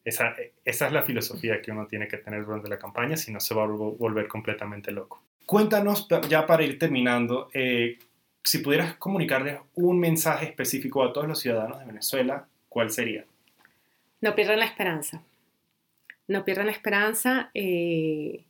esa, 0.04 0.34
esa 0.64 0.86
es 0.86 0.92
la 0.92 1.02
filosofía 1.02 1.60
que 1.60 1.70
uno 1.70 1.86
tiene 1.86 2.08
que 2.08 2.16
tener 2.16 2.46
durante 2.46 2.68
la 2.68 2.78
campaña, 2.78 3.16
si 3.16 3.30
no 3.30 3.40
se 3.40 3.54
va 3.54 3.64
a 3.64 3.66
volver 3.66 4.26
completamente 4.26 4.90
loco. 4.90 5.22
Cuéntanos, 5.48 6.06
ya 6.28 6.44
para 6.44 6.62
ir 6.62 6.78
terminando, 6.78 7.48
eh, 7.54 7.96
si 8.44 8.58
pudieras 8.58 8.96
comunicarles 8.96 9.58
un 9.76 9.98
mensaje 9.98 10.44
específico 10.44 11.02
a 11.02 11.10
todos 11.10 11.26
los 11.26 11.40
ciudadanos 11.40 11.78
de 11.78 11.86
Venezuela, 11.86 12.46
¿cuál 12.68 12.90
sería? 12.90 13.24
No 14.20 14.34
pierdan 14.34 14.58
la 14.58 14.66
esperanza. 14.66 15.22
No 16.26 16.44
pierdan 16.44 16.66
la 16.66 16.72
esperanza. 16.72 17.50
Eh, 17.54 18.44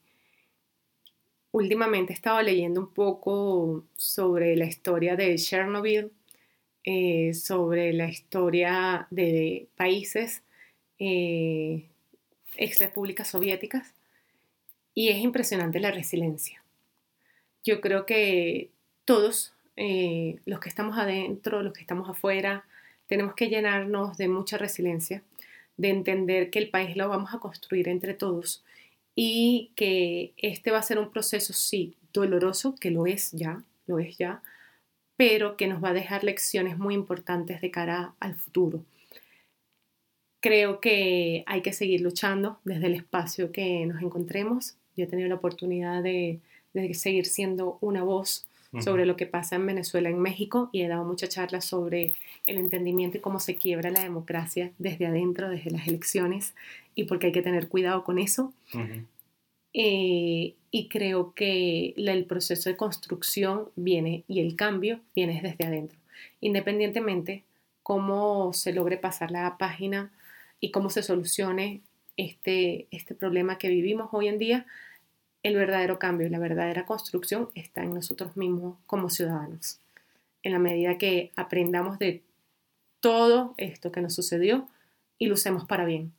últimamente 1.52 2.12
he 2.12 2.16
estado 2.16 2.42
leyendo 2.42 2.80
un 2.80 2.92
poco 2.92 3.84
sobre 3.94 4.56
la 4.56 4.64
historia 4.64 5.14
de 5.14 5.36
Chernobyl, 5.36 6.10
eh, 6.82 7.32
sobre 7.32 7.92
la 7.92 8.08
historia 8.08 9.06
de 9.12 9.68
países 9.76 10.42
eh, 10.98 11.86
ex 12.56 12.80
repúblicas 12.80 13.28
soviéticas 13.28 13.94
y 14.94 15.10
es 15.10 15.18
impresionante 15.18 15.78
la 15.78 15.92
resiliencia. 15.92 16.60
Yo 17.68 17.82
creo 17.82 18.06
que 18.06 18.70
todos, 19.04 19.52
eh, 19.76 20.38
los 20.46 20.58
que 20.58 20.70
estamos 20.70 20.96
adentro, 20.96 21.62
los 21.62 21.74
que 21.74 21.82
estamos 21.82 22.08
afuera, 22.08 22.64
tenemos 23.06 23.34
que 23.34 23.50
llenarnos 23.50 24.16
de 24.16 24.26
mucha 24.26 24.56
resiliencia, 24.56 25.22
de 25.76 25.90
entender 25.90 26.48
que 26.48 26.60
el 26.60 26.70
país 26.70 26.96
lo 26.96 27.10
vamos 27.10 27.34
a 27.34 27.40
construir 27.40 27.90
entre 27.90 28.14
todos 28.14 28.64
y 29.14 29.72
que 29.76 30.32
este 30.38 30.70
va 30.70 30.78
a 30.78 30.82
ser 30.82 30.98
un 30.98 31.10
proceso, 31.10 31.52
sí, 31.52 31.94
doloroso, 32.14 32.74
que 32.74 32.90
lo 32.90 33.06
es 33.06 33.32
ya, 33.32 33.62
lo 33.86 33.98
es 33.98 34.16
ya, 34.16 34.40
pero 35.18 35.58
que 35.58 35.66
nos 35.66 35.84
va 35.84 35.90
a 35.90 36.00
dejar 36.00 36.24
lecciones 36.24 36.78
muy 36.78 36.94
importantes 36.94 37.60
de 37.60 37.70
cara 37.70 38.14
al 38.18 38.34
futuro. 38.34 38.82
Creo 40.40 40.80
que 40.80 41.44
hay 41.46 41.60
que 41.60 41.74
seguir 41.74 42.00
luchando 42.00 42.60
desde 42.64 42.86
el 42.86 42.94
espacio 42.94 43.52
que 43.52 43.84
nos 43.84 44.00
encontremos. 44.00 44.78
Yo 44.96 45.04
he 45.04 45.06
tenido 45.06 45.28
la 45.28 45.34
oportunidad 45.34 46.02
de, 46.02 46.40
seguir 46.92 47.26
siendo 47.26 47.78
una 47.80 48.02
voz 48.02 48.46
sobre 48.80 49.06
lo 49.06 49.16
que 49.16 49.26
pasa 49.26 49.56
en 49.56 49.66
Venezuela, 49.66 50.10
en 50.10 50.18
México, 50.18 50.68
y 50.72 50.82
he 50.82 50.88
dado 50.88 51.04
muchas 51.04 51.30
charlas 51.30 51.64
sobre 51.64 52.12
el 52.44 52.58
entendimiento 52.58 53.16
y 53.16 53.20
cómo 53.20 53.40
se 53.40 53.56
quiebra 53.56 53.90
la 53.90 54.02
democracia 54.02 54.72
desde 54.78 55.06
adentro, 55.06 55.48
desde 55.48 55.70
las 55.70 55.88
elecciones, 55.88 56.54
y 56.94 57.04
porque 57.04 57.28
hay 57.28 57.32
que 57.32 57.42
tener 57.42 57.68
cuidado 57.68 58.04
con 58.04 58.18
eso. 58.18 58.52
Eh, 59.72 60.54
y 60.70 60.88
creo 60.88 61.32
que 61.34 61.94
el 61.96 62.24
proceso 62.26 62.68
de 62.68 62.76
construcción 62.76 63.68
viene 63.76 64.24
y 64.28 64.40
el 64.40 64.56
cambio 64.56 65.00
viene 65.14 65.40
desde 65.42 65.64
adentro, 65.64 65.98
independientemente 66.40 67.44
cómo 67.82 68.52
se 68.52 68.72
logre 68.72 68.98
pasar 68.98 69.30
la 69.30 69.56
página 69.56 70.10
y 70.60 70.72
cómo 70.72 70.90
se 70.90 71.02
solucione 71.02 71.80
este, 72.16 72.86
este 72.90 73.14
problema 73.14 73.56
que 73.56 73.68
vivimos 73.68 74.08
hoy 74.12 74.28
en 74.28 74.38
día, 74.38 74.66
el 75.42 75.56
verdadero 75.56 75.98
cambio 75.98 76.26
y 76.26 76.30
la 76.30 76.38
verdadera 76.38 76.86
construcción 76.86 77.50
está 77.54 77.82
en 77.82 77.94
nosotros 77.94 78.36
mismos 78.36 78.76
como 78.86 79.10
ciudadanos. 79.10 79.80
En 80.42 80.52
la 80.52 80.58
medida 80.58 80.98
que 80.98 81.32
aprendamos 81.36 81.98
de 81.98 82.22
todo 83.00 83.54
esto 83.56 83.92
que 83.92 84.00
nos 84.00 84.14
sucedió 84.14 84.68
y 85.18 85.26
lo 85.26 85.34
usemos 85.34 85.64
para 85.66 85.84
bien, 85.84 86.12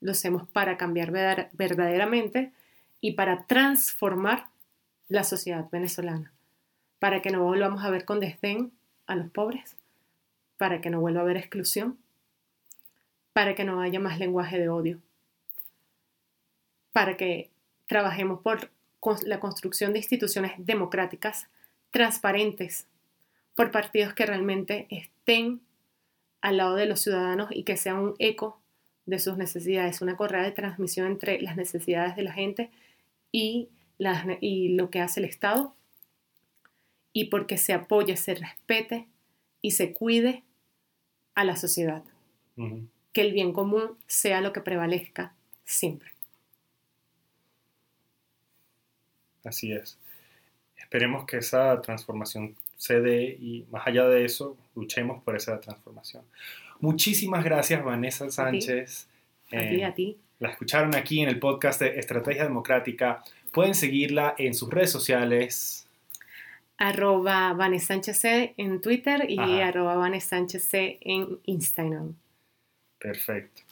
lo 0.00 0.12
usemos 0.12 0.48
para 0.48 0.76
cambiar 0.76 1.10
verdaderamente 1.52 2.52
y 3.00 3.12
para 3.12 3.44
transformar 3.46 4.46
la 5.08 5.24
sociedad 5.24 5.68
venezolana, 5.70 6.32
para 6.98 7.22
que 7.22 7.30
no 7.30 7.42
volvamos 7.42 7.84
a 7.84 7.90
ver 7.90 8.04
con 8.04 8.20
desdén 8.20 8.72
a 9.06 9.16
los 9.16 9.30
pobres, 9.30 9.76
para 10.56 10.80
que 10.80 10.90
no 10.90 11.00
vuelva 11.00 11.20
a 11.20 11.24
haber 11.24 11.36
exclusión 11.36 11.98
para 13.32 13.54
que 13.54 13.64
no 13.64 13.80
haya 13.80 14.00
más 14.00 14.18
lenguaje 14.18 14.58
de 14.58 14.68
odio, 14.68 15.00
para 16.92 17.16
que 17.16 17.50
trabajemos 17.90 18.40
por 18.40 18.70
la 19.24 19.40
construcción 19.40 19.92
de 19.92 19.98
instituciones 19.98 20.52
democráticas, 20.58 21.48
transparentes, 21.90 22.86
por 23.56 23.72
partidos 23.72 24.14
que 24.14 24.26
realmente 24.26 24.86
estén 24.90 25.60
al 26.40 26.58
lado 26.58 26.76
de 26.76 26.86
los 26.86 27.00
ciudadanos 27.00 27.48
y 27.50 27.64
que 27.64 27.76
sean 27.76 27.98
un 27.98 28.14
eco 28.20 28.60
de 29.06 29.18
sus 29.18 29.36
necesidades, 29.36 30.02
una 30.02 30.16
correa 30.16 30.44
de 30.44 30.52
transmisión 30.52 31.08
entre 31.08 31.42
las 31.42 31.56
necesidades 31.56 32.14
de 32.14 32.22
la 32.22 32.32
gente 32.32 32.70
y, 33.32 33.70
lo 33.98 34.88
que 34.90 35.00
hace 35.00 35.18
el 35.18 35.26
Estado, 35.26 35.74
y 37.12 37.24
porque 37.24 37.58
se 37.58 37.72
apoye, 37.72 38.16
se 38.16 38.36
respete 38.36 39.08
y 39.62 39.72
se 39.72 39.92
cuide 39.92 40.44
a 41.34 41.42
la 41.42 41.56
sociedad 41.56 42.04
que 43.12 43.20
el 43.20 43.32
bien 43.32 43.52
común 43.52 43.96
sea 44.06 44.40
lo 44.40 44.52
que 44.52 44.60
prevalezca 44.60 45.34
siempre. 45.64 46.19
Así 49.44 49.72
es. 49.72 49.98
Esperemos 50.76 51.24
que 51.26 51.38
esa 51.38 51.80
transformación 51.82 52.56
se 52.76 53.00
dé 53.00 53.36
y 53.40 53.64
más 53.70 53.86
allá 53.86 54.08
de 54.08 54.24
eso, 54.24 54.56
luchemos 54.74 55.22
por 55.22 55.36
esa 55.36 55.60
transformación. 55.60 56.24
Muchísimas 56.80 57.44
gracias, 57.44 57.84
Vanessa 57.84 58.30
Sánchez. 58.30 59.06
A 59.48 59.50
ti, 59.50 59.82
a 59.82 59.88
eh, 59.88 59.92
ti. 59.92 60.16
La 60.38 60.48
escucharon 60.48 60.94
aquí 60.94 61.20
en 61.20 61.28
el 61.28 61.38
podcast 61.38 61.80
de 61.82 61.98
Estrategia 61.98 62.44
Democrática. 62.44 63.22
Pueden 63.52 63.74
seguirla 63.74 64.34
en 64.38 64.54
sus 64.54 64.70
redes 64.70 64.90
sociales. 64.90 65.86
Arroba 66.78 67.52
Vanessa 67.52 67.88
Sánchez 67.88 68.24
en 68.56 68.80
Twitter 68.80 69.28
y 69.28 69.38
arroba 69.38 69.96
Vanessa 69.96 70.30
Sánchez 70.30 70.68
en 70.72 71.38
Instagram. 71.44 72.14
Perfecto. 72.98 73.62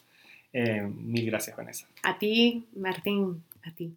Eh, 0.52 0.82
mil 0.82 1.26
gracias, 1.26 1.56
Vanessa. 1.56 1.88
A 2.02 2.18
ti, 2.18 2.66
Martín, 2.76 3.42
a 3.62 3.72
ti. 3.72 3.94